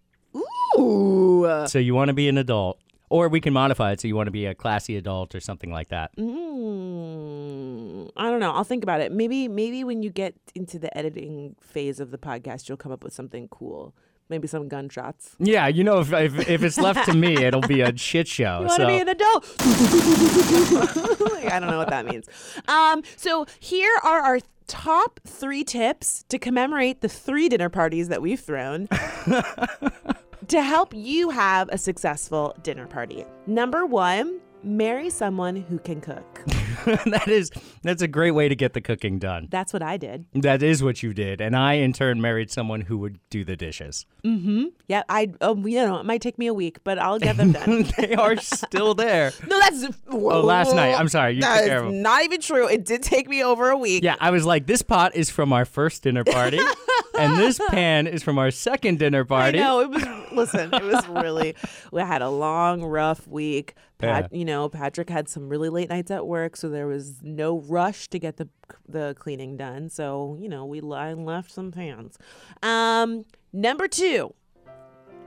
Ooh. 0.79 1.65
So 1.69 1.79
you 1.79 1.95
want 1.95 2.09
to 2.09 2.15
be 2.15 2.29
an 2.29 2.39
adult, 2.39 2.79
or 3.15 3.29
we 3.29 3.41
can 3.41 3.53
modify 3.53 3.93
it 3.93 4.01
so 4.01 4.09
you 4.09 4.17
want 4.17 4.27
to 4.27 4.33
be 4.33 4.45
a 4.45 4.57
classy 4.57 4.97
adult 4.97 5.37
or 5.37 5.41
something 5.41 5.71
like 5.71 5.87
that. 5.87 6.11
Mm, 6.17 8.11
I 8.17 8.29
don't 8.29 8.41
know. 8.41 8.51
I'll 8.51 8.65
think 8.65 8.83
about 8.83 9.01
it. 9.01 9.13
Maybe 9.13 9.47
maybe 9.47 9.85
when 9.85 10.03
you 10.03 10.11
get 10.11 10.35
into 10.57 10.81
the 10.81 10.99
editing 10.99 11.55
phase 11.61 12.01
of 12.01 12.11
the 12.11 12.19
podcast, 12.19 12.69
you'll 12.69 12.77
come 12.77 12.91
up 12.91 13.05
with 13.05 13.13
something 13.13 13.47
cool. 13.47 13.95
Maybe 14.29 14.49
some 14.49 14.67
gunshots. 14.67 15.37
Yeah, 15.39 15.69
you 15.69 15.85
know, 15.85 16.01
if 16.01 16.13
if, 16.13 16.49
if 16.49 16.65
it's 16.65 16.77
left 16.77 17.09
to 17.09 17.17
me, 17.17 17.37
it'll 17.37 17.61
be 17.61 17.83
a 17.83 17.97
shit 17.97 18.27
show. 18.27 18.61
You 18.61 18.67
want 18.67 18.81
to 18.81 18.83
so 18.83 18.87
be 18.89 18.99
an 18.99 19.09
adult? 19.09 19.45
I 21.53 21.61
don't 21.61 21.71
know 21.71 21.79
what 21.79 21.91
that 21.91 22.07
means. 22.07 22.29
Um, 22.67 23.05
so 23.15 23.47
here 23.61 23.93
are 24.03 24.23
our 24.23 24.41
top 24.67 25.21
three 25.25 25.63
tips 25.63 26.25
to 26.31 26.39
commemorate 26.39 27.01
the 27.01 27.09
three 27.09 27.49
dinner 27.49 27.69
parties 27.69 28.09
that 28.09 28.23
we've 28.23 28.41
thrown 28.41 28.89
to 30.49 30.63
help 30.63 30.93
you 30.95 31.31
have 31.31 31.69
a 31.71 31.79
successful 31.79 32.55
dinner 32.63 32.87
party. 32.87 33.25
Number 33.47 33.87
one, 33.87 34.41
marry 34.63 35.11
someone 35.11 35.57
who 35.57 35.79
can 35.79 36.01
cook. 36.01 36.64
that 37.07 37.29
is 37.29 37.51
that's 37.83 38.03
a 38.03 38.09
great 38.09 38.33
way 38.33 38.49
to 38.49 38.57
get 38.57 38.73
the 38.73 38.81
cooking 38.81 39.19
done. 39.19 39.49
That's 39.51 39.73
what 39.73 39.83
I 39.83 39.97
did. 39.97 40.27
That 40.35 40.63
is 40.63 40.83
what 40.83 41.03
you 41.03 41.13
did, 41.15 41.41
and 41.41 41.57
I 41.57 41.75
in 41.75 41.93
turn 41.93 42.21
married 42.21 42.51
someone 42.51 42.83
who 42.83 42.99
would 42.99 43.19
do 43.31 43.45
the 43.45 43.57
dishes. 43.57 44.07
Mm-hmm. 44.25 44.67
Yeah, 44.89 45.03
I. 45.09 45.33
Um, 45.41 45.67
you 45.67 45.85
know, 45.85 45.99
it 45.99 46.07
might 46.07 46.21
take 46.21 46.39
me 46.39 46.47
a 46.47 46.55
week, 46.55 46.79
but 46.85 46.99
I'll 46.99 47.19
get 47.19 47.37
them 47.37 47.53
done. 47.53 47.87
they 47.99 48.15
are 48.15 48.37
still 48.37 48.95
there. 48.95 49.33
no, 49.47 49.59
that's. 49.59 49.85
Oh, 50.09 50.17
last 50.41 50.75
night. 50.75 50.99
I'm 50.99 51.09
sorry. 51.09 51.35
You 51.35 51.41
That 51.43 51.61
took 51.61 51.69
care 51.69 51.85
of 51.85 51.93
is 51.93 52.01
not 52.01 52.23
even 52.25 52.41
true. 52.41 52.69
It 52.69 52.85
did 52.85 53.03
take 53.03 53.29
me 53.29 53.43
over 53.45 53.71
a 53.71 53.77
week. 53.77 54.03
Yeah, 54.03 54.17
I 54.21 54.31
was 54.31 54.45
like, 54.45 54.67
this 54.67 54.83
pot 54.83 55.15
is 55.15 55.31
from 55.31 55.53
our 55.53 55.65
first 55.65 56.03
dinner 56.03 56.25
party, 56.25 56.61
and 57.19 57.37
this 57.37 57.61
pan 57.69 58.07
is 58.07 58.23
from 58.23 58.39
our 58.39 58.51
second 58.51 58.99
dinner 58.99 59.25
party. 59.25 59.59
No, 59.59 59.81
it 59.81 59.91
was. 59.91 60.05
Listen, 60.33 60.73
it 60.73 60.83
was 60.83 61.07
really. 61.09 61.55
We 61.93 62.01
had 62.03 62.23
a 62.23 62.29
long, 62.31 62.83
rough 62.83 63.27
week. 63.27 63.75
Pat, 63.99 64.29
Yeah. 64.33 64.39
You 64.39 64.45
know, 64.45 64.69
Patrick 64.69 65.09
had 65.09 65.29
some 65.29 65.49
really 65.49 65.69
late 65.69 65.89
nights 65.89 66.11
at 66.11 66.27
work, 66.27 66.57
so 66.57 66.64
there 66.69 66.87
was 66.87 67.23
no 67.23 67.61
rush 67.61 68.09
to 68.09 68.19
get 68.19 68.37
the 68.37 68.49
the 68.89 69.15
cleaning 69.19 69.57
done. 69.57 69.89
So 69.89 70.37
you 70.41 70.49
know, 70.49 70.65
we 70.65 70.81
I 70.81 71.13
left 71.15 71.51
some 71.51 71.73
pans. 71.73 72.19
Um, 72.63 73.25
number 73.53 73.89
two. 73.89 74.35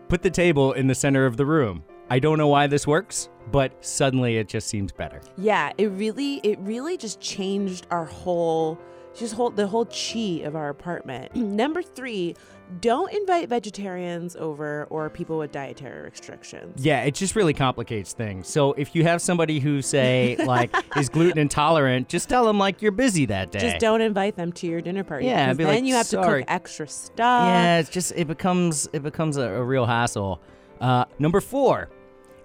Put 0.08 0.22
the 0.22 0.30
table 0.30 0.72
in 0.72 0.88
the 0.88 0.96
center 0.96 1.26
of 1.26 1.36
the 1.36 1.46
room. 1.46 1.84
I 2.10 2.20
don't 2.20 2.38
know 2.38 2.48
why 2.48 2.68
this 2.68 2.88
works, 2.88 3.28
but 3.52 3.84
suddenly 3.84 4.38
it 4.38 4.48
just 4.48 4.70
seems 4.70 4.94
better. 4.94 5.20
Yeah, 5.38 5.74
it 5.78 5.88
really, 5.88 6.36
it 6.44 6.58
really 6.60 6.96
just 6.96 7.20
changed 7.20 7.86
our 7.92 8.06
whole, 8.06 8.80
just 9.18 9.34
whole 9.34 9.50
the 9.50 9.68
whole 9.68 9.86
chi 9.86 10.42
of 10.44 10.56
our 10.56 10.70
apartment. 10.70 11.36
Number 11.36 11.82
three, 11.82 12.36
don't 12.82 13.12
invite 13.14 13.50
vegetarians 13.50 14.36
over 14.36 14.88
or 14.90 15.10
people 15.10 15.38
with 15.38 15.52
dietary 15.52 16.04
restrictions. 16.04 16.84
Yeah, 16.84 17.04
it 17.04 17.16
just 17.16 17.36
really 17.36 17.54
complicates 17.54 18.14
things. 18.14 18.48
So 18.48 18.74
if 18.74 18.94
you 18.96 19.04
have 19.04 19.22
somebody 19.22 19.60
who 19.60 19.82
say 19.82 20.36
like 20.46 20.76
is 20.96 21.10
gluten 21.10 21.40
intolerant, 21.40 22.10
just 22.10 22.30
tell 22.30 22.46
them 22.46 22.58
like 22.58 22.82
you're 22.82 22.92
busy 22.92 23.26
that 23.28 23.52
day. 23.52 23.60
Just 23.60 23.80
don't 23.80 24.02
invite 24.02 24.36
them 24.36 24.52
to 24.54 24.68
your 24.68 24.82
dinner 24.82 25.04
party. 25.04 25.26
Yeah, 25.26 25.54
be 25.54 25.64
then 25.64 25.76
like, 25.76 25.84
you 25.86 25.96
have 25.96 26.06
"Sorry." 26.06 26.42
to 26.42 26.46
cook 26.46 26.54
extra 26.54 26.88
stuff. 26.88 27.48
Yeah, 27.48 27.80
it's 27.80 27.90
just 27.90 28.14
it 28.16 28.28
becomes 28.28 28.90
it 28.94 29.04
becomes 29.04 29.38
a, 29.38 29.44
a 29.44 29.64
real 29.64 29.86
hassle. 29.86 30.42
Uh, 30.80 31.06
number 31.20 31.42
four, 31.42 31.90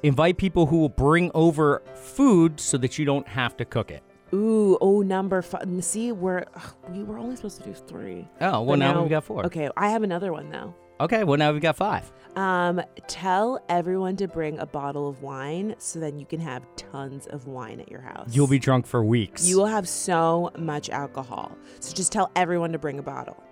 invite 0.03 0.37
people 0.39 0.67
who 0.67 0.79
will 0.79 0.89
bring 0.89 1.31
over 1.35 1.83
food 1.95 2.59
so 2.59 2.79
that 2.79 2.99
you 2.99 3.05
don't 3.05 3.27
have 3.29 3.57
to 3.57 3.65
cook 3.65 3.91
it. 3.91 4.03
Ooh, 4.35 4.79
oh, 4.81 5.03
number 5.03 5.43
five. 5.43 5.63
See, 5.85 6.11
we're 6.13 6.45
ugh, 6.55 6.75
we 6.91 7.03
were 7.05 7.19
only 7.19 7.37
supposed 7.37 7.59
to 7.59 7.65
do 7.65 7.75
three. 7.75 8.27
Oh 8.41 8.63
well, 8.63 8.65
But 8.65 8.79
now, 8.79 9.01
we've 9.03 9.11
got 9.11 9.25
four. 9.25 9.45
Okay, 9.47 9.69
I 9.77 9.91
have 9.91 10.03
another 10.03 10.33
one 10.33 10.51
though. 10.51 10.75
Okay, 11.01 11.25
well 11.25 11.37
now 11.37 11.53
we've 11.53 11.61
got 11.61 11.77
five. 11.77 12.11
Um, 12.37 12.81
tell 13.09 13.63
everyone 13.69 14.17
to 14.17 14.29
bring 14.29 14.59
a 14.59 14.67
bottle 14.67 15.09
of 15.09 15.21
wine 15.21 15.75
so 15.79 15.99
then 15.99 16.19
you 16.19 16.25
can 16.25 16.39
have 16.41 16.65
tons 16.77 17.27
of 17.27 17.47
wine 17.47 17.81
at 17.81 17.91
your 17.91 18.01
house. 18.01 18.29
You'll 18.33 18.47
be 18.47 18.59
drunk 18.61 18.87
for 18.87 19.05
weeks. 19.05 19.45
You 19.47 19.59
will 19.59 19.67
have 19.67 19.89
so 19.89 20.51
much 20.57 20.89
alcohol. 20.91 21.57
So 21.81 21.93
just 21.93 22.13
tell 22.13 22.31
everyone 22.37 22.73
to 22.73 22.79
bring 22.79 22.99
a 22.99 23.03
bottle. 23.03 23.43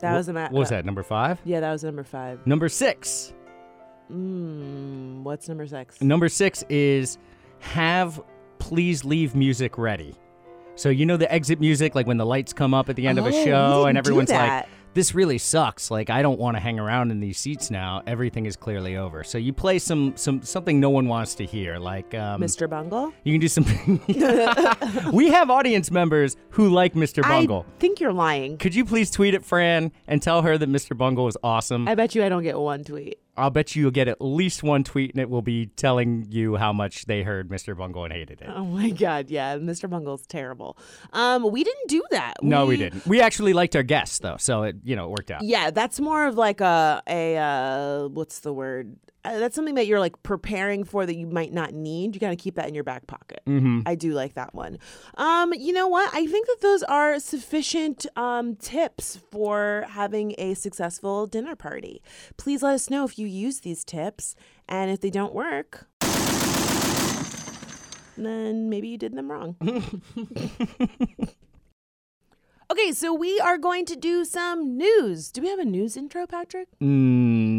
That 0.00 0.12
Wh- 0.12 0.16
was 0.16 0.28
a 0.28 0.32
ma- 0.32 0.42
What 0.44 0.52
was 0.60 0.68
uh, 0.72 0.76
that? 0.76 0.84
Number 0.86 1.02
five. 1.02 1.40
Yeah, 1.44 1.60
that 1.60 1.72
was 1.72 1.82
number 1.84 2.04
five. 2.04 2.46
Number 2.46 2.68
six. 2.68 3.34
Mm, 4.10 5.22
what's 5.22 5.48
number 5.48 5.66
six? 5.66 6.00
Number 6.00 6.28
six 6.28 6.62
is 6.68 7.18
have 7.60 8.20
please 8.64 9.04
leave 9.04 9.34
music 9.34 9.76
ready. 9.76 10.14
So 10.74 10.88
you 10.88 11.04
know 11.04 11.18
the 11.18 11.30
exit 11.30 11.60
music, 11.60 11.94
like 11.94 12.06
when 12.06 12.16
the 12.16 12.24
lights 12.24 12.54
come 12.54 12.72
up 12.72 12.88
at 12.88 12.96
the 12.96 13.06
end 13.06 13.18
of 13.18 13.26
Oh, 13.26 13.28
a 13.28 13.44
show, 13.44 13.84
and 13.84 13.98
everyone's 13.98 14.30
like, 14.30 14.64
"This 14.94 15.14
really 15.14 15.36
sucks. 15.36 15.90
Like 15.90 16.08
I 16.08 16.22
don't 16.22 16.38
want 16.38 16.56
to 16.56 16.60
hang 16.60 16.80
around 16.80 17.10
in 17.10 17.20
these 17.20 17.36
seats 17.38 17.70
now. 17.70 18.02
Everything 18.06 18.46
is 18.46 18.56
clearly 18.56 18.96
over." 18.96 19.22
So 19.22 19.36
you 19.36 19.52
play 19.52 19.78
some 19.78 20.16
some 20.16 20.42
something 20.42 20.80
no 20.80 20.88
one 20.88 21.08
wants 21.08 21.34
to 21.36 21.44
hear, 21.44 21.78
like 21.78 22.14
um, 22.14 22.40
Mr. 22.40 22.68
Bungle? 22.68 23.12
You 23.22 23.34
can 23.34 23.40
do 23.42 23.48
something. 23.48 24.00
we 25.12 25.28
have 25.28 25.50
audience 25.50 25.90
members 25.90 26.36
who 26.50 26.70
like 26.70 26.94
Mr. 26.94 27.22
Bungle. 27.22 27.66
I 27.68 27.78
think 27.78 28.00
you're 28.00 28.14
lying. 28.14 28.56
Could 28.56 28.74
you 28.74 28.86
please 28.86 29.10
tweet 29.10 29.34
at 29.34 29.44
Fran 29.44 29.92
and 30.08 30.22
tell 30.22 30.40
her 30.40 30.56
that 30.56 30.70
Mr. 30.70 30.96
Bungle 30.96 31.28
is 31.28 31.36
awesome? 31.44 31.86
I 31.86 31.94
bet 31.94 32.14
you 32.14 32.24
I 32.24 32.30
don't 32.30 32.42
get 32.42 32.58
one 32.58 32.82
tweet. 32.82 33.18
I'll 33.36 33.50
bet 33.50 33.74
you 33.74 33.82
you'll 33.82 33.90
get 33.90 34.08
at 34.08 34.20
least 34.20 34.62
one 34.62 34.84
tweet 34.84 35.10
and 35.12 35.20
it 35.20 35.28
will 35.28 35.42
be 35.42 35.66
telling 35.66 36.26
you 36.28 36.56
how 36.56 36.72
much 36.72 37.06
they 37.06 37.22
heard 37.22 37.48
Mr. 37.48 37.76
Bungle 37.76 38.04
and 38.04 38.12
hated 38.12 38.40
it. 38.40 38.48
Oh 38.48 38.64
my 38.64 38.90
god, 38.90 39.30
yeah, 39.30 39.56
Mr. 39.56 39.88
Bungle's 39.90 40.26
terrible. 40.26 40.76
Um, 41.12 41.50
we 41.50 41.64
didn't 41.64 41.88
do 41.88 42.02
that. 42.10 42.34
No, 42.42 42.66
we 42.66 42.76
didn't. 42.76 43.06
We 43.06 43.20
actually 43.20 43.52
liked 43.52 43.74
our 43.76 43.82
guests 43.82 44.18
though, 44.20 44.36
so 44.38 44.62
it 44.62 44.76
you 44.84 44.96
know 44.96 45.06
it 45.06 45.10
worked 45.10 45.30
out. 45.30 45.42
Yeah, 45.42 45.70
that's 45.70 46.00
more 46.00 46.26
of 46.26 46.36
like 46.36 46.60
a 46.60 47.02
a 47.08 47.36
uh, 47.36 48.08
what's 48.08 48.40
the 48.40 48.52
word? 48.52 48.96
Uh, 49.24 49.38
that's 49.38 49.54
something 49.54 49.74
that 49.76 49.86
you're 49.86 50.00
like 50.00 50.22
preparing 50.22 50.84
for 50.84 51.06
that 51.06 51.16
you 51.16 51.26
might 51.26 51.52
not 51.52 51.72
need. 51.72 52.14
You 52.14 52.20
got 52.20 52.30
to 52.30 52.36
keep 52.36 52.56
that 52.56 52.68
in 52.68 52.74
your 52.74 52.84
back 52.84 53.06
pocket. 53.06 53.40
Mm-hmm. 53.46 53.80
I 53.86 53.94
do 53.94 54.12
like 54.12 54.34
that 54.34 54.54
one. 54.54 54.78
Um, 55.14 55.54
you 55.54 55.72
know 55.72 55.88
what? 55.88 56.14
I 56.14 56.26
think 56.26 56.46
that 56.46 56.58
those 56.60 56.82
are 56.82 57.18
sufficient 57.18 58.04
um, 58.16 58.56
tips 58.56 59.18
for 59.30 59.86
having 59.88 60.34
a 60.36 60.54
successful 60.54 61.26
dinner 61.26 61.56
party. 61.56 62.02
Please 62.36 62.62
let 62.62 62.74
us 62.74 62.90
know 62.90 63.04
if 63.04 63.18
you 63.18 63.26
use 63.26 63.60
these 63.60 63.82
tips, 63.84 64.36
and 64.68 64.90
if 64.90 65.00
they 65.00 65.10
don't 65.10 65.34
work, 65.34 65.86
then 68.16 68.68
maybe 68.68 68.88
you 68.88 68.98
did 68.98 69.14
them 69.14 69.30
wrong. 69.30 69.56
okay, 72.70 72.92
so 72.92 73.14
we 73.14 73.40
are 73.40 73.58
going 73.58 73.84
to 73.86 73.96
do 73.96 74.24
some 74.24 74.76
news. 74.76 75.30
Do 75.30 75.42
we 75.42 75.48
have 75.48 75.58
a 75.58 75.64
news 75.64 75.96
intro, 75.96 76.26
Patrick? 76.26 76.68
Mm. 76.82 77.53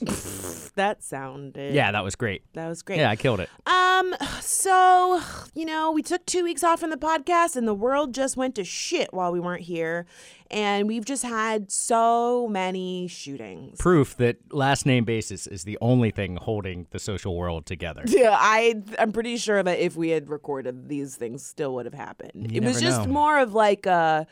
That 0.74 1.02
sounded 1.02 1.74
Yeah, 1.74 1.92
that 1.92 2.02
was 2.02 2.14
great. 2.14 2.44
That 2.54 2.66
was 2.66 2.80
great. 2.80 2.98
Yeah, 2.98 3.10
I 3.10 3.16
killed 3.16 3.40
it. 3.40 3.50
Um, 3.66 4.14
so, 4.40 5.20
you 5.54 5.66
know, 5.66 5.92
we 5.92 6.02
took 6.02 6.24
two 6.24 6.44
weeks 6.44 6.64
off 6.64 6.80
from 6.80 6.88
the 6.88 6.96
podcast 6.96 7.56
and 7.56 7.68
the 7.68 7.74
world 7.74 8.14
just 8.14 8.38
went 8.38 8.54
to 8.54 8.64
shit 8.64 9.12
while 9.12 9.32
we 9.32 9.38
weren't 9.38 9.64
here. 9.64 10.06
And 10.50 10.88
we've 10.88 11.04
just 11.04 11.24
had 11.24 11.70
so 11.70 12.48
many 12.48 13.06
shootings. 13.06 13.78
Proof 13.78 14.16
that 14.16 14.38
last 14.50 14.86
name 14.86 15.04
basis 15.04 15.46
is 15.46 15.64
the 15.64 15.76
only 15.82 16.10
thing 16.10 16.36
holding 16.36 16.86
the 16.90 16.98
social 16.98 17.36
world 17.36 17.66
together. 17.66 18.04
Yeah, 18.12 18.36
I 18.38 18.82
I'm 18.98 19.10
pretty 19.10 19.36
sure 19.38 19.62
that 19.62 19.78
if 19.78 19.96
we 19.96 20.10
had 20.10 20.28
recorded 20.28 20.88
these 20.88 21.16
things 21.16 21.44
still 21.44 21.74
would 21.74 21.86
have 21.86 21.94
happened. 21.94 22.52
You 22.52 22.60
it 22.60 22.64
was 22.64 22.80
just 22.80 23.06
know. 23.06 23.12
more 23.12 23.38
of 23.40 23.54
like 23.54 23.86
a 23.86 24.26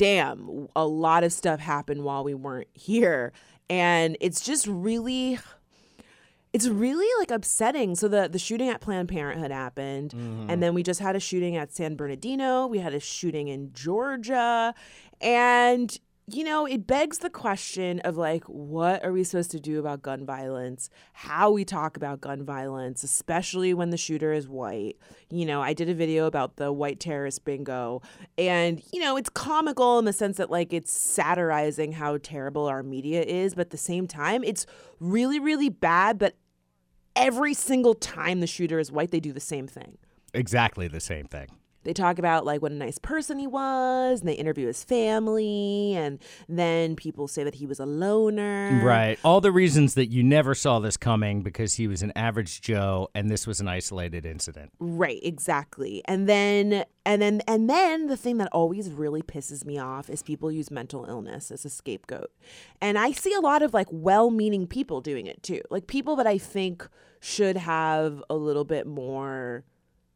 damn, 0.00 0.66
a 0.74 0.86
lot 0.86 1.24
of 1.24 1.30
stuff 1.30 1.60
happened 1.60 2.02
while 2.02 2.24
we 2.24 2.32
weren't 2.32 2.68
here. 2.72 3.34
And 3.70 4.18
it's 4.20 4.42
just 4.42 4.66
really 4.66 5.38
it's 6.52 6.66
really 6.66 7.06
like 7.20 7.30
upsetting. 7.30 7.94
So 7.94 8.08
the 8.08 8.28
the 8.28 8.38
shooting 8.38 8.68
at 8.68 8.80
Planned 8.80 9.08
Parenthood 9.08 9.52
happened, 9.52 10.10
mm-hmm. 10.10 10.50
and 10.50 10.62
then 10.62 10.74
we 10.74 10.82
just 10.82 11.00
had 11.00 11.16
a 11.16 11.20
shooting 11.20 11.56
at 11.56 11.72
San 11.72 11.94
Bernardino. 11.94 12.66
We 12.66 12.78
had 12.78 12.92
a 12.92 13.00
shooting 13.00 13.48
in 13.48 13.72
Georgia, 13.72 14.74
and 15.20 15.96
you 16.32 16.44
know 16.44 16.66
it 16.66 16.86
begs 16.86 17.18
the 17.18 17.30
question 17.30 18.00
of 18.00 18.16
like, 18.16 18.44
what 18.44 19.04
are 19.04 19.12
we 19.12 19.24
supposed 19.24 19.50
to 19.52 19.60
do 19.60 19.78
about 19.78 20.02
gun 20.02 20.24
violence? 20.24 20.90
How 21.12 21.50
we 21.50 21.64
talk 21.64 21.96
about 21.96 22.20
gun 22.20 22.44
violence, 22.44 23.02
especially 23.02 23.74
when 23.74 23.90
the 23.90 23.96
shooter 23.96 24.32
is 24.32 24.48
white. 24.48 24.96
You 25.30 25.46
know, 25.46 25.62
I 25.62 25.72
did 25.72 25.88
a 25.88 25.94
video 25.94 26.26
about 26.26 26.56
the 26.56 26.72
white 26.72 27.00
terrorist 27.00 27.44
bingo, 27.44 28.02
and 28.38 28.82
you 28.92 29.00
know 29.00 29.16
it's 29.16 29.30
comical 29.30 29.98
in 29.98 30.04
the 30.04 30.12
sense 30.12 30.36
that 30.38 30.50
like 30.50 30.72
it's 30.72 30.92
satirizing 30.92 31.92
how 31.92 32.18
terrible 32.18 32.66
our 32.66 32.82
media 32.82 33.22
is, 33.22 33.54
but 33.54 33.62
at 33.62 33.70
the 33.70 33.76
same 33.76 34.06
time, 34.06 34.42
it's 34.44 34.66
really 34.98 35.38
really 35.38 35.68
bad. 35.68 36.18
But 36.18 36.36
every 37.16 37.54
single 37.54 37.94
time 37.94 38.40
the 38.40 38.46
shooter 38.46 38.78
is 38.78 38.90
white, 38.90 39.10
they 39.10 39.20
do 39.20 39.32
the 39.32 39.40
same 39.40 39.66
thing. 39.66 39.98
Exactly 40.32 40.88
the 40.88 41.00
same 41.00 41.26
thing. 41.26 41.48
They 41.82 41.92
talk 41.92 42.18
about 42.18 42.44
like 42.44 42.60
what 42.60 42.72
a 42.72 42.74
nice 42.76 42.98
person 42.98 43.38
he 43.38 43.46
was, 43.46 44.20
and 44.20 44.28
they 44.28 44.34
interview 44.34 44.66
his 44.66 44.84
family, 44.84 45.94
and 45.94 46.18
then 46.48 46.96
people 46.96 47.26
say 47.28 47.44
that 47.44 47.54
he 47.56 47.66
was 47.66 47.80
a 47.80 47.86
loner. 47.86 48.82
Right. 48.84 49.18
All 49.24 49.40
the 49.40 49.52
reasons 49.52 49.94
that 49.94 50.06
you 50.06 50.22
never 50.22 50.54
saw 50.54 50.78
this 50.78 50.96
coming 50.96 51.42
because 51.42 51.74
he 51.74 51.88
was 51.88 52.02
an 52.02 52.12
average 52.16 52.60
Joe 52.60 53.08
and 53.14 53.30
this 53.30 53.46
was 53.46 53.60
an 53.60 53.68
isolated 53.68 54.26
incident. 54.26 54.72
Right, 54.78 55.20
exactly. 55.22 56.02
And 56.04 56.28
then 56.28 56.84
and 57.06 57.22
then 57.22 57.40
and 57.46 57.68
then 57.68 58.06
the 58.08 58.16
thing 58.16 58.38
that 58.38 58.48
always 58.52 58.90
really 58.90 59.22
pisses 59.22 59.64
me 59.64 59.78
off 59.78 60.10
is 60.10 60.22
people 60.22 60.52
use 60.52 60.70
mental 60.70 61.06
illness 61.06 61.50
as 61.50 61.64
a 61.64 61.70
scapegoat. 61.70 62.30
And 62.80 62.98
I 62.98 63.12
see 63.12 63.32
a 63.32 63.40
lot 63.40 63.62
of 63.62 63.72
like 63.72 63.88
well-meaning 63.90 64.66
people 64.66 65.00
doing 65.00 65.26
it 65.26 65.42
too. 65.42 65.62
Like 65.70 65.86
people 65.86 66.16
that 66.16 66.26
I 66.26 66.38
think 66.38 66.86
should 67.20 67.56
have 67.56 68.22
a 68.30 68.34
little 68.34 68.64
bit 68.64 68.86
more 68.86 69.64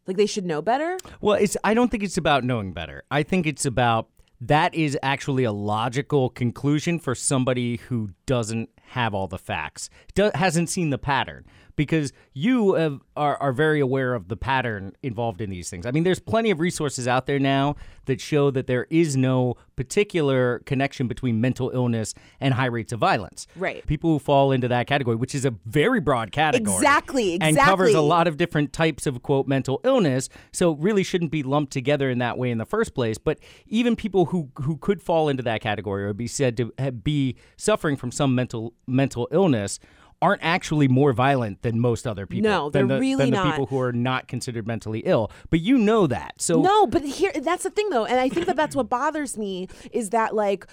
like 0.07 0.17
they 0.17 0.27
should 0.27 0.45
know 0.45 0.63
better. 0.63 0.99
Well, 1.21 1.37
it's 1.37 1.57
I 1.65 1.75
don't 1.75 1.91
think 1.91 2.03
it's 2.03 2.19
about 2.19 2.45
knowing 2.45 2.73
better. 2.73 3.05
I 3.11 3.23
think 3.23 3.47
it's 3.47 3.65
about 3.65 4.09
that 4.41 4.75
is 4.75 4.99
actually 5.03 5.45
a 5.45 5.53
logical 5.53 6.29
conclusion 6.29 6.99
for 6.99 7.15
somebody 7.15 7.77
who 7.77 8.11
doesn't 8.27 8.69
have 8.89 9.15
all 9.15 9.27
the 9.27 9.39
facts, 9.39 9.91
do, 10.15 10.31
hasn't 10.35 10.71
seen 10.71 10.91
the 10.91 10.99
pattern. 10.99 11.45
Because 11.77 12.13
you 12.33 12.75
have, 12.75 13.01
are, 13.17 13.37
are 13.39 13.53
very 13.53 13.81
aware 13.81 14.15
of 14.15 14.29
the 14.29 14.37
pattern 14.37 14.93
involved 15.03 15.41
in 15.41 15.51
these 15.51 15.69
things. 15.69 15.87
I 15.87 15.91
mean, 15.91 16.05
there's 16.05 16.21
plenty 16.21 16.53
of 16.53 16.61
resources 16.61 17.09
out 17.09 17.27
there 17.27 17.41
now 17.41 17.75
that 18.05 18.21
show 18.21 18.53
that 18.53 18.69
there 18.69 18.87
is 18.91 19.17
no 19.17 19.57
particular 19.75 20.61
connection 20.67 21.09
between 21.09 21.41
mental 21.41 21.71
illness 21.75 22.15
and 22.39 22.55
high 22.55 22.67
rates 22.67 22.93
of 22.93 23.01
violence. 23.01 23.49
Right. 23.57 23.85
People 23.89 24.11
who 24.11 24.19
fall 24.21 24.53
into 24.53 24.69
that 24.69 24.87
category, 24.87 25.17
which 25.17 25.35
is 25.35 25.45
a 25.45 25.53
very 25.67 25.99
broad 25.99 26.31
category. 26.31 26.77
Exactly, 26.77 27.35
exactly. 27.35 27.59
And 27.59 27.59
covers 27.59 27.95
a 27.95 28.01
lot 28.01 28.29
of 28.29 28.37
different 28.37 28.73
types 28.73 29.05
of 29.09 29.25
quote 29.25 29.49
mental 29.49 29.81
illness 29.83 30.29
so 30.53 30.73
really 30.73 31.03
shouldn't 31.03 31.33
be 31.33 31.43
lumped 31.43 31.73
together 31.73 32.11
in 32.11 32.19
that 32.19 32.39
way 32.39 32.51
in 32.51 32.59
the 32.59 32.67
first 32.67 32.95
place 32.95 33.19
but 33.19 33.39
even 33.67 33.97
people 33.97 34.27
who 34.27 34.51
who 34.63 34.77
could 34.77 35.03
fall 35.03 35.29
into 35.29 35.43
that 35.43 35.61
category 35.61 36.05
or 36.05 36.13
be 36.13 36.27
said 36.27 36.57
to 36.57 36.73
eh, 36.79 36.91
be 36.91 37.37
suffering 37.57 37.97
from 37.97 38.13
some 38.13 38.35
mental 38.35 38.74
mental 38.87 39.29
illness 39.31 39.79
aren't 40.23 40.43
actually 40.43 40.89
more 40.89 41.13
violent 41.13 41.61
than 41.63 41.79
most 41.79 42.07
other 42.07 42.27
people 42.27 42.51
No, 42.51 42.71
they're 42.71 42.87
the, 42.87 42.99
really 42.99 43.25
than 43.25 43.31
the 43.33 43.37
not. 43.37 43.51
people 43.51 43.67
who 43.67 43.79
are 43.81 43.93
not 43.93 44.27
considered 44.29 44.67
mentally 44.67 45.01
ill 45.01 45.31
but 45.51 45.61
you 45.61 45.77
know 45.77 46.07
that 46.07 46.35
so 46.41 46.63
No, 46.63 46.87
but 46.87 47.03
here 47.03 47.33
that's 47.43 47.65
the 47.65 47.71
thing 47.71 47.91
though, 47.91 48.05
and 48.07 48.19
I 48.21 48.29
think 48.29 48.47
that 48.47 48.57
that's 48.57 48.75
what 48.77 48.89
bothers 48.89 49.37
me 49.37 49.69
is 49.93 50.11
that 50.11 50.35
like 50.35 50.67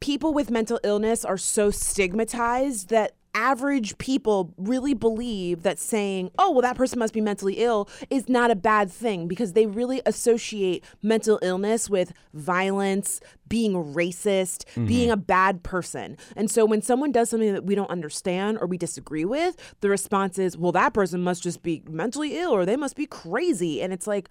people 0.00 0.32
with 0.34 0.50
mental 0.50 0.78
illness 0.84 1.24
are 1.24 1.38
so 1.38 1.70
stigmatized 1.70 2.90
that 2.90 3.14
average 3.34 3.98
people 3.98 4.54
really 4.56 4.94
believe 4.94 5.62
that 5.62 5.78
saying, 5.78 6.30
"Oh, 6.38 6.52
well 6.52 6.62
that 6.62 6.76
person 6.76 6.98
must 6.98 7.12
be 7.12 7.20
mentally 7.20 7.54
ill" 7.54 7.88
is 8.10 8.28
not 8.28 8.50
a 8.50 8.56
bad 8.56 8.90
thing 8.90 9.28
because 9.28 9.52
they 9.52 9.66
really 9.66 10.00
associate 10.06 10.84
mental 11.02 11.38
illness 11.42 11.90
with 11.90 12.12
violence, 12.32 13.20
being 13.48 13.74
racist, 13.94 14.64
mm-hmm. 14.66 14.86
being 14.86 15.10
a 15.10 15.16
bad 15.16 15.62
person. 15.62 16.16
And 16.36 16.50
so 16.50 16.64
when 16.64 16.82
someone 16.82 17.12
does 17.12 17.30
something 17.30 17.52
that 17.52 17.64
we 17.64 17.74
don't 17.74 17.90
understand 17.90 18.58
or 18.60 18.66
we 18.66 18.78
disagree 18.78 19.24
with, 19.24 19.56
the 19.80 19.90
response 19.90 20.38
is, 20.38 20.56
"Well, 20.56 20.72
that 20.72 20.94
person 20.94 21.22
must 21.22 21.42
just 21.42 21.62
be 21.62 21.82
mentally 21.88 22.38
ill 22.38 22.52
or 22.52 22.64
they 22.64 22.76
must 22.76 22.96
be 22.96 23.06
crazy." 23.06 23.82
And 23.82 23.92
it's 23.92 24.06
like 24.06 24.28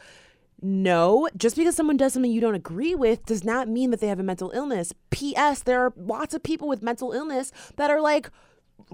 no, 0.66 1.28
just 1.36 1.58
because 1.58 1.76
someone 1.76 1.98
does 1.98 2.14
something 2.14 2.32
you 2.32 2.40
don't 2.40 2.56
agree 2.56 2.96
with 2.96 3.26
does 3.26 3.44
not 3.44 3.68
mean 3.68 3.92
that 3.92 4.00
they 4.00 4.08
have 4.08 4.20
a 4.20 4.24
mental 4.24 4.50
illness. 4.52 4.94
P.S. 5.10 5.62
There 5.62 5.82
are 5.82 5.94
lots 5.98 6.34
of 6.34 6.42
people 6.42 6.70
with 6.70 6.82
mental 6.82 7.12
illness 7.12 7.52
that 7.76 7.92
are 7.92 8.00
like 8.00 8.30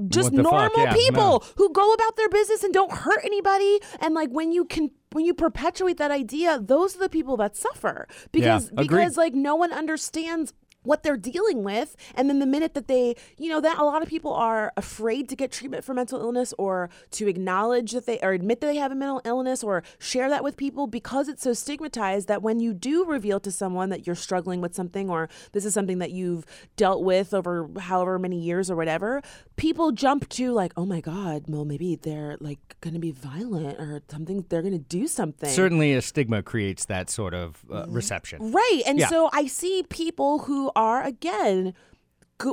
just 0.07 0.31
What 0.31 0.37
the 0.37 0.43
fuck? 0.43 0.51
normal 0.51 0.83
Yeah, 0.85 0.93
people 0.93 1.23
no. 1.23 1.41
who 1.57 1.71
go 1.73 1.93
about 1.93 2.15
their 2.15 2.29
business 2.29 2.63
and 2.63 2.73
don't 2.73 2.91
hurt 2.91 3.19
anybody. 3.23 3.79
And 3.99 4.13
like 4.15 4.29
when 4.29 4.51
you 4.51 4.65
can 4.65 4.91
when 5.11 5.25
you 5.25 5.33
perpetuate 5.33 5.97
that 5.97 6.11
idea, 6.11 6.59
those 6.59 6.95
are 6.95 6.99
the 6.99 7.09
people 7.09 7.35
that 7.37 7.55
suffer 7.57 8.07
because 8.31 8.69
agreed. 8.69 8.87
because 8.89 9.17
like 9.17 9.33
no 9.33 9.55
one 9.55 9.73
understands 9.73 10.53
what 10.83 11.03
they're 11.03 11.17
dealing 11.17 11.63
with 11.63 11.95
and 12.15 12.29
then 12.29 12.39
the 12.39 12.45
minute 12.45 12.73
that 12.73 12.87
they 12.87 13.15
you 13.37 13.49
know 13.49 13.59
that 13.61 13.77
a 13.77 13.83
lot 13.83 14.01
of 14.01 14.07
people 14.07 14.33
are 14.33 14.71
afraid 14.77 15.27
to 15.29 15.35
get 15.35 15.51
treatment 15.51 15.83
for 15.83 15.93
mental 15.93 16.19
illness 16.19 16.53
or 16.57 16.89
to 17.11 17.27
acknowledge 17.27 17.91
that 17.91 18.05
they 18.05 18.17
or 18.19 18.31
admit 18.31 18.61
that 18.61 18.67
they 18.67 18.77
have 18.77 18.91
a 18.91 18.95
mental 18.95 19.21
illness 19.25 19.63
or 19.63 19.83
share 19.97 20.29
that 20.29 20.43
with 20.43 20.55
people 20.57 20.87
because 20.87 21.27
it's 21.27 21.43
so 21.43 21.53
stigmatized 21.53 22.27
that 22.27 22.41
when 22.41 22.59
you 22.59 22.73
do 22.73 23.03
reveal 23.05 23.39
to 23.39 23.51
someone 23.51 23.89
that 23.89 24.07
you're 24.07 24.15
struggling 24.15 24.61
with 24.61 24.73
something 24.73 25.09
or 25.09 25.29
this 25.51 25.65
is 25.65 25.73
something 25.73 25.97
that 25.99 26.11
you've 26.11 26.45
dealt 26.77 27.03
with 27.03 27.33
over 27.33 27.69
however 27.79 28.17
many 28.17 28.39
years 28.39 28.71
or 28.71 28.75
whatever 28.75 29.21
people 29.57 29.91
jump 29.91 30.27
to 30.29 30.51
like 30.53 30.71
oh 30.77 30.85
my 30.85 31.01
god 31.01 31.43
well 31.47 31.65
maybe 31.65 31.95
they're 31.95 32.37
like 32.39 32.59
going 32.81 32.93
to 32.93 32.99
be 32.99 33.11
violent 33.11 33.77
or 33.79 34.01
something 34.09 34.45
they're 34.49 34.61
going 34.61 34.71
to 34.73 34.77
do 34.79 35.07
something 35.07 35.49
Certainly, 35.49 35.93
a 35.93 36.01
stigma 36.01 36.41
creates 36.41 36.85
that 36.85 37.09
sort 37.09 37.33
of 37.33 37.63
uh, 37.71 37.85
reception. 37.87 38.51
Right. 38.51 38.81
And 38.85 38.99
Yeah. 38.99 39.07
so 39.07 39.29
I 39.33 39.47
see 39.47 39.83
people 39.89 40.39
who 40.39 40.71
are, 40.79 41.03
again, 41.03 41.73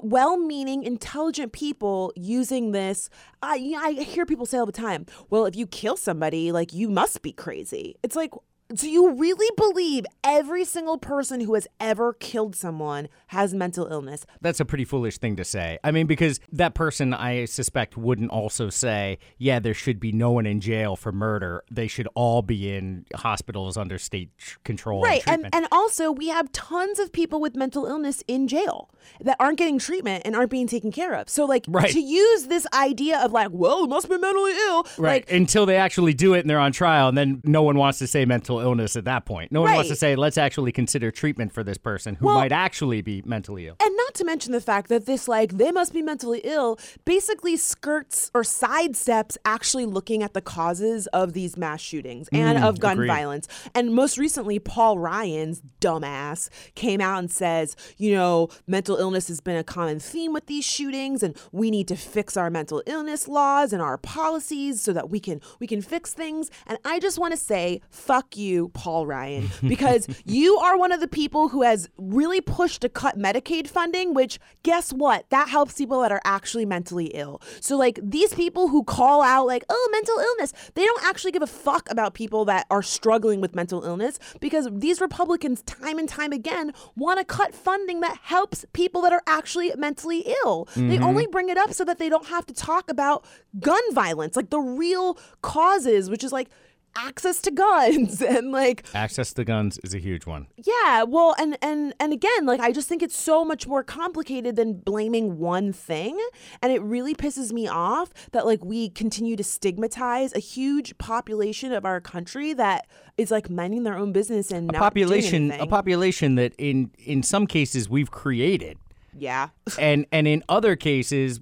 well-meaning, 0.02 0.82
intelligent 0.82 1.52
people 1.52 2.12
using 2.16 2.72
this. 2.72 3.08
I 3.40 3.74
I 3.78 3.92
hear 4.02 4.26
people 4.26 4.46
say 4.46 4.58
all 4.58 4.66
the 4.66 4.72
time, 4.72 5.06
"Well, 5.30 5.46
if 5.46 5.54
you 5.54 5.66
kill 5.66 5.96
somebody, 5.96 6.50
like 6.50 6.72
you 6.72 6.88
must 6.88 7.22
be 7.22 7.32
crazy." 7.32 7.94
It's 8.02 8.16
like, 8.16 8.32
do 8.74 8.90
you 8.90 9.12
really 9.14 9.48
believe 9.56 10.04
every 10.24 10.64
single 10.64 10.98
person 10.98 11.40
who 11.40 11.54
has 11.54 11.68
ever 11.78 12.12
killed 12.14 12.56
someone 12.56 13.08
has 13.28 13.54
mental 13.54 13.86
illness? 13.86 14.26
That's 14.40 14.58
a 14.58 14.64
pretty 14.64 14.84
foolish 14.84 15.18
thing 15.18 15.36
to 15.36 15.44
say. 15.44 15.78
I 15.84 15.92
mean, 15.92 16.06
because 16.06 16.40
that 16.52 16.74
person, 16.74 17.14
I 17.14 17.44
suspect, 17.44 17.96
wouldn't 17.96 18.30
also 18.30 18.68
say, 18.68 19.18
yeah, 19.38 19.60
there 19.60 19.74
should 19.74 20.00
be 20.00 20.10
no 20.10 20.32
one 20.32 20.46
in 20.46 20.60
jail 20.60 20.96
for 20.96 21.12
murder. 21.12 21.62
They 21.70 21.86
should 21.86 22.08
all 22.14 22.42
be 22.42 22.74
in 22.74 23.06
hospitals 23.14 23.76
under 23.76 23.98
state 23.98 24.36
tr- 24.36 24.58
control. 24.64 25.02
Right. 25.02 25.22
And, 25.26 25.44
And 25.44 25.54
and 25.54 25.68
also 25.70 26.10
we 26.10 26.28
have 26.28 26.50
tons 26.52 26.98
of 26.98 27.12
people 27.12 27.40
with 27.40 27.54
mental 27.54 27.86
illness 27.86 28.22
in 28.26 28.48
jail 28.48 28.90
that 29.20 29.36
aren't 29.38 29.58
getting 29.58 29.78
treatment 29.78 30.22
and 30.24 30.34
aren't 30.34 30.50
being 30.50 30.66
taken 30.66 30.90
care 30.90 31.14
of. 31.14 31.28
So 31.28 31.44
like 31.44 31.64
Right. 31.68 31.90
to 31.92 32.00
use 32.00 32.46
this 32.46 32.66
idea 32.72 33.20
of 33.20 33.32
like, 33.32 33.48
well, 33.52 33.84
it 33.84 33.88
must 33.88 34.08
be 34.08 34.18
mentally 34.18 34.52
ill. 34.66 34.82
Right. 34.98 35.24
Like 35.28 35.32
Until 35.32 35.66
they 35.66 35.76
actually 35.76 36.14
do 36.14 36.34
it 36.34 36.40
and 36.40 36.50
they're 36.50 36.58
on 36.58 36.72
trial, 36.72 37.08
and 37.08 37.16
then 37.16 37.40
no 37.44 37.62
one 37.62 37.76
wants 37.76 37.98
to 38.00 38.06
say 38.06 38.24
mental 38.24 38.55
illness 38.60 38.96
at 38.96 39.04
that 39.04 39.24
point. 39.24 39.52
No 39.52 39.62
one 39.62 39.74
wants 39.74 39.88
to 39.90 39.96
say, 39.96 40.16
let's 40.16 40.38
actually 40.38 40.72
consider 40.72 41.10
treatment 41.10 41.52
for 41.52 41.62
this 41.64 41.78
person 41.78 42.14
who 42.16 42.26
Well- 42.26 42.36
might 42.36 42.52
actually 42.52 43.02
be 43.02 43.22
mentally 43.24 43.66
ill. 43.68 43.76
and 43.80 43.96
not 43.96 44.14
to 44.14 44.24
mention 44.24 44.52
the 44.52 44.60
fact 44.60 44.88
that 44.88 45.06
this 45.06 45.28
like 45.28 45.52
they 45.58 45.70
must 45.72 45.92
be 45.92 46.02
mentally 46.02 46.40
ill 46.44 46.78
basically 47.04 47.56
skirts 47.56 48.30
or 48.34 48.42
sidesteps 48.42 49.36
actually 49.44 49.84
looking 49.86 50.22
at 50.22 50.32
the 50.34 50.40
causes 50.40 51.06
of 51.08 51.32
these 51.32 51.56
mass 51.56 51.80
shootings 51.80 52.28
and 52.32 52.58
mm, 52.58 52.68
of 52.68 52.80
gun 52.80 52.92
agreed. 52.94 53.08
violence. 53.08 53.48
And 53.74 53.94
most 53.94 54.18
recently 54.18 54.58
Paul 54.58 54.98
Ryan's 54.98 55.60
dumbass 55.80 56.48
came 56.74 57.00
out 57.00 57.18
and 57.18 57.30
says, 57.30 57.76
you 57.96 58.12
know, 58.14 58.48
mental 58.66 58.96
illness 58.96 59.28
has 59.28 59.40
been 59.40 59.56
a 59.56 59.64
common 59.64 59.98
theme 60.00 60.32
with 60.32 60.46
these 60.46 60.64
shootings 60.64 61.22
and 61.22 61.36
we 61.52 61.70
need 61.70 61.88
to 61.88 61.96
fix 61.96 62.36
our 62.36 62.50
mental 62.50 62.82
illness 62.86 63.28
laws 63.28 63.72
and 63.72 63.82
our 63.82 63.98
policies 63.98 64.80
so 64.80 64.92
that 64.92 65.10
we 65.10 65.20
can 65.20 65.40
we 65.60 65.66
can 65.66 65.82
fix 65.82 66.12
things. 66.14 66.50
And 66.66 66.78
I 66.84 66.98
just 67.00 67.18
want 67.18 67.32
to 67.32 67.36
say 67.38 67.80
fuck 67.90 68.36
you 68.36 68.45
Paul 68.74 69.06
Ryan 69.06 69.50
because 69.66 70.06
you 70.24 70.56
are 70.56 70.78
one 70.78 70.92
of 70.92 71.00
the 71.00 71.08
people 71.08 71.48
who 71.48 71.62
has 71.62 71.88
really 71.96 72.40
pushed 72.40 72.82
to 72.82 72.88
cut 72.88 73.18
Medicaid 73.18 73.68
funding, 73.68 74.14
which 74.14 74.38
guess 74.62 74.92
what? 74.92 75.28
That 75.30 75.48
helps 75.48 75.74
people 75.74 76.00
that 76.02 76.12
are 76.12 76.20
actually 76.24 76.66
mentally 76.66 77.06
ill. 77.06 77.40
So 77.60 77.76
like 77.76 77.98
these 78.02 78.34
people 78.34 78.68
who 78.68 78.84
call 78.84 79.22
out 79.22 79.46
like, 79.46 79.64
"Oh, 79.68 79.88
mental 79.92 80.18
illness." 80.18 80.52
They 80.74 80.84
don't 80.84 81.04
actually 81.04 81.32
give 81.32 81.42
a 81.42 81.46
fuck 81.46 81.90
about 81.90 82.14
people 82.14 82.44
that 82.46 82.66
are 82.70 82.82
struggling 82.82 83.40
with 83.40 83.54
mental 83.54 83.84
illness 83.84 84.18
because 84.40 84.68
these 84.72 85.00
Republicans 85.00 85.62
time 85.62 85.98
and 85.98 86.08
time 86.08 86.32
again 86.32 86.72
want 86.96 87.18
to 87.18 87.24
cut 87.24 87.54
funding 87.54 88.00
that 88.00 88.18
helps 88.22 88.64
people 88.72 89.02
that 89.02 89.12
are 89.12 89.22
actually 89.26 89.72
mentally 89.76 90.20
ill. 90.44 90.68
They 90.74 90.82
mm-hmm. 90.82 91.04
only 91.04 91.26
bring 91.26 91.48
it 91.48 91.58
up 91.58 91.72
so 91.72 91.84
that 91.84 91.98
they 91.98 92.08
don't 92.08 92.26
have 92.26 92.46
to 92.46 92.54
talk 92.54 92.90
about 92.90 93.24
gun 93.60 93.82
violence, 93.92 94.36
like 94.36 94.50
the 94.50 94.60
real 94.60 95.18
causes, 95.42 96.10
which 96.10 96.24
is 96.24 96.32
like 96.32 96.48
access 96.96 97.40
to 97.42 97.50
guns 97.50 98.20
and 98.34 98.52
like 98.52 98.84
Access 98.94 99.32
to 99.34 99.44
guns 99.44 99.78
is 99.84 99.94
a 99.94 99.98
huge 99.98 100.26
one. 100.26 100.46
yeah, 100.56 101.02
well, 101.02 101.34
and 101.38 101.56
and 101.62 101.94
and 102.00 102.12
again, 102.12 102.46
like 102.46 102.60
I 102.60 102.72
just 102.72 102.88
think 102.88 103.02
it's 103.02 103.18
so 103.18 103.44
much 103.44 103.66
more 103.66 103.82
complicated 103.82 104.56
than 104.56 104.74
blaming 104.74 105.38
one 105.38 105.72
thing, 105.72 106.18
and 106.62 106.72
it 106.72 106.80
really 106.82 107.14
pisses 107.14 107.52
me 107.52 107.68
off 107.68 108.12
that 108.32 108.46
like 108.46 108.64
we 108.64 108.88
continue 108.90 109.36
to 109.36 109.44
stigmatize 109.44 110.34
a 110.34 110.38
huge 110.38 110.96
population 110.98 111.72
of 111.72 111.84
our 111.84 112.00
country 112.00 112.52
that 112.54 112.86
is 113.16 113.30
like 113.30 113.48
minding 113.50 113.82
their 113.84 113.96
own 113.96 114.12
business 114.12 114.50
and 114.50 114.70
A 114.70 114.72
not 114.72 114.78
population, 114.80 115.50
a 115.52 115.66
population 115.66 116.34
that 116.36 116.54
in 116.58 116.90
in 116.98 117.22
some 117.22 117.46
cases 117.46 117.88
we've 117.88 118.10
created. 118.10 118.78
Yeah, 119.18 119.48
and 119.78 120.06
and 120.12 120.28
in 120.28 120.42
other 120.48 120.76
cases, 120.76 121.40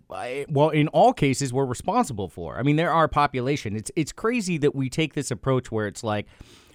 well, 0.48 0.70
in 0.70 0.88
all 0.88 1.12
cases, 1.12 1.52
we're 1.52 1.64
responsible 1.64 2.28
for. 2.28 2.58
I 2.58 2.62
mean, 2.62 2.76
there 2.76 2.92
are 2.92 3.08
population. 3.08 3.76
It's 3.76 3.90
it's 3.96 4.12
crazy 4.12 4.58
that 4.58 4.74
we 4.74 4.88
take 4.88 5.14
this 5.14 5.30
approach 5.30 5.70
where 5.70 5.86
it's 5.86 6.04
like, 6.04 6.26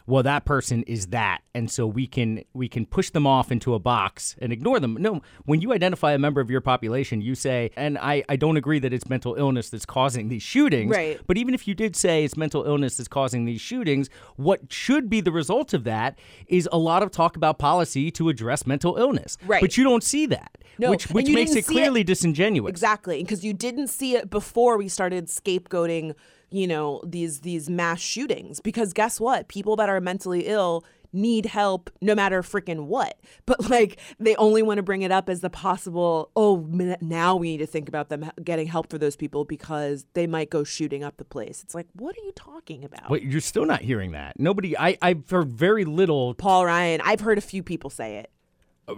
well, 0.10 0.24
that 0.24 0.44
person 0.44 0.84
is 0.84 1.08
that, 1.08 1.42
and 1.54 1.70
so 1.70 1.86
we 1.86 2.08
can 2.08 2.44
we 2.54 2.68
can 2.68 2.86
push 2.86 3.10
them 3.12 3.28
off 3.28 3.52
into 3.52 3.74
a 3.76 3.80
box 3.80 4.36
and 4.42 4.52
ignore 4.52 4.80
them. 4.80 4.98
No, 5.00 5.22
when 5.46 5.62
you 5.62 5.72
identify 5.72 6.14
a 6.14 6.18
member 6.18 6.42
of 6.42 6.50
your 6.50 6.62
population, 6.62 7.22
you 7.22 7.36
say, 7.36 7.70
and 7.78 7.98
I 7.98 8.24
I 8.28 8.36
don't 8.36 8.58
agree 8.58 8.80
that 8.80 8.92
it's 8.92 9.08
mental 9.08 9.36
illness 9.36 9.70
that's 9.70 9.86
causing 9.86 10.28
these 10.30 10.42
shootings, 10.44 10.90
Right. 10.96 11.20
But 11.28 11.38
even 11.38 11.54
if 11.54 11.68
you 11.68 11.76
did 11.76 11.96
say 11.96 12.24
it's 12.26 12.36
mental 12.36 12.64
illness 12.66 12.98
that's 12.98 13.08
causing 13.08 13.46
these 13.46 13.62
shootings, 13.62 14.10
what 14.36 14.72
should 14.74 15.10
be 15.10 15.22
the 15.22 15.32
result 15.32 15.74
of 15.74 15.84
that 15.84 16.18
is 16.48 16.68
a 16.72 16.78
lot 16.78 17.04
of 17.04 17.12
talk 17.12 17.36
about 17.36 17.60
policy 17.60 18.10
to 18.12 18.30
address 18.30 18.66
mental 18.66 18.98
illness, 18.98 19.38
Right. 19.46 19.62
But 19.62 19.78
you 19.78 19.84
don't 19.84 20.04
see 20.04 20.26
that 20.26 20.58
No, 20.80 20.90
which 20.90 21.10
which 21.12 21.30
makes 21.30 21.52
it 21.52 21.54
see 21.54 21.60
it- 21.60 21.66
clearly 21.68 22.04
disingenuous. 22.04 22.70
exactly, 22.72 23.22
because 23.22 23.46
you 23.46 23.54
didn't 23.54 23.90
see 23.90 24.16
it 24.16 24.30
before 24.32 24.78
we 24.78 24.88
started 24.88 25.28
scapegoating, 25.28 26.16
you 26.52 26.68
know, 26.68 27.02
these 27.06 27.42
these 27.42 27.70
mass 27.70 28.00
shootings. 28.00 28.60
Because 28.60 28.94
guess 28.94 29.20
what? 29.20 29.48
People 29.48 29.76
that 29.78 29.90
are 29.90 30.02
mentally 30.02 30.48
ill 30.48 30.84
need 31.12 31.48
help 31.48 31.90
no 32.02 32.14
matter 32.14 32.42
freaking 32.42 32.86
what. 32.86 33.20
But 33.46 33.68
like 33.70 34.00
they 34.20 34.36
only 34.36 34.62
want 34.62 34.78
to 34.78 34.84
bring 34.84 35.02
it 35.02 35.12
up 35.12 35.28
as 35.28 35.42
the 35.42 35.50
possible, 35.50 36.30
oh, 36.36 36.68
now 37.02 37.36
we 37.36 37.52
need 37.52 37.58
to 37.58 37.66
think 37.66 37.90
about 37.90 38.10
them 38.10 38.30
getting 38.44 38.68
help 38.68 38.92
for 38.92 39.00
those 39.00 39.16
people 39.16 39.44
because 39.44 40.06
they 40.14 40.28
might 40.28 40.52
go 40.52 40.64
shooting 40.64 41.04
up 41.04 41.18
the 41.18 41.26
place. 41.26 41.64
It's 41.64 41.74
like, 41.74 41.88
what 41.94 42.16
are 42.16 42.24
you 42.24 42.32
talking 42.34 42.84
about? 42.86 43.10
But 43.10 43.24
you're 43.24 43.42
still 43.42 43.66
not 43.66 43.82
hearing 43.82 44.12
that. 44.12 44.40
Nobody, 44.40 44.78
I, 44.78 44.98
I've 45.02 45.28
heard 45.28 45.52
very 45.52 45.84
little 45.84 46.36
Paul 46.36 46.66
Ryan, 46.66 47.02
I've 47.04 47.22
heard 47.22 47.40
a 47.40 47.42
few 47.42 47.64
people 47.64 47.90
say 47.90 48.18
it. 48.18 48.30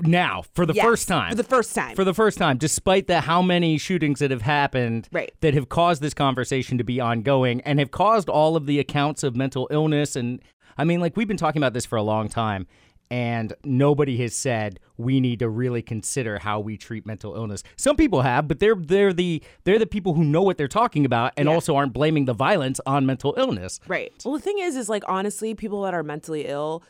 Now 0.01 0.43
for 0.53 0.65
the 0.65 0.73
Yes, 0.73 0.85
first 0.85 1.07
time. 1.07 1.29
For 1.29 1.35
the 1.35 1.43
first 1.43 1.75
time. 1.75 1.95
For 1.95 2.03
the 2.03 2.13
first 2.13 2.37
time, 2.37 2.57
despite 2.57 3.07
the 3.07 3.21
how 3.21 3.41
many 3.41 3.77
shootings 3.77 4.19
that 4.19 4.31
have 4.31 4.41
happened 4.43 5.07
Right. 5.11 5.31
that 5.41 5.53
have 5.53 5.69
caused 5.69 6.01
this 6.01 6.13
conversation 6.13 6.77
to 6.77 6.83
be 6.83 6.99
ongoing 6.99 7.61
and 7.61 7.79
have 7.79 7.91
caused 7.91 8.29
all 8.29 8.55
of 8.55 8.65
the 8.65 8.79
accounts 8.79 9.23
of 9.23 9.35
mental 9.35 9.67
illness. 9.71 10.15
And 10.15 10.41
I 10.77 10.83
mean, 10.83 10.99
like, 10.99 11.15
we've 11.17 11.27
been 11.27 11.37
talking 11.37 11.61
about 11.61 11.73
this 11.73 11.85
for 11.85 11.97
a 11.97 12.03
long 12.03 12.29
time. 12.29 12.67
And 13.09 13.51
nobody 13.65 14.15
has 14.19 14.33
said 14.33 14.79
we 14.95 15.19
need 15.19 15.39
to 15.39 15.49
really 15.49 15.81
consider 15.81 16.39
how 16.39 16.61
we 16.61 16.77
treat 16.77 17.05
mental 17.05 17.35
illness. 17.35 17.61
Some 17.75 17.97
people 17.97 18.21
have, 18.21 18.47
but 18.47 18.59
they're 18.59 18.75
they're 18.75 19.11
the 19.11 19.43
they're 19.65 19.77
the 19.79 19.85
people 19.85 20.13
who 20.13 20.23
know 20.23 20.41
what 20.41 20.57
they're 20.57 20.69
talking 20.69 21.03
about 21.05 21.33
and 21.35 21.49
Yeah. 21.49 21.53
also 21.53 21.75
aren't 21.75 21.91
blaming 21.91 22.23
the 22.23 22.33
violence 22.33 22.79
on 22.85 23.05
mental 23.05 23.33
illness. 23.37 23.81
Right. 23.85 24.13
Well, 24.23 24.35
the 24.35 24.39
thing 24.39 24.59
is, 24.59 24.77
is 24.77 24.87
like 24.87 25.03
honestly, 25.09 25.53
people 25.53 25.81
that 25.81 25.93
are 25.93 26.03
mentally 26.03 26.45
ill 26.47 26.83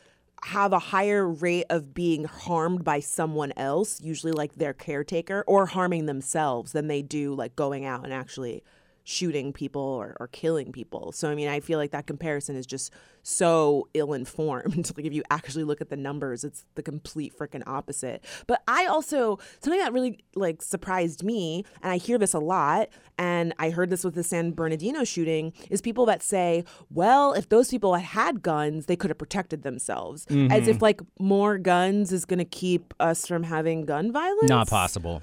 have 0.46 0.74
a 0.74 0.80
higher 0.80 1.28
rate 1.28 1.66
of 1.70 1.94
being 1.94 2.26
harmed 2.26 2.84
by 2.84 3.00
someone 3.00 3.54
else, 3.56 4.02
usually 4.02 4.32
like 4.32 4.56
their 4.56 4.74
caretaker, 4.74 5.44
or 5.48 5.68
harming 5.68 6.08
themselves 6.08 6.72
than 6.72 6.88
they 6.88 7.02
do 7.02 7.34
like 7.34 7.56
going 7.56 7.86
out 7.86 8.04
and 8.04 8.14
actually 8.14 8.64
shooting 9.12 9.52
people 9.52 9.82
or, 9.82 10.16
or 10.20 10.28
killing 10.28 10.72
people. 10.72 11.12
So 11.12 11.30
I 11.30 11.36
mean, 11.36 11.50
I 11.50 11.60
feel 11.60 11.78
like 11.78 11.92
that 11.92 12.08
comparison 12.08 12.56
is 12.56 12.66
just 12.66 12.92
so 13.24 13.88
ill-informed. 13.94 14.92
like 14.98 15.06
if 15.06 15.14
you 15.14 15.22
actually 15.30 15.64
look 15.64 15.82
at 15.82 15.90
the 15.90 15.98
numbers, 15.98 16.44
it's 16.44 16.66
the 16.76 16.82
complete 16.82 17.38
freaking 17.38 17.62
opposite. 17.68 18.24
But 18.48 18.64
I 18.68 18.86
also 18.86 19.38
something 19.60 19.80
that 19.80 19.92
really 19.92 20.24
like 20.34 20.62
surprised 20.62 21.24
me, 21.24 21.66
and 21.84 21.92
I 21.92 21.98
hear 21.98 22.18
this 22.18 22.34
a 22.34 22.40
lot, 22.40 22.88
and 23.18 23.54
I 23.60 23.70
heard 23.70 23.90
this 23.90 24.04
with 24.04 24.16
the 24.16 24.24
San 24.24 24.52
Bernardino 24.52 25.04
shooting, 25.04 25.54
is 25.70 25.82
people 25.82 26.06
that 26.06 26.24
say, 26.24 26.64
well, 26.90 27.34
if 27.34 27.50
those 27.50 27.70
people 27.70 27.94
had 27.96 28.06
had 28.06 28.42
guns, 28.42 28.86
they 28.86 28.96
could 28.96 29.10
have 29.10 29.18
protected 29.18 29.64
themselves. 29.64 30.26
As 30.30 30.68
if 30.68 30.78
mm-hmm. 30.78 30.84
like 30.84 31.02
more 31.20 31.58
guns 31.58 32.12
is 32.14 32.24
gonna 32.26 32.46
keep 32.46 32.94
us 33.00 33.28
from 33.28 33.44
having 33.44 33.86
gun 33.86 34.12
violence. 34.12 34.50
Not 34.50 34.70
possible. 34.70 35.22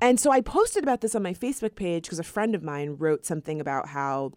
And 0.00 0.18
so 0.18 0.30
I 0.30 0.40
posted 0.40 0.82
about 0.82 1.00
this 1.00 1.14
on 1.14 1.22
my 1.22 1.34
Facebook 1.34 1.74
page 1.74 2.04
because 2.04 2.18
a 2.18 2.24
friend 2.24 2.54
of 2.54 2.62
mine 2.62 2.96
wrote 2.98 3.26
something 3.26 3.60
about 3.60 3.88
how, 3.88 4.32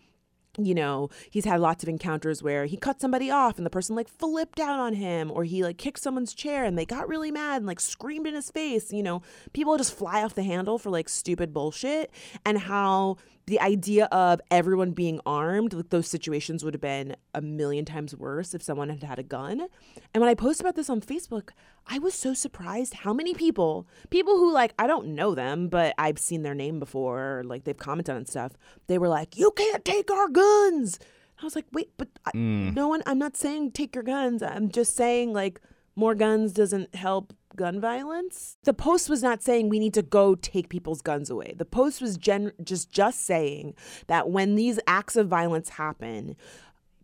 you 0.57 0.75
know, 0.75 1.09
he's 1.31 1.45
had 1.45 1.61
lots 1.61 1.83
of 1.83 1.89
encounters 1.89 2.43
where 2.43 2.65
he 2.65 2.77
cut 2.77 3.01
somebody 3.01 3.31
off 3.31 3.57
and 3.57 3.65
the 3.65 3.71
person 3.71 3.95
like 3.95 4.07
flipped 4.07 4.59
out 4.59 4.79
on 4.79 4.93
him, 4.93 5.31
or 5.31 5.45
he 5.45 5.63
like 5.63 5.77
kicked 5.77 5.99
someone's 5.99 6.33
chair 6.33 6.63
and 6.63 6.77
they 6.77 6.85
got 6.85 7.07
really 7.07 7.31
mad 7.31 7.57
and 7.57 7.65
like 7.65 7.79
screamed 7.79 8.27
in 8.27 8.35
his 8.35 8.51
face. 8.51 8.91
You 8.91 9.03
know, 9.03 9.21
people 9.53 9.77
just 9.77 9.97
fly 9.97 10.21
off 10.23 10.35
the 10.35 10.43
handle 10.43 10.77
for 10.77 10.89
like 10.89 11.09
stupid 11.09 11.53
bullshit, 11.53 12.11
and 12.45 12.59
how 12.59 13.17
the 13.45 13.59
idea 13.59 14.05
of 14.05 14.39
everyone 14.49 14.91
being 14.91 15.19
armed, 15.25 15.73
like 15.73 15.89
those 15.89 16.07
situations 16.07 16.63
would 16.63 16.73
have 16.73 16.81
been 16.81 17.15
a 17.33 17.41
million 17.41 17.83
times 17.83 18.15
worse 18.15 18.53
if 18.53 18.61
someone 18.63 18.89
had 18.89 19.03
had 19.03 19.19
a 19.19 19.23
gun. 19.23 19.67
And 20.13 20.21
when 20.21 20.29
I 20.29 20.33
posted 20.33 20.65
about 20.65 20.75
this 20.75 20.89
on 20.89 21.01
Facebook, 21.01 21.49
I 21.87 21.99
was 21.99 22.13
so 22.13 22.33
surprised 22.33 22.93
how 22.93 23.13
many 23.13 23.33
people, 23.33 23.87
people 24.09 24.37
who 24.37 24.53
like 24.53 24.73
I 24.79 24.87
don't 24.87 25.07
know 25.07 25.35
them, 25.35 25.67
but 25.67 25.93
I've 25.97 26.19
seen 26.19 26.43
their 26.43 26.55
name 26.55 26.79
before, 26.79 27.39
or, 27.39 27.43
like 27.43 27.65
they've 27.65 27.77
commented 27.77 28.15
on 28.15 28.25
stuff. 28.25 28.53
They 28.87 28.97
were 28.97 29.09
like, 29.09 29.37
"You 29.37 29.51
can't 29.51 29.83
take 29.83 30.09
our 30.09 30.29
guns." 30.29 30.99
I 31.41 31.43
was 31.43 31.55
like, 31.55 31.65
"Wait, 31.73 31.91
but 31.97 32.07
I, 32.25 32.31
mm. 32.31 32.73
no 32.73 32.87
one. 32.87 33.03
I'm 33.05 33.19
not 33.19 33.35
saying 33.35 33.71
take 33.71 33.95
your 33.95 34.03
guns. 34.03 34.41
I'm 34.41 34.69
just 34.69 34.95
saying 34.95 35.33
like 35.33 35.59
more 35.95 36.15
guns 36.15 36.53
doesn't 36.53 36.95
help 36.95 37.33
gun 37.55 37.79
violence. 37.79 38.57
The 38.63 38.73
post 38.73 39.09
was 39.09 39.23
not 39.23 39.43
saying 39.43 39.69
we 39.69 39.79
need 39.79 39.93
to 39.93 40.01
go 40.01 40.35
take 40.35 40.69
people's 40.69 41.01
guns 41.01 41.29
away. 41.29 41.53
The 41.57 41.65
post 41.65 42.01
was 42.01 42.17
gen- 42.17 42.53
just 42.63 42.91
just 42.91 43.21
saying 43.21 43.75
that 44.07 44.29
when 44.29 44.55
these 44.55 44.79
acts 44.87 45.15
of 45.15 45.27
violence 45.27 45.69
happen, 45.69 46.35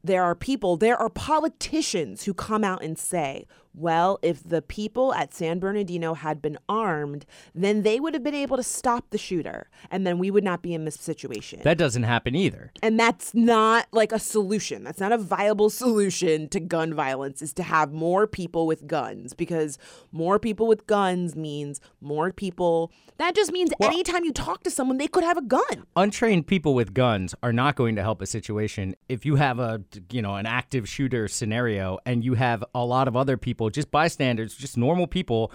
there 0.03 0.23
are 0.23 0.35
people, 0.35 0.77
there 0.77 0.97
are 0.97 1.09
politicians 1.09 2.23
who 2.23 2.33
come 2.33 2.63
out 2.63 2.83
and 2.83 2.97
say, 2.97 3.45
well, 3.73 4.19
if 4.21 4.43
the 4.43 4.61
people 4.61 5.13
at 5.13 5.33
San 5.33 5.59
Bernardino 5.59 6.13
had 6.13 6.41
been 6.41 6.57
armed, 6.67 7.25
then 7.53 7.83
they 7.83 7.99
would 7.99 8.13
have 8.13 8.23
been 8.23 8.35
able 8.35 8.57
to 8.57 8.63
stop 8.63 9.09
the 9.11 9.17
shooter, 9.17 9.69
and 9.91 10.05
then 10.05 10.17
we 10.17 10.31
would 10.31 10.43
not 10.43 10.61
be 10.61 10.73
in 10.73 10.85
this 10.85 10.95
situation. 10.95 11.61
That 11.63 11.77
doesn't 11.77 12.03
happen 12.03 12.35
either. 12.35 12.71
And 12.81 12.99
that's 12.99 13.33
not 13.33 13.87
like 13.91 14.11
a 14.11 14.19
solution. 14.19 14.83
That's 14.83 14.99
not 14.99 15.11
a 15.11 15.17
viable 15.17 15.69
solution 15.69 16.49
to 16.49 16.59
gun 16.59 16.93
violence 16.93 17.41
is 17.41 17.53
to 17.53 17.63
have 17.63 17.91
more 17.91 18.27
people 18.27 18.65
with 18.67 18.87
guns 18.87 19.33
because 19.33 19.77
more 20.11 20.39
people 20.39 20.67
with 20.67 20.87
guns 20.87 21.35
means 21.35 21.79
more 22.01 22.31
people. 22.31 22.91
That 23.17 23.35
just 23.35 23.51
means 23.51 23.71
anytime 23.81 24.23
you 24.23 24.33
talk 24.33 24.63
to 24.63 24.71
someone, 24.71 24.97
they 24.97 25.07
could 25.07 25.23
have 25.23 25.37
a 25.37 25.41
gun. 25.41 25.85
Untrained 25.95 26.47
people 26.47 26.73
with 26.73 26.93
guns 26.93 27.35
are 27.43 27.53
not 27.53 27.75
going 27.75 27.95
to 27.95 28.01
help 28.01 28.21
a 28.21 28.25
situation. 28.25 28.95
If 29.07 29.25
you 29.25 29.35
have 29.35 29.59
a, 29.59 29.81
you 30.11 30.21
know, 30.21 30.35
an 30.35 30.45
active 30.45 30.87
shooter 30.87 31.27
scenario 31.27 31.99
and 32.05 32.23
you 32.23 32.33
have 32.33 32.63
a 32.73 32.83
lot 32.83 33.07
of 33.07 33.15
other 33.15 33.37
people, 33.37 33.58
just 33.67 33.91
bystanders, 33.91 34.55
just 34.55 34.77
normal 34.77 35.07
people 35.07 35.51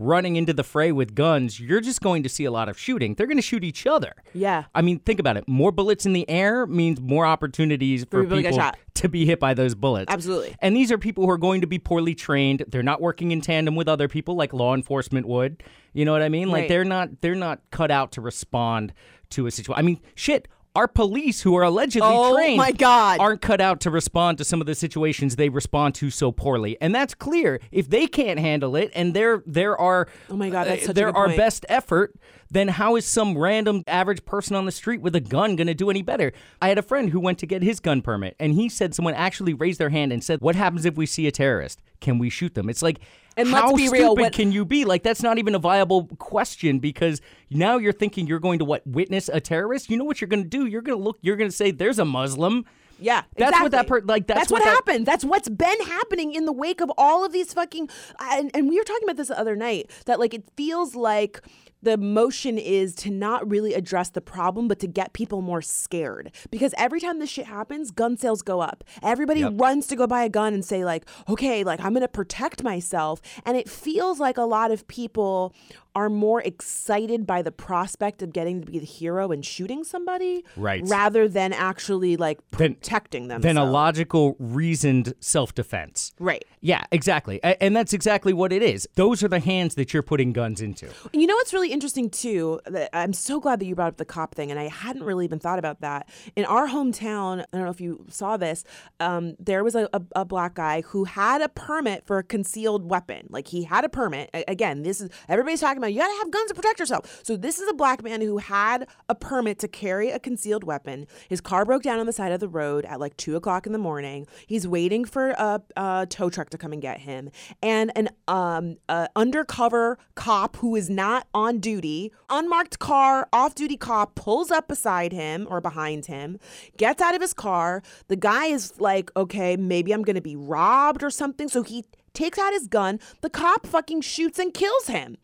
running 0.00 0.36
into 0.36 0.52
the 0.52 0.62
fray 0.62 0.92
with 0.92 1.14
guns, 1.16 1.58
you're 1.58 1.80
just 1.80 2.00
going 2.00 2.22
to 2.22 2.28
see 2.28 2.44
a 2.44 2.50
lot 2.52 2.68
of 2.68 2.78
shooting. 2.78 3.14
They're 3.14 3.26
going 3.26 3.36
to 3.38 3.42
shoot 3.42 3.64
each 3.64 3.84
other. 3.84 4.14
Yeah. 4.32 4.64
I 4.72 4.80
mean, 4.80 5.00
think 5.00 5.18
about 5.18 5.36
it. 5.36 5.48
More 5.48 5.72
bullets 5.72 6.06
in 6.06 6.12
the 6.12 6.28
air 6.30 6.66
means 6.66 7.00
more 7.00 7.26
opportunities 7.26 8.04
for 8.08 8.22
people 8.22 8.36
to 8.42 8.72
people 8.94 9.10
be 9.10 9.26
hit 9.26 9.40
by 9.40 9.54
those 9.54 9.74
bullets. 9.74 10.12
Absolutely. 10.12 10.54
And 10.60 10.76
these 10.76 10.92
are 10.92 10.98
people 10.98 11.24
who 11.24 11.30
are 11.30 11.38
going 11.38 11.62
to 11.62 11.66
be 11.66 11.80
poorly 11.80 12.14
trained. 12.14 12.64
They're 12.68 12.82
not 12.84 13.00
working 13.00 13.32
in 13.32 13.40
tandem 13.40 13.74
with 13.74 13.88
other 13.88 14.06
people 14.06 14.36
like 14.36 14.52
law 14.52 14.74
enforcement 14.74 15.26
would. 15.26 15.64
You 15.94 16.04
know 16.04 16.12
what 16.12 16.22
I 16.22 16.28
mean? 16.28 16.48
Like 16.48 16.62
Right. 16.62 16.68
they're 16.68 16.84
not 16.84 17.20
they're 17.20 17.34
not 17.34 17.60
cut 17.72 17.90
out 17.90 18.12
to 18.12 18.20
respond 18.20 18.92
to 19.30 19.46
a 19.46 19.50
situation. 19.50 19.78
I 19.78 19.82
mean, 19.82 20.00
shit. 20.14 20.46
Our 20.78 20.86
police, 20.86 21.42
who 21.42 21.56
are 21.56 21.64
allegedly 21.64 22.08
Oh 22.08 22.36
trained, 22.36 22.56
my 22.56 22.70
God. 22.70 23.18
aren't 23.18 23.40
cut 23.40 23.60
out 23.60 23.80
to 23.80 23.90
respond 23.90 24.38
to 24.38 24.44
some 24.44 24.60
of 24.60 24.68
the 24.68 24.76
situations 24.76 25.34
they 25.34 25.48
respond 25.48 25.96
to 25.96 26.08
so 26.08 26.30
poorly, 26.30 26.76
and 26.80 26.94
that's 26.94 27.14
clear. 27.14 27.58
If 27.72 27.90
they 27.90 28.06
can't 28.06 28.38
handle 28.38 28.76
it, 28.76 28.92
and 28.94 29.12
there 29.12 29.42
there 29.44 29.76
are 29.76 30.06
Oh 30.30 30.36
my 30.36 30.50
God, 30.50 30.68
that's 30.68 30.88
uh, 30.88 30.92
there 30.92 31.14
are 31.16 31.26
best 31.30 31.66
effort, 31.68 32.14
then 32.48 32.68
how 32.68 32.94
is 32.94 33.04
some 33.04 33.36
random 33.36 33.82
average 33.88 34.24
person 34.24 34.54
on 34.54 34.66
the 34.66 34.70
street 34.70 35.00
with 35.00 35.16
a 35.16 35.20
gun 35.20 35.56
going 35.56 35.66
to 35.66 35.74
do 35.74 35.90
any 35.90 36.02
better? 36.02 36.32
I 36.62 36.68
had 36.68 36.78
a 36.78 36.82
friend 36.82 37.10
who 37.10 37.18
went 37.18 37.38
to 37.40 37.46
get 37.46 37.62
his 37.64 37.80
gun 37.80 38.00
permit, 38.00 38.36
and 38.38 38.54
he 38.54 38.68
said 38.68 38.94
someone 38.94 39.14
actually 39.14 39.54
raised 39.54 39.80
their 39.80 39.90
hand 39.90 40.12
and 40.12 40.22
said, 40.22 40.40
"What 40.40 40.54
happens 40.54 40.84
if 40.84 40.94
we 40.94 41.06
see 41.06 41.26
a 41.26 41.32
terrorist? 41.32 41.82
Can 42.00 42.18
we 42.20 42.30
shoot 42.30 42.54
them?" 42.54 42.70
It's 42.70 42.82
like. 42.82 43.00
And 43.38 43.50
let's 43.50 43.62
how 43.62 43.76
be 43.76 43.86
stupid 43.86 43.98
real, 44.00 44.16
what- 44.16 44.32
can 44.32 44.52
you 44.52 44.64
be? 44.64 44.84
Like 44.84 45.02
that's 45.02 45.22
not 45.22 45.38
even 45.38 45.54
a 45.54 45.58
viable 45.58 46.06
question 46.18 46.78
because 46.78 47.20
now 47.50 47.78
you're 47.78 47.92
thinking 47.92 48.26
you're 48.26 48.40
going 48.40 48.58
to 48.58 48.64
what 48.64 48.86
witness 48.86 49.30
a 49.32 49.40
terrorist. 49.40 49.88
You 49.90 49.96
know 49.96 50.04
what 50.04 50.20
you're 50.20 50.28
going 50.28 50.42
to 50.42 50.48
do? 50.48 50.66
You're 50.66 50.82
going 50.82 50.98
to 50.98 51.02
look. 51.02 51.18
You're 51.22 51.36
going 51.36 51.50
to 51.50 51.56
say, 51.56 51.70
"There's 51.70 51.98
a 51.98 52.04
Muslim." 52.04 52.64
Yeah, 53.00 53.22
That's 53.36 53.52
what 53.60 53.70
that 53.70 53.84
exactly. 53.84 54.00
per- 54.00 54.06
like, 54.06 54.26
that's 54.26 54.50
what, 54.50 54.60
what 54.60 54.64
that- 54.64 54.74
happened. 54.74 55.06
That's 55.06 55.24
what's 55.24 55.48
been 55.48 55.80
happening 55.82 56.32
in 56.34 56.44
the 56.46 56.52
wake 56.52 56.80
of 56.80 56.90
all 56.98 57.24
of 57.24 57.32
these 57.32 57.52
fucking. 57.52 57.88
And, 58.20 58.50
and 58.54 58.68
we 58.68 58.76
were 58.78 58.84
talking 58.84 59.04
about 59.04 59.16
this 59.16 59.28
the 59.28 59.38
other 59.38 59.56
night 59.56 59.90
that 60.06 60.18
like 60.18 60.34
it 60.34 60.44
feels 60.56 60.94
like 60.94 61.40
the 61.80 61.96
motion 61.96 62.58
is 62.58 62.92
to 62.96 63.08
not 63.08 63.48
really 63.48 63.72
address 63.72 64.10
the 64.10 64.20
problem, 64.20 64.66
but 64.66 64.80
to 64.80 64.88
get 64.88 65.12
people 65.12 65.42
more 65.42 65.62
scared. 65.62 66.32
Because 66.50 66.74
every 66.76 66.98
time 66.98 67.20
this 67.20 67.30
shit 67.30 67.46
happens, 67.46 67.92
gun 67.92 68.16
sales 68.16 68.42
go 68.42 68.58
up. 68.60 68.82
Everybody 69.00 69.40
Yep. 69.42 69.52
runs 69.56 69.86
to 69.86 69.94
go 69.96 70.08
buy 70.08 70.24
a 70.24 70.28
gun 70.28 70.54
and 70.54 70.64
say 70.64 70.84
like, 70.84 71.08
okay, 71.28 71.62
like 71.62 71.78
I'm 71.80 71.94
gonna 71.94 72.08
protect 72.08 72.64
myself. 72.64 73.20
And 73.46 73.56
it 73.56 73.68
feels 73.68 74.18
like 74.18 74.36
a 74.38 74.42
lot 74.42 74.72
of 74.72 74.88
people 74.88 75.54
are 75.98 76.08
more 76.08 76.40
excited 76.42 77.26
by 77.26 77.42
the 77.42 77.50
prospect 77.50 78.22
of 78.22 78.32
getting 78.32 78.60
to 78.60 78.70
be 78.70 78.78
the 78.78 78.86
hero 78.86 79.32
and 79.32 79.44
shooting 79.44 79.82
somebody, 79.84 80.44
Right. 80.56 80.82
Rather 80.86 81.26
than 81.28 81.52
actually 81.52 82.16
like 82.16 82.38
protecting 82.52 83.28
them 83.28 83.40
than 83.40 83.56
a 83.56 83.64
logical, 83.64 84.36
reasoned 84.38 85.14
self 85.20 85.54
defense. 85.54 86.12
Right. 86.20 86.44
Yeah, 86.60 86.84
exactly. 86.92 87.38
A- 87.42 87.60
And 87.62 87.74
that's 87.76 87.92
exactly 87.92 88.32
what 88.32 88.52
it 88.52 88.62
is. 88.62 88.88
Those 88.94 89.22
are 89.24 89.28
the 89.28 89.40
hands 89.40 89.74
that 89.76 89.92
you're 89.92 90.02
putting 90.02 90.32
guns 90.32 90.60
into. 90.60 90.88
You 91.12 91.26
know 91.26 91.34
what's 91.34 91.52
really 91.52 91.72
interesting 91.72 92.10
too? 92.10 92.60
That 92.66 92.90
I'm 92.96 93.12
so 93.12 93.40
glad 93.40 93.60
that 93.60 93.66
you 93.66 93.74
brought 93.74 93.88
up 93.88 93.96
the 93.96 94.04
cop 94.04 94.34
thing, 94.34 94.50
and 94.50 94.58
I 94.60 94.68
hadn't 94.68 95.02
really 95.02 95.24
even 95.24 95.38
thought 95.40 95.58
about 95.58 95.80
that. 95.80 96.08
In 96.36 96.44
our 96.44 96.68
hometown, 96.68 97.40
I 97.40 97.56
don't 97.56 97.64
know 97.64 97.70
if 97.70 97.80
you 97.80 98.04
saw 98.08 98.36
this. 98.36 98.64
Um, 99.00 99.34
there 99.38 99.62
was 99.64 99.74
a, 99.74 99.88
a, 99.92 100.02
a 100.16 100.24
black 100.24 100.54
guy 100.54 100.82
who 100.82 101.04
had 101.04 101.40
a 101.42 101.48
permit 101.48 102.06
for 102.06 102.18
a 102.18 102.22
concealed 102.24 102.88
weapon. 102.88 103.26
Like 103.30 103.48
he 103.48 103.64
had 103.64 103.84
a 103.84 103.88
permit. 103.88 104.30
Again, 104.48 104.82
this 104.82 105.00
is 105.00 105.10
everybody's 105.28 105.60
talking 105.60 105.78
about. 105.78 105.87
You 105.88 105.98
gotta 105.98 106.18
have 106.18 106.30
guns 106.30 106.48
to 106.48 106.54
protect 106.54 106.80
yourself. 106.80 107.20
So 107.22 107.36
this 107.36 107.58
is 107.58 107.68
a 107.68 107.74
black 107.74 108.02
man 108.02 108.20
who 108.20 108.38
had 108.38 108.86
a 109.08 109.14
permit 109.14 109.58
to 109.60 109.68
carry 109.68 110.10
a 110.10 110.18
concealed 110.18 110.64
weapon. 110.64 111.06
His 111.28 111.40
car 111.40 111.64
broke 111.64 111.82
down 111.82 111.98
on 111.98 112.06
the 112.06 112.12
side 112.12 112.32
of 112.32 112.40
the 112.40 112.48
road 112.48 112.84
at 112.84 113.00
like 113.00 113.16
two 113.16 113.36
o'clock 113.36 113.66
in 113.66 113.72
the 113.72 113.78
morning. 113.78 114.26
He's 114.46 114.66
waiting 114.66 115.04
for 115.04 115.30
a, 115.30 115.62
a 115.76 116.06
tow 116.08 116.30
truck 116.30 116.50
to 116.50 116.58
come 116.58 116.72
and 116.72 116.82
get 116.82 117.00
him, 117.00 117.30
and 117.62 117.90
an 117.96 118.10
um 118.26 118.76
undercover 119.16 119.98
cop 120.14 120.56
who 120.56 120.76
is 120.76 120.90
not 120.90 121.26
on 121.34 121.58
duty, 121.58 122.12
unmarked 122.30 122.78
car, 122.78 123.28
off 123.32 123.54
duty 123.54 123.76
cop 123.76 124.14
pulls 124.14 124.50
up 124.50 124.68
beside 124.68 125.12
him 125.12 125.46
or 125.50 125.60
behind 125.60 126.06
him, 126.06 126.38
gets 126.76 127.02
out 127.02 127.14
of 127.14 127.20
his 127.20 127.32
car. 127.32 127.82
The 128.08 128.16
guy 128.16 128.46
is 128.46 128.80
like, 128.80 129.10
okay, 129.16 129.56
maybe 129.56 129.92
I'm 129.92 130.02
gonna 130.02 130.20
be 130.20 130.36
robbed 130.36 131.02
or 131.02 131.10
something. 131.10 131.48
So 131.48 131.62
he 131.62 131.84
takes 132.14 132.38
out 132.38 132.52
his 132.52 132.66
gun. 132.66 132.98
The 133.20 133.30
cop 133.30 133.66
fucking 133.66 134.00
shoots 134.00 134.38
and 134.38 134.52
kills 134.52 134.88
him. 134.88 135.16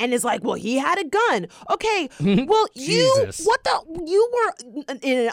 And 0.00 0.14
is 0.14 0.22
like, 0.24 0.44
well, 0.44 0.54
he 0.54 0.78
had 0.78 0.98
a 0.98 1.04
gun. 1.04 1.48
Okay, 1.70 2.08
well, 2.46 2.66
you, 2.74 3.30
what 3.44 3.64
the, 3.64 4.02
you 4.06 4.30
were 4.32 4.94
in 5.02 5.26
an 5.26 5.32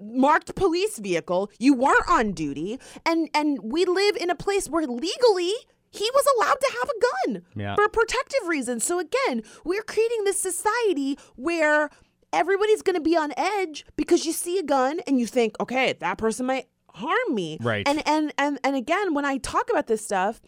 unmarked 0.00 0.54
police 0.56 0.98
vehicle. 0.98 1.50
You 1.58 1.74
weren't 1.74 2.08
on 2.08 2.32
duty, 2.32 2.78
and 3.06 3.28
and 3.34 3.58
we 3.62 3.84
live 3.84 4.16
in 4.16 4.28
a 4.30 4.34
place 4.34 4.68
where 4.68 4.86
legally 4.86 5.52
he 5.90 6.10
was 6.14 6.24
allowed 6.36 6.58
to 6.60 6.72
have 6.80 6.88
a 6.88 7.00
gun 7.30 7.42
Yeah. 7.54 7.74
for 7.74 7.88
protective 7.88 8.48
reasons. 8.48 8.82
So 8.84 8.98
again, 8.98 9.42
we're 9.64 9.82
creating 9.82 10.24
this 10.24 10.40
society 10.40 11.18
where 11.36 11.90
everybody's 12.32 12.80
going 12.82 12.94
to 12.96 13.00
be 13.02 13.14
on 13.16 13.32
edge 13.36 13.84
because 13.96 14.24
you 14.24 14.32
see 14.32 14.58
a 14.58 14.62
gun 14.62 15.00
and 15.06 15.20
you 15.20 15.26
think, 15.26 15.54
okay, 15.60 15.92
that 16.00 16.16
person 16.16 16.46
might 16.46 16.66
harm 16.94 17.34
me. 17.34 17.58
Right. 17.60 17.86
And 17.86 18.02
and 18.08 18.32
and 18.38 18.58
and 18.64 18.74
again, 18.74 19.14
when 19.14 19.24
I 19.26 19.36
talk 19.38 19.68
about 19.70 19.86
this 19.86 20.04
stuff, 20.04 20.40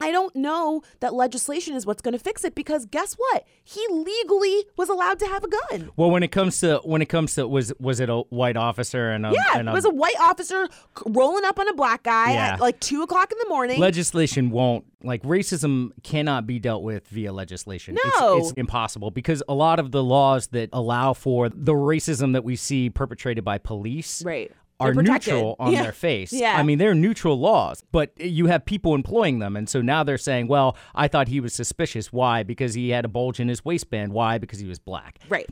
I 0.00 0.10
don't 0.12 0.34
know 0.36 0.82
that 1.00 1.12
legislation 1.14 1.74
is 1.74 1.84
what's 1.84 2.00
going 2.02 2.12
to 2.12 2.18
fix 2.18 2.44
it 2.44 2.54
because 2.54 2.86
guess 2.86 3.14
what? 3.14 3.44
He 3.64 3.84
legally 3.90 4.64
was 4.76 4.88
allowed 4.88 5.18
to 5.18 5.26
have 5.26 5.42
a 5.44 5.48
gun. 5.48 5.90
Well, 5.96 6.10
when 6.10 6.22
it 6.22 6.30
comes 6.30 6.60
to 6.60 6.80
when 6.84 7.02
it 7.02 7.06
comes 7.08 7.34
to 7.34 7.46
was 7.48 7.72
was 7.80 7.98
it 8.00 8.08
a 8.08 8.18
white 8.30 8.56
officer 8.56 9.10
and 9.10 9.26
a, 9.26 9.32
Yeah, 9.32 9.58
and 9.58 9.68
it 9.68 9.72
was 9.72 9.84
a 9.84 9.90
white 9.90 10.18
officer 10.20 10.68
rolling 11.06 11.44
up 11.44 11.58
on 11.58 11.68
a 11.68 11.74
black 11.74 12.04
guy 12.04 12.32
Yeah. 12.32 12.52
at 12.54 12.60
like 12.60 12.78
two 12.80 13.02
o'clock 13.02 13.32
in 13.32 13.38
the 13.42 13.48
morning. 13.48 13.80
legislation 13.80 14.50
won't 14.50 14.84
like 15.02 15.22
racism 15.22 15.90
cannot 16.02 16.46
be 16.46 16.58
dealt 16.58 16.82
with 16.82 17.06
via 17.08 17.32
legislation. 17.32 17.96
No. 18.18 18.38
It's, 18.38 18.50
it's 18.50 18.58
impossible 18.58 19.10
because 19.10 19.42
a 19.48 19.54
lot 19.54 19.78
of 19.80 19.90
the 19.92 20.02
laws 20.02 20.48
that 20.48 20.70
allow 20.72 21.12
for 21.12 21.48
the 21.48 21.72
racism 21.72 22.32
that 22.32 22.44
we 22.44 22.56
see 22.56 22.90
perpetrated 22.90 23.44
by 23.44 23.58
police 23.58 24.22
Right. 24.24 24.52
Are 24.80 24.94
neutral 24.94 25.56
on 25.58 25.72
Yeah. 25.72 25.82
their 25.82 25.92
face. 25.92 26.32
Yeah. 26.32 26.56
I 26.56 26.62
mean, 26.62 26.78
they're 26.78 26.94
neutral 26.94 27.38
laws, 27.38 27.82
but 27.90 28.12
you 28.20 28.46
have 28.46 28.64
people 28.64 28.94
employing 28.94 29.38
them. 29.40 29.56
And 29.56 29.68
so 29.68 29.82
now 29.82 30.04
they're 30.04 30.18
saying, 30.18 30.46
well, 30.48 30.76
I 30.94 31.08
thought 31.08 31.28
he 31.28 31.40
was 31.40 31.52
suspicious. 31.52 32.12
Why? 32.12 32.42
Because 32.44 32.74
he 32.74 32.90
had 32.90 33.04
a 33.04 33.08
bulge 33.08 33.40
in 33.40 33.48
his 33.48 33.64
waistband. 33.64 34.12
Why? 34.12 34.38
Because 34.38 34.60
he 34.60 34.66
was 34.66 34.78
black. 34.78 35.18
right. 35.28 35.48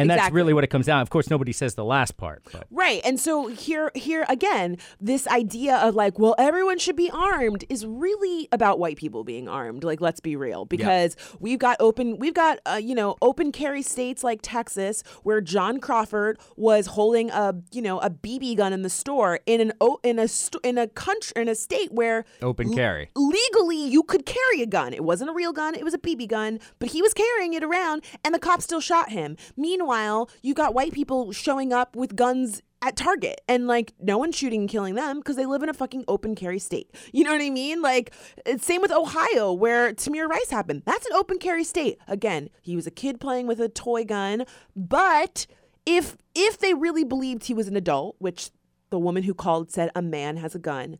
And 0.00 0.10
that's 0.10 0.32
really 0.32 0.52
what 0.54 0.64
it 0.64 0.68
comes 0.68 0.86
down. 0.86 1.00
Of 1.00 1.10
course, 1.10 1.30
nobody 1.30 1.52
says 1.52 1.74
the 1.74 1.84
last 1.84 2.16
part. 2.16 2.42
But. 2.52 2.66
Right. 2.70 3.00
And 3.04 3.18
so 3.18 3.48
here 3.48 3.90
here 3.94 4.24
again, 4.28 4.78
this 5.00 5.26
idea 5.28 5.76
of 5.76 5.94
like, 5.94 6.18
well, 6.18 6.34
everyone 6.38 6.78
should 6.78 6.96
be 6.96 7.10
armed 7.10 7.64
is 7.68 7.84
really 7.86 8.48
about 8.52 8.78
white 8.78 8.96
people 8.96 9.24
being 9.24 9.48
armed. 9.48 9.84
Like 9.84 10.00
let's 10.00 10.20
be 10.20 10.36
real 10.36 10.64
because 10.64 11.16
we've 11.40 11.58
got 11.58 11.76
open 11.80 12.18
we've 12.18 12.34
got 12.34 12.58
uh, 12.66 12.80
you 12.82 12.94
know, 12.94 13.16
open 13.22 13.52
carry 13.52 13.82
states 13.82 14.22
like 14.22 14.40
Texas 14.42 15.02
where 15.22 15.40
John 15.40 15.80
Crawford 15.80 16.38
was 16.56 16.86
holding 16.86 17.30
a, 17.30 17.54
you 17.72 17.82
know, 17.82 17.98
a 18.00 18.10
BB 18.10 18.56
gun 18.56 18.72
in 18.72 18.82
the 18.82 18.90
store 18.90 19.40
in 19.46 19.60
an 19.60 19.72
o- 19.80 20.00
in 20.02 20.18
a 20.18 20.28
st- 20.28 20.64
in 20.64 20.78
a 20.78 20.86
country 20.86 21.32
in 21.36 21.48
a 21.48 21.54
state 21.54 21.92
where 21.92 22.24
Open 22.42 22.72
carry. 22.72 23.10
legally 23.16 23.84
you 23.88 24.02
could 24.02 24.24
carry 24.26 24.62
a 24.62 24.66
gun. 24.66 24.92
It 24.92 25.04
wasn't 25.04 25.30
a 25.30 25.32
real 25.32 25.52
gun, 25.52 25.74
it 25.74 25.84
was 25.84 25.94
a 25.94 25.98
BB 25.98 26.28
gun, 26.28 26.60
but 26.78 26.90
he 26.90 27.02
was 27.02 27.12
carrying 27.14 27.54
it 27.54 27.64
around 27.64 28.04
and 28.24 28.34
the 28.34 28.38
cop 28.38 28.62
still 28.62 28.80
shot 28.80 29.10
him. 29.10 29.36
Meanwhile, 29.56 29.87
Meanwhile, 29.88 30.28
you 30.42 30.52
got 30.52 30.74
white 30.74 30.92
people 30.92 31.32
showing 31.32 31.72
up 31.72 31.96
with 31.96 32.14
guns 32.14 32.60
at 32.82 32.94
Target 32.94 33.40
and 33.48 33.66
like 33.66 33.94
no 33.98 34.18
one's 34.18 34.36
shooting 34.36 34.60
and 34.60 34.68
killing 34.68 34.96
them 34.96 35.20
because 35.20 35.36
they 35.36 35.46
live 35.46 35.62
in 35.62 35.70
a 35.70 35.74
fucking 35.74 36.04
open 36.06 36.34
carry 36.34 36.58
state. 36.58 36.94
You 37.10 37.24
know 37.24 37.32
what 37.32 37.40
I 37.40 37.48
mean? 37.48 37.80
Like 37.80 38.12
same 38.58 38.82
with 38.82 38.92
Ohio 38.92 39.50
where 39.50 39.94
Tamir 39.94 40.28
Rice 40.28 40.50
happened. 40.50 40.82
That's 40.84 41.06
an 41.06 41.14
open 41.14 41.38
carry 41.38 41.64
state. 41.64 41.96
Again, 42.06 42.50
he 42.60 42.76
was 42.76 42.86
a 42.86 42.90
kid 42.90 43.18
playing 43.18 43.46
with 43.46 43.60
a 43.60 43.68
toy 43.70 44.04
gun, 44.04 44.44
but 44.76 45.46
if 45.86 46.18
if 46.34 46.58
they 46.58 46.74
really 46.74 47.04
believed 47.04 47.46
he 47.46 47.54
was 47.54 47.66
an 47.66 47.74
adult, 47.74 48.16
which 48.18 48.50
the 48.90 48.98
woman 48.98 49.22
who 49.22 49.32
called 49.32 49.72
said 49.72 49.90
a 49.96 50.02
man 50.02 50.36
has 50.36 50.54
a 50.54 50.58
gun, 50.58 50.98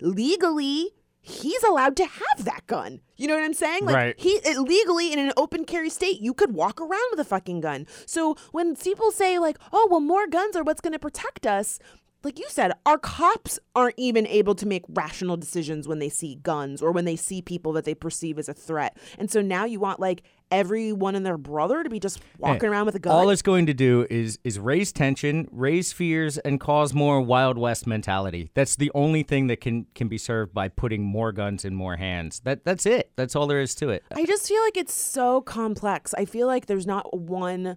legally 0.00 0.94
he's 1.20 1.62
allowed 1.62 1.96
to 1.96 2.04
have 2.06 2.44
that 2.44 2.66
gun. 2.66 3.00
You 3.16 3.26
know 3.28 3.34
what 3.34 3.44
I'm 3.44 3.54
saying? 3.54 3.84
Like 3.84 3.96
Right. 3.96 4.14
he 4.18 4.30
it, 4.44 4.58
legally 4.58 5.12
in 5.12 5.18
an 5.18 5.32
open 5.36 5.64
carry 5.64 5.90
state, 5.90 6.20
you 6.20 6.32
could 6.34 6.54
walk 6.54 6.80
around 6.80 7.08
with 7.10 7.20
a 7.20 7.24
fucking 7.24 7.60
gun. 7.60 7.86
So 8.06 8.36
when 8.52 8.76
people 8.76 9.10
say 9.10 9.38
like, 9.38 9.58
"Oh, 9.72 9.88
well 9.90 10.00
more 10.00 10.26
guns 10.26 10.56
are 10.56 10.62
what's 10.62 10.80
going 10.80 10.92
to 10.92 10.98
protect 10.98 11.46
us," 11.46 11.78
like 12.24 12.38
you 12.38 12.46
said, 12.48 12.72
our 12.84 12.98
cops 12.98 13.60
aren't 13.76 13.94
even 13.96 14.26
able 14.26 14.54
to 14.56 14.66
make 14.66 14.84
rational 14.88 15.36
decisions 15.36 15.86
when 15.86 16.00
they 16.00 16.08
see 16.08 16.34
guns 16.36 16.82
or 16.82 16.90
when 16.90 17.04
they 17.04 17.14
see 17.14 17.40
people 17.40 17.72
that 17.72 17.84
they 17.84 17.94
perceive 17.94 18.38
as 18.38 18.48
a 18.48 18.54
threat. 18.54 18.96
And 19.18 19.30
so 19.30 19.40
now 19.40 19.64
you 19.64 19.78
want 19.78 20.00
like 20.00 20.22
everyone 20.50 21.14
and 21.14 21.24
their 21.24 21.38
brother 21.38 21.84
to 21.84 21.90
be 21.90 22.00
just 22.00 22.20
walking 22.38 22.68
around 22.68 22.86
with 22.86 22.96
a 22.96 22.98
gun. 22.98 23.14
All 23.14 23.30
it's 23.30 23.42
going 23.42 23.66
to 23.66 23.74
do 23.74 24.04
is 24.10 24.38
is 24.42 24.58
raise 24.58 24.90
tension, 24.92 25.46
raise 25.52 25.92
fears, 25.92 26.38
and 26.38 26.58
cause 26.58 26.92
more 26.92 27.20
Wild 27.20 27.56
West 27.56 27.86
mentality. 27.86 28.50
That's 28.54 28.74
the 28.74 28.90
only 28.94 29.22
thing 29.22 29.46
that 29.46 29.60
can 29.60 29.86
can 29.94 30.08
be 30.08 30.18
served 30.18 30.52
by 30.52 30.68
putting 30.68 31.04
more 31.04 31.30
guns 31.30 31.64
in 31.64 31.74
more 31.74 31.96
hands. 31.96 32.40
That 32.40 32.64
that's 32.64 32.84
it. 32.84 33.12
That's 33.14 33.36
all 33.36 33.46
there 33.46 33.60
is 33.60 33.76
to 33.76 33.90
it. 33.90 34.02
I 34.12 34.24
just 34.24 34.48
feel 34.48 34.62
like 34.62 34.76
it's 34.76 34.94
so 34.94 35.40
complex. 35.42 36.14
I 36.14 36.24
feel 36.24 36.48
like 36.48 36.66
there's 36.66 36.86
not 36.86 37.16
one 37.16 37.76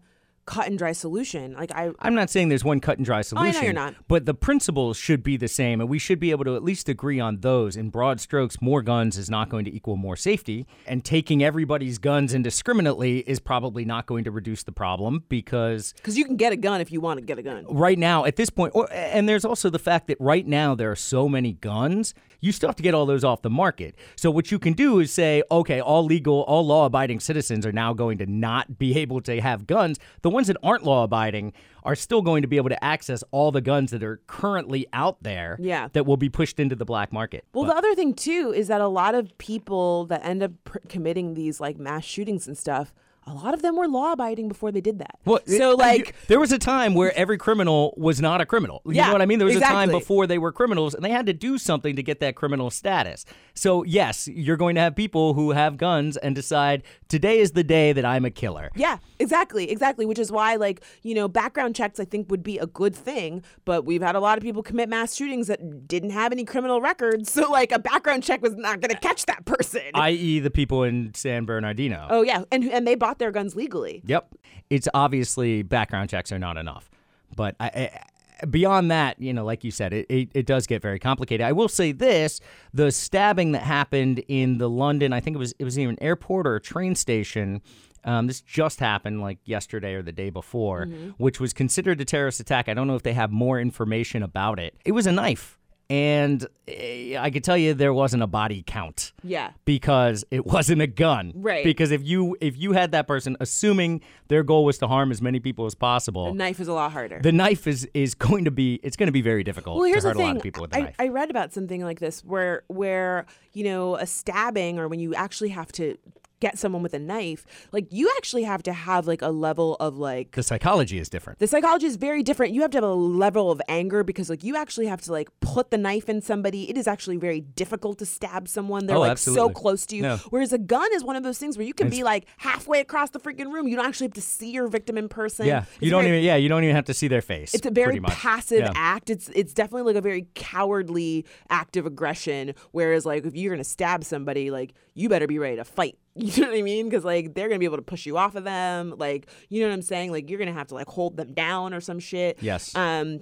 cut 0.51 0.67
and 0.67 0.77
dry 0.77 0.91
solution. 0.91 1.53
Like 1.53 1.71
I 1.71 1.91
I'm 1.99 2.13
not 2.13 2.29
saying 2.29 2.49
there's 2.49 2.63
one 2.63 2.79
cut 2.79 2.97
and 2.97 3.05
dry 3.05 3.21
solution. 3.21 3.47
Oh, 3.47 3.49
I 3.49 3.61
know 3.61 3.65
you're 3.65 3.73
not. 3.73 3.95
But 4.07 4.25
the 4.25 4.33
principles 4.33 4.97
should 4.97 5.23
be 5.23 5.37
the 5.37 5.47
same, 5.47 5.79
and 5.79 5.89
we 5.89 5.97
should 5.99 6.19
be 6.19 6.31
able 6.31 6.43
to 6.45 6.55
at 6.55 6.63
least 6.63 6.89
agree 6.89 7.19
on 7.19 7.39
those. 7.39 7.77
In 7.77 7.89
broad 7.89 8.19
strokes, 8.19 8.61
more 8.61 8.81
guns 8.81 9.17
is 9.17 9.29
not 9.29 9.49
going 9.49 9.65
to 9.65 9.73
equal 9.73 9.95
more 9.95 10.15
safety, 10.15 10.65
and 10.85 11.03
taking 11.05 11.43
everybody's 11.43 11.97
guns 11.97 12.33
indiscriminately 12.33 13.19
is 13.19 13.39
probably 13.39 13.85
not 13.85 14.05
going 14.05 14.23
to 14.25 14.31
reduce 14.31 14.63
the 14.63 14.71
problem 14.71 15.23
because 15.29 15.93
because 15.93 16.17
you 16.17 16.25
can 16.25 16.35
get 16.35 16.51
a 16.51 16.57
gun 16.57 16.81
if 16.81 16.91
you 16.91 16.99
want 16.99 17.19
to 17.19 17.25
get 17.25 17.39
a 17.39 17.43
gun. 17.43 17.65
right 17.69 17.97
now 17.97 18.25
at 18.25 18.35
this 18.35 18.49
point 18.49 18.71
or, 18.75 18.87
and 18.91 19.27
there's 19.29 19.45
also 19.45 19.69
the 19.69 19.79
fact 19.79 20.07
that 20.07 20.17
right 20.19 20.45
now 20.47 20.75
there 20.75 20.91
are 20.91 20.95
so 20.95 21.29
many 21.29 21.53
guns 21.53 22.13
you 22.39 22.51
still 22.51 22.69
have 22.69 22.75
to 22.75 22.83
get 22.83 22.93
all 22.93 23.05
those 23.05 23.23
off 23.23 23.41
the 23.41 23.49
market 23.49 23.95
so 24.15 24.29
what 24.31 24.51
you 24.51 24.59
can 24.59 24.73
do 24.73 24.99
is 24.99 25.11
say 25.11 25.43
okay 25.51 25.79
all 25.79 26.03
legal 26.03 26.41
all 26.43 26.65
law 26.65 26.85
abiding 26.85 27.19
citizens 27.19 27.65
are 27.65 27.71
now 27.71 27.93
going 27.93 28.17
to 28.17 28.25
not 28.25 28.77
be 28.77 28.97
able 29.03 29.21
to 29.21 29.39
have 29.39 29.67
guns 29.67 29.99
the 30.21 30.29
ones 30.41 30.47
that 30.47 30.57
aren't 30.63 30.83
law 30.83 31.03
abiding 31.03 31.53
are 31.83 31.95
still 31.95 32.21
going 32.23 32.41
to 32.41 32.47
be 32.47 32.57
able 32.57 32.69
to 32.69 32.83
access 32.83 33.23
all 33.31 33.51
the 33.51 33.61
guns 33.61 33.91
that 33.91 34.01
are 34.03 34.19
currently 34.27 34.87
out 34.91 35.21
there 35.21 35.55
Yeah. 35.59 35.87
that 35.93 36.05
will 36.07 36.17
be 36.17 36.29
pushed 36.29 36.59
into 36.59 36.75
the 36.75 36.85
black 36.85 37.13
market 37.13 37.45
Well, 37.53 37.65
the 37.65 37.75
other 37.75 37.93
thing 37.95 38.13
too 38.15 38.51
is 38.55 38.67
that 38.69 38.81
a 38.81 38.87
lot 38.87 39.13
of 39.15 39.37
people 39.37 40.05
that 40.07 40.25
end 40.25 40.41
up 40.43 40.51
pr- 40.63 40.79
committing 40.89 41.35
these 41.35 41.59
like 41.59 41.77
mass 41.77 42.03
shootings 42.03 42.47
and 42.47 42.57
stuff, 42.57 42.93
a 43.27 43.33
lot 43.33 43.53
of 43.53 43.61
them 43.61 43.75
were 43.75 43.87
law 43.87 44.13
abiding 44.13 44.47
before 44.47 44.71
they 44.71 44.81
did 44.81 44.99
that. 44.99 45.19
Well, 45.25 45.39
so 45.45 45.71
it- 45.71 45.77
like 45.77 46.07
you- 46.07 46.13
there 46.27 46.39
was 46.39 46.51
a 46.51 46.57
time 46.57 46.93
where 46.95 47.15
every 47.15 47.37
criminal 47.37 47.93
was 47.97 48.19
not 48.19 48.41
a 48.41 48.45
criminal. 48.45 48.81
You 48.85 48.93
Yeah, 48.93 49.07
know 49.07 49.13
what 49.13 49.21
I 49.21 49.25
mean? 49.25 49.37
There 49.39 49.45
was 49.45 49.55
a 49.55 49.59
time 49.61 49.89
before 49.91 50.25
they 50.27 50.37
were 50.39 50.51
criminals, 50.51 50.93
and 50.95 51.05
they 51.05 51.11
had 51.11 51.25
to 51.27 51.33
do 51.33 51.57
something 51.57 51.95
to 51.95 52.03
get 52.03 52.19
that 52.19 52.35
criminal 52.35 52.69
status. 52.71 53.25
So 53.53 53.83
yes, 53.83 54.27
you're 54.27 54.57
going 54.57 54.75
to 54.75 54.81
have 54.81 54.95
people 54.95 55.33
who 55.35 55.51
have 55.51 55.77
guns 55.77 56.17
and 56.17 56.33
decide 56.35 56.83
today 57.09 57.39
is 57.39 57.51
the 57.51 57.63
day 57.63 57.93
that 57.93 58.05
I'm 58.05 58.25
a 58.25 58.31
killer. 58.31 58.71
Yeah, 58.75 58.97
exactly, 59.19 59.69
exactly. 59.69 60.05
Which 60.05 60.19
is 60.19 60.31
why, 60.31 60.55
like, 60.55 60.81
you 61.03 61.13
know, 61.13 61.27
background 61.27 61.75
checks 61.75 61.99
I 61.99 62.05
think 62.05 62.31
would 62.31 62.43
be 62.43 62.57
a 62.57 62.65
good 62.67 62.95
thing. 62.95 63.43
But 63.65 63.85
we've 63.85 64.01
had 64.01 64.15
a 64.15 64.19
lot 64.19 64.37
of 64.37 64.43
people 64.43 64.63
commit 64.63 64.89
mass 64.89 65.15
shootings 65.15 65.47
that 65.47 65.87
didn't 65.87 66.09
have 66.11 66.31
any 66.31 66.43
criminal 66.45 66.81
records, 66.81 67.31
so 67.31 67.51
like 67.51 67.71
a 67.71 67.79
background 67.79 68.23
check 68.23 68.41
was 68.41 68.55
not 68.55 68.81
going 68.81 68.91
to 68.91 68.97
catch 68.99 69.25
that 69.27 69.45
person. 69.45 69.81
I.e., 69.93 70.39
the 70.39 70.49
people 70.49 70.83
in 70.83 71.13
San 71.13 71.45
Bernardino. 71.45 72.07
oh 72.09 72.21
yeah, 72.23 72.43
and 72.51 72.63
and 72.63 72.87
they 72.87 72.95
bought 72.95 73.10
their 73.19 73.31
guns 73.31 73.55
legally. 73.55 74.01
Yep. 74.05 74.35
It's 74.69 74.87
obviously 74.93 75.63
background 75.63 76.09
checks 76.09 76.31
are 76.31 76.39
not 76.39 76.57
enough. 76.57 76.89
But 77.35 77.55
I, 77.59 77.65
I, 77.67 78.45
beyond 78.49 78.91
that, 78.91 79.21
you 79.21 79.33
know, 79.33 79.45
like 79.45 79.63
you 79.63 79.71
said, 79.71 79.93
it, 79.93 80.05
it, 80.09 80.29
it 80.33 80.45
does 80.45 80.67
get 80.67 80.81
very 80.81 80.99
complicated. 80.99 81.45
I 81.45 81.51
will 81.51 81.69
say 81.69 81.91
this 81.91 82.39
the 82.73 82.91
stabbing 82.91 83.51
that 83.53 83.63
happened 83.63 84.23
in 84.27 84.57
the 84.57 84.69
London, 84.69 85.13
I 85.13 85.19
think 85.19 85.35
it 85.35 85.39
was 85.39 85.53
it 85.59 85.63
was 85.63 85.77
either 85.77 85.89
an 85.89 86.01
airport 86.01 86.47
or 86.47 86.55
a 86.55 86.61
train 86.61 86.95
station. 86.95 87.61
Um, 88.03 88.25
this 88.25 88.41
just 88.41 88.79
happened 88.79 89.21
like 89.21 89.37
yesterday 89.45 89.93
or 89.93 90.01
the 90.01 90.11
day 90.11 90.31
before, 90.31 90.87
which 91.17 91.39
was 91.39 91.53
considered 91.53 92.01
a 92.01 92.05
terrorist 92.05 92.39
attack. 92.39 92.67
I 92.67 92.73
don't 92.73 92.87
know 92.87 92.95
if 92.95 93.03
they 93.03 93.13
have 93.13 93.31
more 93.31 93.59
information 93.59 94.23
about 94.23 94.59
it. 94.59 94.75
It 94.83 94.93
was 94.93 95.05
a 95.05 95.11
knife. 95.11 95.59
And 95.91 96.47
eh, 96.69 97.17
I 97.19 97.29
could 97.31 97.43
tell 97.43 97.57
you 97.57 97.73
there 97.73 97.93
wasn't 97.93 98.23
a 98.23 98.27
body 98.27 98.63
count 98.65 99.11
Yeah. 99.23 99.51
because 99.65 100.23
it 100.31 100.45
wasn't 100.45 100.81
a 100.81 100.87
gun. 100.87 101.33
Right. 101.35 101.65
Because 101.65 101.91
if 101.91 102.01
you 102.01 102.37
if 102.39 102.57
you 102.57 102.71
had 102.71 102.91
that 102.91 103.07
person, 103.07 103.35
assuming 103.41 103.99
their 104.29 104.41
goal 104.41 104.63
was 104.63 104.77
to 104.77 104.87
harm 104.87 105.11
as 105.11 105.21
many 105.21 105.41
people 105.41 105.65
as 105.65 105.75
possible, 105.75 106.27
the 106.31 106.37
knife 106.37 106.61
is 106.61 106.69
a 106.69 106.73
lot 106.73 106.93
harder. 106.93 107.19
the 107.21 107.33
knife 107.33 107.67
is 107.67 107.89
is 107.93 108.15
going 108.15 108.45
to 108.45 108.51
be 108.51 108.79
it's 108.83 108.95
going 108.95 109.07
to 109.07 109.11
be 109.11 109.21
very 109.21 109.43
difficult 109.43 109.75
well, 109.79 109.85
here's 109.85 110.03
to 110.03 110.09
hurt 110.09 110.17
the 110.17 110.23
a 110.23 110.27
lot 110.27 110.37
of 110.37 110.43
people 110.43 110.61
with 110.61 110.73
a 110.73 110.77
I, 110.77 110.81
knife. 110.81 110.95
I 110.97 111.07
read 111.09 111.29
about 111.29 111.51
something 111.51 111.83
like 111.83 111.99
this 111.99 112.23
where 112.23 112.63
where 112.67 113.25
you 113.53 113.65
know 113.65 113.95
a 113.97 114.05
stabbing 114.05 114.79
or 114.79 114.87
when 114.87 115.01
you 115.01 115.13
actually 115.13 115.49
have 115.49 115.73
to 115.73 115.97
get 116.41 116.57
someone 116.57 116.83
with 116.83 116.93
a 116.93 116.99
knife, 116.99 117.45
like 117.71 117.85
you 117.91 118.11
actually 118.17 118.43
have 118.43 118.61
to 118.63 118.73
have 118.73 119.07
like 119.07 119.21
a 119.21 119.29
level 119.29 119.75
of 119.79 119.97
like 119.97 120.31
the 120.31 120.43
psychology 120.43 120.99
is 120.99 121.07
different. 121.07 121.39
the 121.39 121.47
psychology 121.47 121.85
is 121.85 121.95
very 121.95 122.21
different. 122.23 122.51
You 122.53 122.61
have 122.63 122.71
to 122.71 122.77
have 122.77 122.83
a 122.83 122.93
level 122.93 123.49
of 123.49 123.61
anger 123.69 124.03
because 124.03 124.29
like 124.29 124.43
you 124.43 124.57
actually 124.57 124.87
have 124.87 124.99
to 125.03 125.11
like 125.13 125.29
put 125.39 125.71
the 125.71 125.77
knife 125.77 126.09
in 126.09 126.21
somebody. 126.21 126.69
It 126.69 126.77
is 126.77 126.87
actually 126.87 127.15
very 127.17 127.39
difficult 127.39 127.99
to 127.99 128.05
stab 128.05 128.47
someone. 128.49 128.87
They're 128.87 128.97
Oh, 128.97 129.01
like 129.01 129.17
so 129.17 129.49
close 129.49 129.85
to 129.87 129.95
you. 129.95 130.03
Yeah. 130.03 130.17
Whereas 130.31 130.51
a 130.51 130.57
gun 130.57 130.89
is 130.93 131.03
one 131.03 131.15
of 131.15 131.23
those 131.23 131.37
things 131.37 131.57
where 131.57 131.65
you 131.65 131.73
can 131.73 131.89
be 131.89 132.03
like 132.03 132.25
halfway 132.37 132.79
across 132.81 133.11
the 133.11 133.19
freaking 133.19 133.53
room. 133.53 133.67
You 133.69 133.75
don't 133.77 133.85
actually 133.85 134.07
have 134.07 134.13
to 134.15 134.21
see 134.21 134.51
your 134.51 134.67
victim 134.67 134.97
in 134.97 135.07
person. 135.07 135.45
yeah, 135.45 135.59
It's 135.75 135.81
you 135.83 135.91
don't 135.91 136.03
very- 136.03 136.17
even 136.17 136.25
yeah 136.25 136.35
you 136.35 136.49
don't 136.49 136.63
even 136.63 136.75
have 136.75 136.85
to 136.85 136.93
see 136.93 137.07
their 137.07 137.21
face. 137.21 137.53
it's 137.53 137.65
a 137.67 137.71
very 137.71 137.99
passive 138.01 138.59
Yeah. 138.61 138.71
act. 138.75 139.09
It's 139.09 139.29
it's 139.29 139.53
definitely 139.53 139.83
like 139.93 139.95
a 139.95 140.01
very 140.01 140.27
cowardly 140.33 141.25
act 141.49 141.77
of 141.77 141.85
aggression. 141.85 142.53
Whereas 142.71 143.05
like 143.05 143.25
if 143.25 143.35
you're 143.35 143.53
gonna 143.53 143.63
stab 143.63 144.03
somebody, 144.03 144.49
like 144.51 144.73
you 144.93 145.09
better 145.09 145.27
be 145.27 145.39
ready 145.39 145.57
to 145.57 145.63
fight. 145.65 145.97
You 146.13 146.43
know 146.43 146.49
what 146.49 146.57
I 146.57 146.61
mean? 146.61 146.89
Because 146.89 147.05
like 147.05 147.35
they're 147.35 147.47
gonna 147.47 147.59
be 147.59 147.65
able 147.65 147.77
to 147.77 147.83
push 147.83 148.05
you 148.05 148.17
off 148.17 148.35
of 148.35 148.43
them. 148.43 148.93
Like 148.97 149.27
you 149.47 149.61
know 149.61 149.69
what 149.69 149.73
I'm 149.75 149.81
saying? 149.81 150.11
Like 150.11 150.29
you're 150.29 150.39
gonna 150.39 150.51
have 150.51 150.67
to 150.67 150.75
like 150.75 150.87
hold 150.87 151.15
them 151.15 151.33
down 151.33 151.73
or 151.73 151.79
some 151.79 151.99
shit. 151.99 152.39
Yes. 152.41 152.75
Um. 152.75 153.21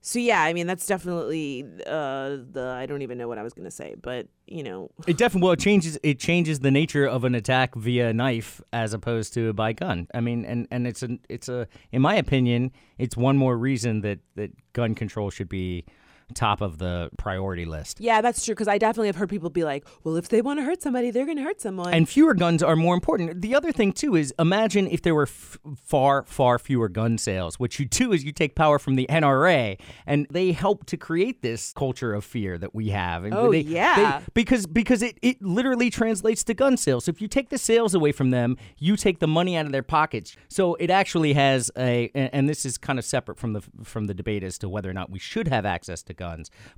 So 0.00 0.18
yeah, 0.18 0.42
I 0.42 0.54
mean 0.54 0.66
that's 0.66 0.86
definitely 0.86 1.62
uh 1.86 2.38
the 2.50 2.74
I 2.74 2.86
don't 2.86 3.02
even 3.02 3.18
know 3.18 3.28
what 3.28 3.36
I 3.36 3.42
was 3.42 3.52
gonna 3.52 3.70
say, 3.70 3.96
but 4.00 4.28
you 4.46 4.62
know 4.62 4.90
It 5.06 5.18
definitely 5.18 5.44
well 5.44 5.52
it 5.52 5.60
changes 5.60 5.98
it 6.02 6.18
changes 6.18 6.60
the 6.60 6.70
nature 6.70 7.04
of 7.04 7.24
an 7.24 7.34
attack 7.34 7.74
via 7.74 8.14
knife 8.14 8.62
as 8.72 8.94
opposed 8.94 9.34
to 9.34 9.52
by 9.52 9.74
gun. 9.74 10.08
I 10.14 10.20
mean, 10.20 10.46
and 10.46 10.66
and 10.70 10.86
it's 10.86 11.02
a 11.02 11.18
it's 11.28 11.50
a 11.50 11.68
in 11.92 12.00
my 12.00 12.14
opinion, 12.14 12.72
it's 12.96 13.14
one 13.14 13.36
more 13.36 13.58
reason 13.58 14.00
that 14.00 14.20
that 14.36 14.52
gun 14.72 14.94
control 14.94 15.28
should 15.28 15.50
be 15.50 15.84
top 16.32 16.60
of 16.60 16.78
the 16.78 17.10
priority 17.18 17.64
list. 17.64 18.00
yeah, 18.00 18.20
that's 18.20 18.44
true. 18.44 18.54
Because 18.54 18.68
I 18.68 18.78
definitely 18.78 19.08
have 19.08 19.16
heard 19.16 19.28
people 19.28 19.50
be 19.50 19.64
like, 19.64 19.86
well, 20.04 20.16
if 20.16 20.28
they 20.28 20.42
want 20.42 20.58
to 20.60 20.64
hurt 20.64 20.82
somebody, 20.82 21.10
they're 21.10 21.26
gonna 21.26 21.42
hurt 21.42 21.60
someone. 21.60 21.92
And 21.92 22.08
fewer 22.08 22.34
guns 22.34 22.62
are 22.62 22.76
more 22.76 22.94
important. 22.94 23.40
The 23.42 23.54
other 23.54 23.72
thing 23.72 23.92
too 23.92 24.16
is 24.16 24.34
imagine 24.38 24.86
if 24.88 25.02
there 25.02 25.14
were 25.14 25.24
f- 25.24 25.58
far 25.84 26.24
far 26.24 26.58
fewer 26.58 26.88
gun 26.88 27.18
sales. 27.18 27.58
What 27.60 27.78
you 27.78 27.84
do 27.86 28.12
is 28.12 28.24
you 28.24 28.32
take 28.32 28.54
power 28.54 28.78
from 28.78 28.96
the 28.96 29.06
NRA 29.08 29.78
and 30.06 30.26
they 30.30 30.52
help 30.52 30.86
to 30.86 30.96
create 30.96 31.42
this 31.42 31.72
culture 31.74 32.12
of 32.14 32.24
fear 32.24 32.58
that 32.58 32.74
we 32.74 32.88
have. 32.90 33.24
And 33.24 33.34
Oh, 33.34 33.50
they- 33.52 33.60
yeah. 33.60 34.18
they- 34.20 34.24
because 34.34 34.66
because 34.66 35.02
it, 35.02 35.18
it 35.22 35.40
literally 35.42 35.90
translates 35.90 36.42
to 36.44 36.54
gun 36.54 36.76
sales. 36.76 37.04
So 37.04 37.10
if 37.10 37.20
you 37.20 37.28
take 37.28 37.50
the 37.50 37.58
sales 37.58 37.94
away 37.94 38.12
from 38.12 38.30
them, 38.30 38.56
you 38.78 38.96
take 38.96 39.18
the 39.20 39.26
money 39.28 39.56
out 39.56 39.66
of 39.66 39.72
their 39.72 39.82
pockets. 39.82 40.36
So 40.48 40.74
it 40.76 40.90
actually 40.90 41.32
has 41.34 41.70
a 41.76 42.10
and 42.14 42.30
and 42.32 42.48
this 42.48 42.64
is 42.64 42.78
kind 42.78 42.98
of 42.98 43.04
separate 43.04 43.38
from 43.38 43.52
the 43.52 43.62
from 43.84 44.06
the 44.06 44.14
debate 44.14 44.42
as 44.42 44.58
to 44.58 44.68
whether 44.68 44.88
or 44.90 44.92
not 44.92 45.10
we 45.10 45.18
should 45.18 45.48
have 45.48 45.64
access 45.66 46.02
to 46.04 46.14
guns, 46.14 46.21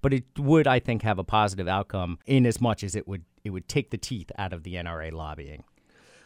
but 0.01 0.13
it 0.13 0.25
would 0.39 0.67
I 0.67 0.79
think 0.79 1.03
have 1.03 1.19
a 1.19 1.25
positive 1.25 1.69
outcome 1.69 2.19
in 2.27 2.47
as 2.47 2.61
much 2.61 2.83
as 2.83 2.95
it 2.95 3.07
would 3.07 3.25
it 3.45 3.51
would 3.51 3.69
take 3.69 3.91
the 3.91 3.99
teeth 3.99 4.31
out 4.39 4.53
of 4.53 4.63
the 4.63 4.75
NRA 4.75 5.13
lobbying. 5.13 5.65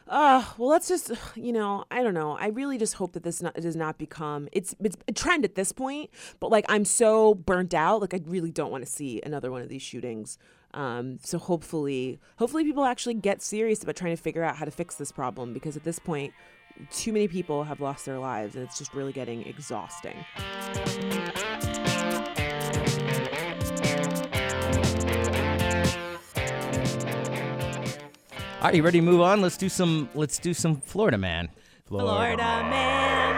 Uh, 0.09 0.43
well, 0.57 0.71
let's 0.71 0.89
just, 0.89 1.13
you 1.37 1.53
know, 1.53 1.85
I 1.91 2.03
don't 2.03 2.15
know. 2.15 2.37
I 2.39 2.47
really 2.47 2.79
just 2.79 2.95
hope 2.95 3.13
that 3.13 3.25
this 3.25 3.43
not, 3.43 3.55
does 3.55 3.77
not 3.77 3.99
become 3.99 4.49
it's 4.53 4.75
it's 4.81 4.97
a 5.07 5.13
trend 5.13 5.45
at 5.45 5.55
this 5.55 5.73
point. 5.73 6.11
But 6.41 6.51
like, 6.51 6.65
I'm 6.69 6.85
so 6.85 7.35
burnt 7.35 7.75
out. 7.75 8.01
Like, 8.01 8.15
I 8.15 8.21
really 8.25 8.51
don't 8.51 8.71
want 8.71 8.85
to 8.85 8.91
see 8.91 9.21
another 9.25 9.51
one 9.51 9.63
of 9.63 9.69
these 9.69 9.83
shootings. 9.83 10.39
Um, 10.75 11.19
so 11.23 11.39
hopefully, 11.39 12.19
hopefully, 12.37 12.65
people 12.65 12.85
actually 12.85 13.15
get 13.15 13.43
serious 13.43 13.83
about 13.83 13.97
trying 13.97 14.17
to 14.17 14.23
figure 14.23 14.43
out 14.43 14.57
how 14.57 14.65
to 14.65 14.71
fix 14.71 14.95
this 14.95 15.13
problem 15.13 15.53
because 15.53 15.77
at 15.77 15.85
this 15.85 15.99
point, 15.99 16.33
too 16.91 17.13
many 17.13 17.29
people 17.29 17.65
have 17.65 17.81
lost 17.81 18.07
their 18.07 18.19
lives, 18.19 18.55
and 18.55 18.65
it's 18.65 18.79
just 18.79 18.95
really 18.95 19.13
getting 19.13 19.47
exhausting. 19.47 20.17
All 28.59 28.65
right, 28.65 28.75
you 28.75 28.83
ready 28.83 28.99
to 28.99 29.05
move 29.05 29.21
on? 29.21 29.41
Let's 29.41 29.57
do 29.57 29.69
some 29.69 30.09
let's 30.17 30.37
do 30.41 30.53
some 30.53 30.81
Florida 30.81 31.17
man. 31.17 31.49
Florida 31.85 32.43
man. 32.43 33.35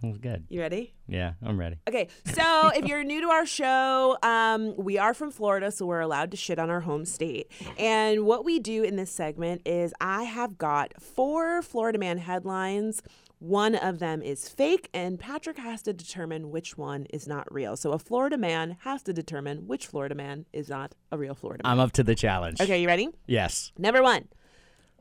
That 0.00 0.06
was 0.06 0.18
good. 0.18 0.44
You 0.48 0.60
ready? 0.60 0.94
Yeah, 1.08 1.32
I'm 1.42 1.58
ready. 1.58 1.78
Okay, 1.88 2.06
so 2.24 2.68
if 2.76 2.86
you're 2.86 3.02
new 3.02 3.20
to 3.22 3.30
our 3.30 3.44
show, 3.44 4.16
um, 4.22 4.76
we 4.76 4.96
are 4.96 5.12
from 5.12 5.32
Florida, 5.32 5.72
so 5.72 5.86
we're 5.86 5.98
allowed 5.98 6.30
to 6.30 6.36
shit 6.36 6.60
on 6.60 6.70
our 6.70 6.78
home 6.82 7.04
state. 7.04 7.50
And 7.80 8.26
what 8.26 8.44
we 8.44 8.60
do 8.60 8.84
in 8.84 8.94
this 8.94 9.10
segment 9.10 9.62
is 9.66 9.92
I 10.00 10.22
have 10.22 10.56
got 10.56 11.02
four 11.02 11.60
Florida 11.60 11.98
Man 11.98 12.18
headlines. 12.18 13.02
One 13.40 13.76
of 13.76 14.00
them 14.00 14.20
is 14.20 14.48
fake, 14.48 14.88
and 14.92 15.18
Patrick 15.18 15.58
has 15.58 15.82
to 15.82 15.92
determine 15.92 16.50
which 16.50 16.76
one 16.76 17.06
is 17.10 17.28
not 17.28 17.52
real. 17.52 17.76
So 17.76 17.92
a 17.92 17.98
Florida 17.98 18.36
man 18.36 18.76
has 18.80 19.02
to 19.04 19.12
determine 19.12 19.68
which 19.68 19.86
Florida 19.86 20.16
man 20.16 20.46
is 20.52 20.68
not 20.68 20.94
a 21.12 21.18
real 21.18 21.34
Florida 21.34 21.62
man. 21.62 21.72
I'm 21.72 21.78
up 21.78 21.92
to 21.92 22.02
the 22.02 22.16
challenge. 22.16 22.60
Okay, 22.60 22.80
you 22.80 22.88
ready? 22.88 23.08
Yes. 23.26 23.72
Number 23.78 24.02
one 24.02 24.28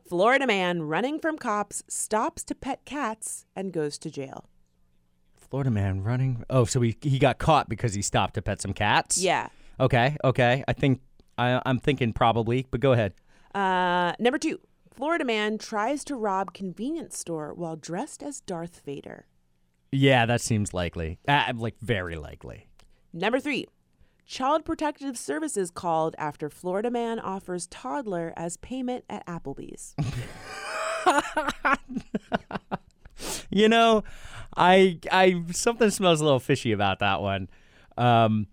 Florida 0.07 0.45
man 0.45 0.83
running 0.83 1.19
from 1.19 1.37
cops 1.37 1.83
stops 1.87 2.43
to 2.45 2.55
pet 2.55 2.85
cats 2.85 3.45
and 3.55 3.73
goes 3.73 3.97
to 3.97 4.11
jail. 4.11 4.45
Florida 5.49 5.71
man 5.71 6.03
running. 6.03 6.43
Oh, 6.49 6.65
so 6.65 6.79
he 6.81 6.95
he 7.01 7.17
got 7.17 7.39
caught 7.39 7.69
because 7.69 7.95
he 7.95 8.03
stopped 8.03 8.35
to 8.35 8.41
pet 8.43 8.61
some 8.61 8.73
cats. 8.73 9.17
Yeah. 9.17 9.47
Okay. 9.79 10.15
Okay. 10.23 10.63
I 10.67 10.73
think 10.73 11.01
I, 11.39 11.61
I'm 11.65 11.79
thinking 11.79 12.13
probably, 12.13 12.67
but 12.69 12.81
go 12.81 12.91
ahead. 12.91 13.13
Uh, 13.55 14.13
number 14.19 14.37
two, 14.37 14.59
Florida 14.97 15.23
man 15.23 15.59
tries 15.59 16.03
to 16.05 16.15
rob 16.15 16.55
convenience 16.55 17.19
store 17.19 17.53
while 17.53 17.75
dressed 17.75 18.23
as 18.23 18.41
Darth 18.41 18.81
Vader. 18.83 19.27
Yeah, 19.91 20.25
that 20.25 20.41
seems 20.41 20.73
likely. 20.73 21.19
Uh, 21.27 21.53
like 21.55 21.75
very 21.79 22.15
likely. 22.15 22.67
Number 23.13 23.39
three, 23.39 23.67
Child 24.25 24.65
Protective 24.65 25.15
Services 25.15 25.69
called 25.69 26.15
after 26.17 26.49
Florida 26.49 26.89
man 26.89 27.19
offers 27.19 27.67
toddler 27.67 28.33
as 28.35 28.57
payment 28.57 29.05
at 29.07 29.23
Applebee's. 29.27 29.95
You 33.49 33.67
know, 33.69 34.03
I 34.55 34.99
I 35.11 35.43
something 35.51 35.89
smells 35.89 36.21
a 36.21 36.23
little 36.23 36.39
fishy 36.39 36.71
about 36.71 36.99
that 36.99 37.21
one. 37.21 37.49
Um, 37.97 38.45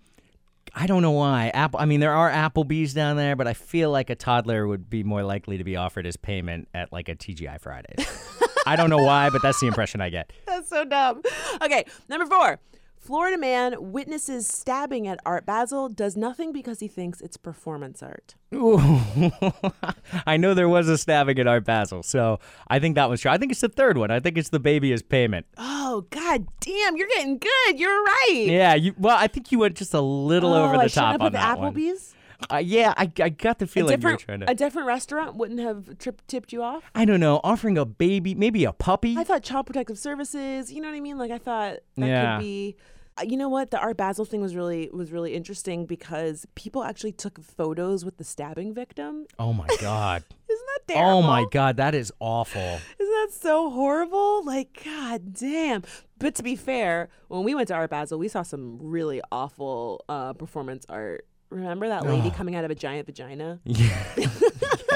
I 0.76 0.86
don't 0.86 1.02
know 1.02 1.12
why. 1.12 1.50
Apple. 1.54 1.78
I 1.78 1.84
mean, 1.84 2.00
there 2.00 2.12
are 2.14 2.30
Applebee's 2.30 2.94
down 2.94 3.16
there, 3.16 3.36
but 3.36 3.46
I 3.46 3.54
feel 3.54 3.90
like 3.90 4.10
a 4.10 4.16
toddler 4.16 4.66
would 4.66 4.90
be 4.90 5.04
more 5.04 5.22
likely 5.22 5.56
to 5.58 5.64
be 5.64 5.76
offered 5.76 6.06
as 6.06 6.16
payment 6.16 6.68
at 6.74 6.92
like 6.92 7.08
a 7.08 7.14
TGI 7.14 7.60
Fridays. 7.60 8.06
I 8.66 8.76
don't 8.76 8.90
know 8.90 8.98
why, 9.02 9.30
but 9.30 9.42
that's 9.42 9.60
the 9.60 9.66
impression 9.66 10.00
I 10.00 10.10
get. 10.10 10.32
That's 10.46 10.68
so 10.68 10.84
dumb. 10.84 11.22
Okay, 11.62 11.84
number 12.08 12.26
four. 12.26 12.58
Florida 13.04 13.36
man 13.36 13.74
witnesses 13.92 14.46
stabbing 14.46 15.06
at 15.06 15.18
Art 15.26 15.44
Basel, 15.44 15.90
does 15.90 16.16
nothing 16.16 16.52
because 16.52 16.80
he 16.80 16.88
thinks 16.88 17.20
it's 17.20 17.36
performance 17.36 18.02
art. 18.02 18.34
Ooh. 18.54 18.78
I 20.26 20.36
know 20.38 20.54
there 20.54 20.68
was 20.70 20.88
a 20.88 20.96
stabbing 20.96 21.38
at 21.38 21.46
Art 21.46 21.64
Basel, 21.64 22.02
so 22.02 22.38
I 22.68 22.78
think 22.78 22.94
that 22.94 23.10
was 23.10 23.20
true. 23.20 23.30
I 23.30 23.36
think 23.36 23.52
it's 23.52 23.60
the 23.60 23.68
third 23.68 23.98
one. 23.98 24.10
I 24.10 24.20
think 24.20 24.38
it's 24.38 24.48
the 24.48 24.60
baby 24.60 24.92
as 24.92 25.02
payment. 25.02 25.44
Oh, 25.58 26.06
god 26.10 26.46
damn, 26.60 26.96
you're 26.96 27.08
getting 27.08 27.36
good. 27.38 27.78
You're 27.78 28.02
right. 28.02 28.46
Yeah, 28.46 28.74
you. 28.74 28.94
Well, 28.98 29.16
I 29.18 29.26
think 29.26 29.52
you 29.52 29.58
went 29.58 29.76
just 29.76 29.92
a 29.92 30.00
little 30.00 30.54
Oh, 30.54 30.64
over 30.64 30.76
I 30.76 30.84
the 30.84 30.88
shouldn't 30.88 31.18
top 31.18 31.20
on 31.20 31.32
that 31.32 31.58
one. 31.58 31.74
Applebee's. 31.74 32.14
Uh, 32.52 32.56
yeah, 32.56 32.92
I, 32.96 33.10
I 33.20 33.28
got 33.30 33.58
the 33.58 33.66
feeling 33.66 33.92
you 33.92 33.92
were 33.92 33.96
different, 34.16 34.20
trying 34.20 34.40
to. 34.40 34.50
a 34.50 34.54
different 34.54 34.86
restaurant 34.88 35.36
wouldn't 35.36 35.60
have 35.60 35.98
trip, 35.98 36.20
tipped 36.26 36.52
you 36.52 36.62
off. 36.62 36.82
I 36.94 37.04
don't 37.04 37.20
know, 37.20 37.40
offering 37.44 37.78
a 37.78 37.84
baby, 37.84 38.34
maybe 38.34 38.64
a 38.64 38.72
puppy. 38.72 39.16
I 39.16 39.24
thought 39.24 39.42
Child 39.42 39.66
Protective 39.66 39.98
Services. 39.98 40.72
You 40.72 40.80
know 40.82 40.88
what 40.88 40.96
I 40.96 41.00
mean? 41.00 41.16
Like 41.16 41.30
I 41.30 41.38
thought 41.38 41.78
that 41.96 42.06
Yeah. 42.06 42.36
could 42.36 42.42
be. 42.42 42.76
You 43.22 43.36
know 43.36 43.48
what? 43.48 43.70
The 43.70 43.78
Art 43.78 43.96
Basel 43.96 44.24
thing 44.24 44.40
was 44.40 44.56
really 44.56 44.90
was 44.92 45.12
really 45.12 45.34
interesting 45.34 45.86
because 45.86 46.46
people 46.56 46.82
actually 46.82 47.12
took 47.12 47.40
photos 47.40 48.04
with 48.04 48.16
the 48.16 48.24
stabbing 48.24 48.74
victim. 48.74 49.26
oh 49.38 49.52
my 49.52 49.68
god. 49.80 50.24
Isn't 50.50 50.66
that 50.74 50.92
terrible? 50.94 51.18
oh 51.18 51.22
my 51.22 51.46
god, 51.52 51.76
that 51.76 51.94
is 51.94 52.12
awful. 52.18 52.60
Isn't 52.60 52.80
that 52.98 53.28
so 53.30 53.70
horrible? 53.70 54.44
Like, 54.44 54.82
god 54.84 55.32
damn. 55.32 55.84
But 56.18 56.34
to 56.36 56.42
be 56.42 56.56
fair, 56.56 57.08
when 57.28 57.44
we 57.44 57.54
went 57.54 57.68
to 57.68 57.74
Art 57.74 57.90
Basel, 57.90 58.18
we 58.18 58.26
saw 58.26 58.42
some 58.42 58.78
really 58.80 59.20
awful 59.30 60.04
uh, 60.08 60.32
performance 60.32 60.84
art. 60.88 61.26
Remember 61.50 61.86
that 61.86 62.04
lady 62.04 62.30
coming 62.32 62.56
out 62.56 62.64
of 62.64 62.72
a 62.72 62.74
giant 62.74 63.06
vagina? 63.06 63.60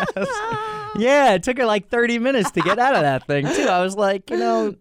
Yeah. 0.09 0.25
yeah, 0.97 1.35
it 1.35 1.43
took 1.43 1.59
her 1.59 1.67
like 1.67 1.89
30 1.89 2.19
minutes 2.19 2.51
to 2.53 2.61
get 2.61 2.79
out 2.79 2.95
of 2.95 3.03
that 3.03 3.27
thing, 3.27 3.47
too. 3.47 3.67
I 3.69 3.81
was 3.83 3.97
like, 3.97 4.31
you 4.31 4.37
know, 4.37 4.75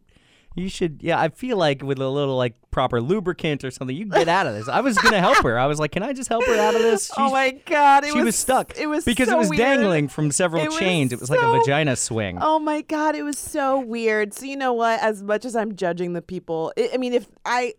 you 0.56 0.70
should, 0.70 1.00
yeah, 1.02 1.20
I 1.20 1.30
feel 1.30 1.58
like 1.58 1.82
with 1.82 2.00
a 2.00 2.08
little 2.10 2.36
like 2.38 2.54
proper 2.72 3.02
lubricant 3.02 3.64
or 3.64 3.72
something, 3.72 3.96
you 3.96 4.06
get 4.06 4.28
out 4.28 4.46
of 4.48 4.54
this. 4.54 4.68
I 4.68 4.82
was 4.82 4.98
going 4.98 5.14
to 5.14 5.20
help 5.20 5.38
her. 5.44 5.58
I 5.58 5.66
was 5.66 5.80
like, 5.80 5.92
can 5.92 6.04
I 6.04 6.14
just 6.14 6.30
help 6.30 6.46
her 6.46 6.56
out 6.56 6.76
of 6.76 6.82
this? 6.82 7.12
oh 7.18 7.32
my 7.32 7.52
god! 7.66 8.04
It 8.04 8.14
she 8.14 8.22
was, 8.22 8.36
stuck. 8.36 8.78
It 8.78 8.88
was 8.88 9.04
because 9.06 9.30
so 9.30 9.36
it 9.36 9.38
was 9.38 9.50
weird. 9.50 9.58
dangling 9.60 10.08
from 10.08 10.32
several 10.32 10.64
It 10.64 10.70
was 10.70 10.78
chains. 10.78 11.12
It 11.12 11.20
was 11.20 11.30
like 11.30 11.42
a 11.42 11.50
vagina 11.50 11.96
swing. 11.96 12.38
Oh 12.42 12.60
my 12.60 12.82
god, 12.82 13.16
it 13.16 13.24
was 13.24 13.38
so 13.38 13.80
weird. 13.80 14.34
So 14.34 14.46
you 14.46 14.56
know 14.56 14.74
what? 14.74 15.00
As 15.02 15.24
much 15.24 15.46
as 15.46 15.56
I'm 15.56 15.76
judging 15.76 16.14
the 16.14 16.22
people, 16.22 16.74
I 16.78 16.92
I 16.94 16.98
mean, 16.98 17.14
if 17.14 17.28
I, 17.46 17.74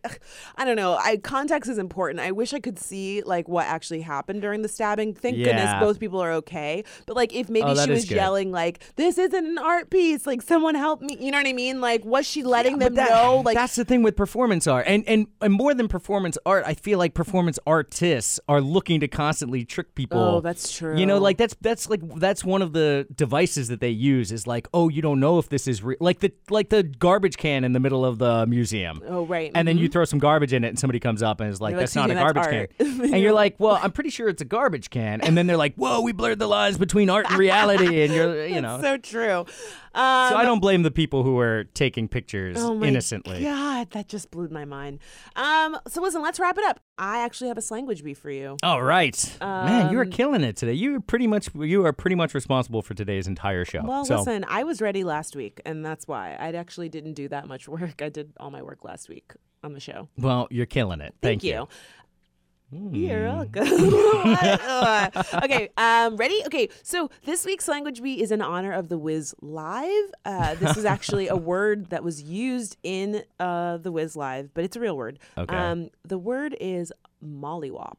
I 0.56 0.64
don't 0.64 0.76
know. 0.76 0.96
I 0.96 1.16
context 1.18 1.70
is 1.70 1.78
important. 1.78 2.20
I 2.20 2.32
wish 2.32 2.54
I 2.54 2.60
could 2.60 2.78
see 2.78 3.22
like 3.22 3.48
what 3.48 3.66
actually 3.66 4.00
happened 4.00 4.42
during 4.42 4.62
the 4.62 4.68
stabbing. 4.68 5.14
Thank 5.14 5.36
goodness 5.36 5.74
both 5.80 5.98
people 6.00 6.20
are 6.20 6.32
okay. 6.34 6.84
But 7.06 7.16
like, 7.16 7.34
if 7.34 7.48
maybe 7.48 7.66
Oh, 7.68 7.74
she 7.84 7.90
was 7.90 8.10
yelling 8.10 8.50
like, 8.52 8.80
"This 8.96 9.18
isn't 9.18 9.46
an 9.46 9.58
art 9.58 9.90
piece," 9.90 10.26
like 10.26 10.42
someone 10.42 10.74
help 10.74 11.00
me. 11.02 11.16
You 11.20 11.30
know 11.30 11.38
what 11.38 11.46
I 11.46 11.52
mean? 11.52 11.80
Like, 11.80 12.04
was 12.04 12.26
she 12.26 12.42
letting 12.42 12.78
But 12.78 12.86
them 12.86 12.94
that- 12.94 13.10
know? 13.10 13.42
Like, 13.44 13.54
that's 13.56 13.76
the 13.76 13.84
thing 13.84 14.02
with 14.02 14.16
performance 14.16 14.66
art, 14.66 14.77
and 14.86 15.06
and 15.06 15.28
and 15.40 15.52
more 15.52 15.74
than 15.74 15.88
performance 15.88 16.36
art, 16.44 16.64
I 16.66 16.74
feel 16.74 16.98
like 16.98 17.14
performance 17.14 17.58
artists 17.66 18.40
are 18.48 18.60
looking 18.60 19.00
to 19.00 19.08
constantly 19.08 19.64
trick 19.64 19.94
people. 19.94 20.20
Oh, 20.20 20.40
that's 20.40 20.76
true. 20.76 20.98
You 20.98 21.06
know, 21.06 21.18
like 21.18 21.36
that's 21.36 21.56
that's 21.60 21.88
like 21.88 22.00
that's 22.16 22.44
one 22.44 22.62
of 22.62 22.72
the 22.72 23.06
devices 23.14 23.68
that 23.68 23.80
they 23.80 23.90
use 23.90 24.32
is 24.32 24.46
like, 24.46 24.66
oh, 24.74 24.88
you 24.88 25.02
don't 25.02 25.20
know 25.20 25.38
if 25.38 25.48
this 25.48 25.68
is 25.68 25.82
real, 25.82 25.98
like 26.00 26.18
the 26.20 26.32
like 26.50 26.70
the 26.70 26.82
garbage 26.82 27.36
can 27.36 27.62
in 27.64 27.72
the 27.72 27.80
middle 27.80 28.04
of 28.04 28.18
the 28.18 28.46
museum. 28.46 29.00
oh 29.06 29.24
right. 29.26 29.52
And 29.54 29.66
then 29.68 29.78
you 29.78 29.86
mm-hmm. 29.86 29.92
throw 29.92 30.04
some 30.04 30.18
garbage 30.18 30.52
in 30.52 30.64
it, 30.64 30.68
and 30.68 30.78
somebody 30.78 30.98
comes 31.00 31.22
up 31.22 31.40
and 31.40 31.50
is 31.50 31.60
like, 31.60 31.68
like, 31.72 31.80
"That's 31.80 31.94
not 31.94 32.10
a 32.10 32.14
garbage 32.14 32.70
can," 32.78 33.00
and 33.12 33.20
you're 33.20 33.32
like, 33.32 33.56
"Well, 33.58 33.78
I'm 33.80 33.92
pretty 33.92 34.10
sure 34.10 34.28
it's 34.28 34.42
a 34.42 34.46
garbage 34.46 34.90
can." 34.90 35.20
And 35.20 35.36
then 35.36 35.46
they're 35.46 35.56
like, 35.56 35.74
"Whoa, 35.74 36.00
we 36.00 36.12
blurred 36.12 36.38
the 36.38 36.46
lines 36.46 36.78
between 36.78 37.10
art 37.10 37.26
and 37.28 37.38
reality," 37.38 38.02
and 38.02 38.12
you're, 38.12 38.46
you 38.46 38.60
know. 38.60 38.80
so 38.80 38.96
true. 38.96 39.46
Um, 39.94 40.30
So 40.30 40.36
I 40.36 40.42
don't 40.44 40.60
blame 40.60 40.82
the 40.82 40.90
people 40.90 41.22
who 41.22 41.38
are 41.38 41.64
taking 41.74 42.08
pictures 42.08 42.56
Oh 42.58 42.74
my 42.74 42.86
innocently. 42.88 43.42
God, 43.42 43.90
that 43.90 44.08
just 44.08 44.30
blew 44.30 44.48
my 44.48 44.64
mind. 44.64 44.98
Um, 45.36 45.76
so 45.88 46.02
listen, 46.02 46.22
let's 46.22 46.38
wrap 46.38 46.58
it 46.58 46.64
up. 46.64 46.80
I 46.98 47.24
actually 47.24 47.48
have 47.48 47.58
a 47.58 47.62
slanguage 47.62 48.02
bee 48.02 48.14
for 48.14 48.30
you. 48.30 48.56
All 48.62 48.82
right, 48.82 49.36
man, 49.40 49.92
you 49.92 49.98
are 49.98 50.02
Um, 50.04 50.10
killing 50.10 50.42
it 50.42 50.56
today. 50.56 50.72
You 50.72 50.96
are 50.96 51.00
pretty 51.00 51.26
much 51.26 51.48
you 51.54 51.84
are 51.86 51.92
pretty 51.92 52.16
much 52.16 52.34
responsible 52.34 52.82
for 52.82 52.94
today's 52.94 53.26
entire 53.26 53.64
show. 53.64 53.82
Well, 53.84 54.04
so, 54.04 54.18
listen, 54.18 54.44
I 54.48 54.64
was 54.64 54.80
ready 54.80 55.04
last 55.04 55.36
week, 55.36 55.60
and 55.64 55.84
that's 55.84 56.08
why 56.08 56.36
I 56.38 56.52
actually 56.52 56.88
didn't 56.88 57.14
do 57.14 57.28
that 57.28 57.46
much 57.46 57.68
work. 57.68 58.02
I 58.02 58.08
did 58.08 58.32
all 58.40 58.50
my 58.50 58.62
work 58.62 58.84
last 58.84 59.08
week 59.08 59.32
on 59.64 59.72
the 59.72 59.80
show. 59.80 60.08
well, 60.16 60.46
you're 60.50 60.66
killing 60.66 61.00
it. 61.00 61.14
Thank, 61.22 61.42
you. 61.42 61.54
Hmm. 61.56 61.64
You're 62.70 63.24
welcome. 63.24 63.66
What? 64.18 64.60
Uh, 64.68 65.10
okay, 65.44 65.70
um, 65.76 66.16
ready? 66.16 66.42
Okay, 66.46 66.68
so 66.82 67.10
this 67.24 67.44
week's 67.44 67.66
language 67.66 68.02
bee 68.02 68.20
is 68.22 68.30
in 68.30 68.42
honor 68.42 68.72
of 68.72 68.88
the 68.88 68.98
Wiz 68.98 69.34
Live. 69.40 70.04
Uh, 70.24 70.54
this 70.56 70.76
is 70.76 70.84
actually 70.84 71.28
a 71.28 71.36
word 71.54 71.90
that 71.90 72.04
was 72.04 72.22
used 72.22 72.76
in 72.82 73.22
uh, 73.40 73.78
the 73.78 73.90
Wiz 73.90 74.14
Live, 74.16 74.52
but 74.54 74.64
it's 74.64 74.76
a 74.76 74.80
real 74.80 74.96
word. 74.96 75.18
Okay. 75.36 75.54
Um, 75.56 75.88
the 76.04 76.18
word 76.18 76.56
is 76.60 76.92
mollywop. 77.24 77.96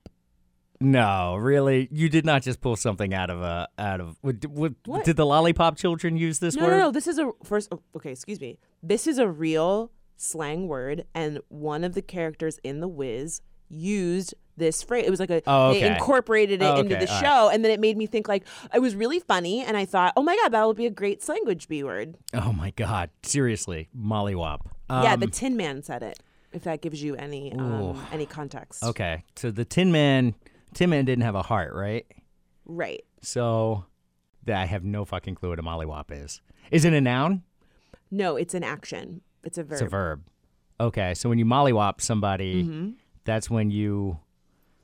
No, 0.80 1.36
really, 1.36 1.90
you 1.92 2.08
did 2.08 2.26
not 2.26 2.44
just 2.44 2.62
pull 2.62 2.76
something 2.76 3.14
out 3.14 3.30
of 3.30 3.42
a 3.42 3.68
out 3.78 4.00
of. 4.00 4.18
Would, 4.22 4.46
What? 4.86 5.04
Did 5.04 5.18
the 5.18 5.26
lollipop 5.26 5.78
children 5.78 6.16
use 6.16 6.40
this 6.40 6.56
No, 6.56 6.64
word? 6.66 6.72
no, 6.72 6.78
no. 6.78 6.92
This 6.92 7.08
is 7.08 7.18
a 7.18 7.32
first. 7.44 7.70
oh, 7.72 7.82
Okay, 7.96 8.12
excuse 8.12 8.40
me. 8.40 8.60
This 8.84 9.08
is 9.08 9.18
a 9.18 9.28
real 9.28 9.92
slang 10.16 10.68
word, 10.68 11.06
and 11.14 11.40
one 11.50 11.84
of 11.84 11.96
the 11.96 12.02
characters 12.02 12.60
in 12.64 12.80
the 12.80 12.88
Wiz 12.88 13.42
used 13.70 14.34
this 14.58 14.84
phrase. 14.84 15.06
It 15.08 15.10
was 15.10 15.20
like 15.20 15.30
a 15.30 15.42
Oh, 15.48 15.72
they 15.74 15.84
incorporated 15.84 16.62
it 16.62 16.66
Oh, 16.66 16.80
into 16.82 16.96
the 16.96 17.10
all 17.10 17.22
right. 17.22 17.24
show, 17.26 17.50
and 17.50 17.64
then 17.64 17.72
it 17.72 17.80
made 17.80 17.98
me 17.98 18.06
think 18.08 18.28
like 18.28 18.46
it 18.74 18.80
was 18.80 18.96
really 18.96 19.20
funny, 19.20 19.62
and 19.64 19.78
I 19.78 19.86
thought, 19.86 20.14
oh 20.18 20.24
my 20.24 20.36
god, 20.44 20.50
that 20.50 20.68
would 20.68 20.76
be 20.78 20.86
a 20.86 20.90
great 20.92 21.28
language 21.30 21.68
B 21.68 21.84
word. 21.84 22.18
Oh 22.34 22.52
my 22.54 22.72
God! 22.72 23.10
Seriously, 23.24 23.88
mollywop. 23.98 24.60
yeah, 24.90 25.14
Um, 25.14 25.20
the 25.20 25.28
Tin 25.28 25.56
Man 25.56 25.82
said 25.84 26.04
it. 26.04 26.20
If 26.52 26.64
that 26.64 26.82
gives 26.82 27.02
you 27.04 27.16
any 27.16 27.54
um, 27.54 28.04
any 28.12 28.26
context, 28.26 28.84
Okay, 28.84 29.24
so 29.36 29.52
the 29.52 29.64
Tin 29.66 29.92
Man, 29.92 30.34
Tin 30.74 30.90
Man 30.90 31.06
didn't 31.06 31.24
have 31.24 31.36
a 31.36 31.44
heart, 31.44 31.74
right? 31.74 32.06
right? 32.66 33.04
So, 33.22 33.86
th- 34.46 34.56
I 34.56 34.66
have 34.66 34.84
no 34.84 35.06
fucking 35.06 35.36
clue 35.36 35.50
what 35.50 35.60
a 35.60 35.64
mollywop 35.64 36.06
is. 36.12 36.42
Is 36.72 36.86
it 36.86 36.94
a 36.94 37.02
noun? 37.02 37.44
No, 38.12 38.36
it's 38.36 38.54
an 38.56 38.64
action. 38.64 39.22
It's 39.44 39.58
a 39.60 39.64
verb. 39.64 39.74
It's 39.74 39.82
a 39.82 39.88
verb. 39.88 40.24
Okay, 40.80 41.14
so 41.14 41.30
when 41.30 41.38
you 41.38 41.46
mollywop 41.46 42.02
somebody, 42.02 42.64
Mm-hmm. 42.64 42.90
That's 43.30 43.50
when 43.50 43.70
you 43.72 44.20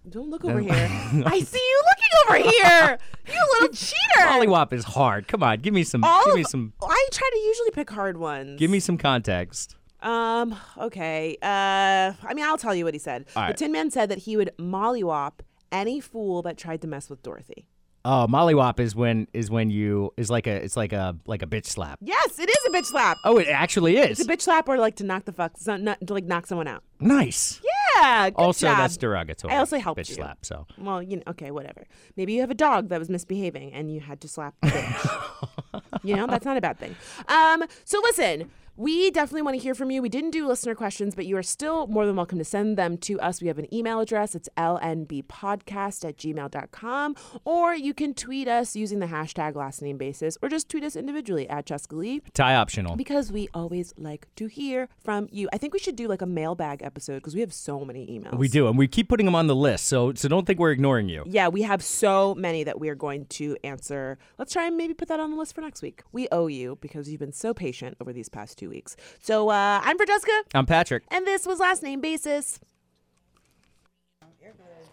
Don't 0.07 0.29
look 0.29 0.45
over 0.45 0.59
here. 0.59 0.71
I 1.25 1.39
see 1.39 1.57
you 1.57 1.81
looking 1.89 2.13
over 2.43 2.49
here. 2.49 2.97
You 3.27 3.47
little 3.53 3.75
cheater. 3.75 4.27
mollywop 4.27 4.71
is 4.71 4.83
hard. 4.83 5.27
Come 5.27 5.41
on, 5.43 5.59
give 5.59 5.73
me 5.73 5.83
some. 5.83 6.03
All 6.03 6.25
give 6.25 6.35
me 6.35 6.41
of- 6.41 6.47
some. 6.47 6.73
I 6.81 7.07
try 7.11 7.29
to 7.33 7.39
usually 7.39 7.71
pick 7.71 7.89
hard 7.89 8.17
ones. 8.17 8.59
Give 8.59 8.69
me 8.69 8.79
some 8.79 8.97
context. 8.97 9.75
Um. 10.01 10.55
Okay. 10.77 11.37
Uh. 11.41 12.13
I 12.23 12.33
mean, 12.35 12.45
I'll 12.45 12.57
tell 12.59 12.75
you 12.75 12.85
what 12.85 12.93
he 12.93 12.99
said. 12.99 13.25
All 13.35 13.41
The 13.43 13.47
right. 13.47 13.57
Tin 13.57 13.71
Man 13.71 13.89
said 13.89 14.09
that 14.09 14.19
he 14.19 14.37
would 14.37 14.51
mollywop 14.59 15.39
any 15.71 15.99
fool 15.99 16.41
that 16.43 16.57
tried 16.57 16.81
to 16.81 16.87
mess 16.87 17.09
with 17.09 17.23
Dorothy. 17.23 17.65
Oh, 18.07 18.27
mollywop 18.29 18.79
is 18.79 18.95
when 18.95 19.27
is 19.33 19.49
when 19.49 19.71
you 19.71 20.13
is 20.15 20.29
like 20.29 20.45
a 20.45 20.51
it's 20.63 20.77
like 20.77 20.93
a 20.93 21.17
like 21.25 21.41
a 21.41 21.47
bitch 21.47 21.65
slap. 21.65 21.97
Yes, 22.01 22.37
it 22.37 22.47
is 22.47 22.65
a 22.67 22.69
bitch 22.69 22.85
slap. 22.85 23.17
Oh, 23.25 23.37
it 23.39 23.47
actually 23.47 23.97
is. 23.97 24.19
It's 24.19 24.29
a 24.29 24.31
bitch 24.31 24.41
slap 24.41 24.69
or 24.69 24.77
like 24.77 24.95
to 24.97 25.03
knock 25.03 25.25
the 25.25 25.31
fuck, 25.33 25.57
so- 25.57 25.75
not, 25.77 26.05
to 26.05 26.13
like 26.13 26.25
knock 26.25 26.45
someone 26.45 26.67
out. 26.67 26.83
nice. 26.99 27.59
Yeah. 27.97 28.29
Good 28.29 28.35
Also, 28.37 28.67
job. 28.67 28.77
that's 28.77 28.97
derogatory. 28.97 29.53
I 29.53 29.57
also 29.57 29.79
helped 29.79 29.99
bitch 29.99 30.09
you. 30.09 30.15
slap. 30.15 30.45
So 30.45 30.67
Well, 30.77 31.01
you 31.01 31.17
know, 31.17 31.23
okay, 31.29 31.49
whatever. 31.49 31.85
Maybe 32.15 32.33
you 32.33 32.41
have 32.41 32.51
a 32.51 32.55
dog 32.55 32.89
that 32.89 32.99
was 32.99 33.09
misbehaving 33.09 33.73
and 33.73 33.91
you 33.91 34.01
had 34.01 34.21
to 34.21 34.27
slap 34.27 34.53
the 34.61 34.67
bitch. 34.67 35.81
you 36.03 36.15
know, 36.15 36.27
that's 36.27 36.45
not 36.45 36.57
a 36.57 36.61
bad 36.61 36.77
thing. 36.77 36.95
Um, 37.27 37.63
so 37.85 37.99
listen, 38.01 38.51
we 38.77 39.09
definitely 39.11 39.41
want 39.41 39.55
to 39.55 39.61
hear 39.63 39.73
from 39.73 39.89
you. 39.89 40.01
We 40.01 40.09
didn't 40.09 40.31
do 40.31 40.47
listener 40.47 40.75
questions, 40.75 41.15
but 41.15 41.25
you 41.25 41.37
are 41.37 41.43
still 41.43 41.87
more 41.87 42.05
than 42.05 42.15
welcome 42.15 42.37
to 42.39 42.43
send 42.45 42.77
them 42.77 42.97
to 42.99 43.19
us. 43.21 43.41
We 43.41 43.47
have 43.47 43.57
an 43.57 43.73
email 43.73 43.99
address. 44.01 44.35
It's 44.35 44.49
lnbpodcast 44.57 46.03
at 46.07 46.17
gmail.com. 46.17 47.15
Or 47.45 47.73
you 47.73 47.93
can 47.93 48.13
tweet 48.13 48.47
us 48.47 48.75
using 48.75 48.99
the 48.99 49.05
hashtag 49.05 49.55
last 49.55 49.81
name 49.81 49.97
basis, 49.97 50.37
or 50.41 50.49
just 50.49 50.69
tweet 50.69 50.83
us 50.83 50.95
individually 50.95 51.47
at 51.47 51.65
Chescaleigh 51.65 52.21
tie 52.33 52.55
optional. 52.55 52.95
because 52.95 53.31
we 53.31 53.47
always 53.53 53.93
like 53.97 54.27
to 54.35 54.47
hear 54.47 54.89
from 54.97 55.27
you. 55.31 55.47
I 55.53 55.57
think 55.57 55.73
we 55.73 55.79
should 55.79 55.95
do 55.95 56.07
like 56.07 56.21
a 56.21 56.25
mailbag 56.25 56.81
episode 56.83 57.15
because 57.15 57.33
we 57.33 57.41
have 57.41 57.53
so 57.53 57.85
many 57.85 58.05
emails. 58.07 58.37
We 58.37 58.47
do, 58.47 58.67
and 58.67 58.77
we 58.77 58.87
keep 58.87 59.07
putting 59.07 59.25
them 59.25 59.35
on 59.35 59.47
the 59.47 59.55
list. 59.55 59.85
So 59.85 60.13
so 60.13 60.27
don't 60.27 60.45
think 60.45 60.59
we're 60.59 60.71
ignoring 60.71 61.07
you. 61.09 61.23
Yeah, 61.25 61.47
we 61.47 61.61
have 61.61 61.81
so 61.83 62.35
many 62.35 62.63
that 62.63 62.79
we 62.79 62.89
are 62.89 62.95
going 62.95 63.25
to 63.27 63.55
answer. 63.63 64.17
Let's 64.37 64.51
try 64.51 64.67
and 64.67 64.75
maybe 64.75 64.93
put 64.93 65.07
that 65.07 65.19
on 65.19 65.31
the 65.31 65.37
list 65.37 65.55
for 65.55 65.61
next 65.61 65.81
week. 65.81 66.03
We 66.11 66.27
owe 66.31 66.47
you 66.47 66.77
because 66.81 67.09
you've 67.09 67.19
been 67.19 67.31
so 67.31 67.53
patient 67.53 67.97
over 68.01 68.11
these 68.11 68.29
past 68.29 68.57
two 68.65 68.69
weeks. 68.69 68.95
So 69.21 69.49
uh, 69.49 69.79
I'm 69.83 69.97
Franchesca, 69.97 70.41
I'm 70.53 70.65
Patrick. 70.65 71.03
and 71.09 71.25
this 71.25 71.45
was 71.45 71.59
Last 71.59 71.83
Name 71.83 72.01
Basis. 72.01 72.59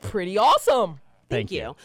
Pretty 0.02 0.36
awesome. 0.36 1.00
Thank, 1.30 1.48
Thank 1.48 1.52
you. 1.52 1.58
you. 1.60 1.76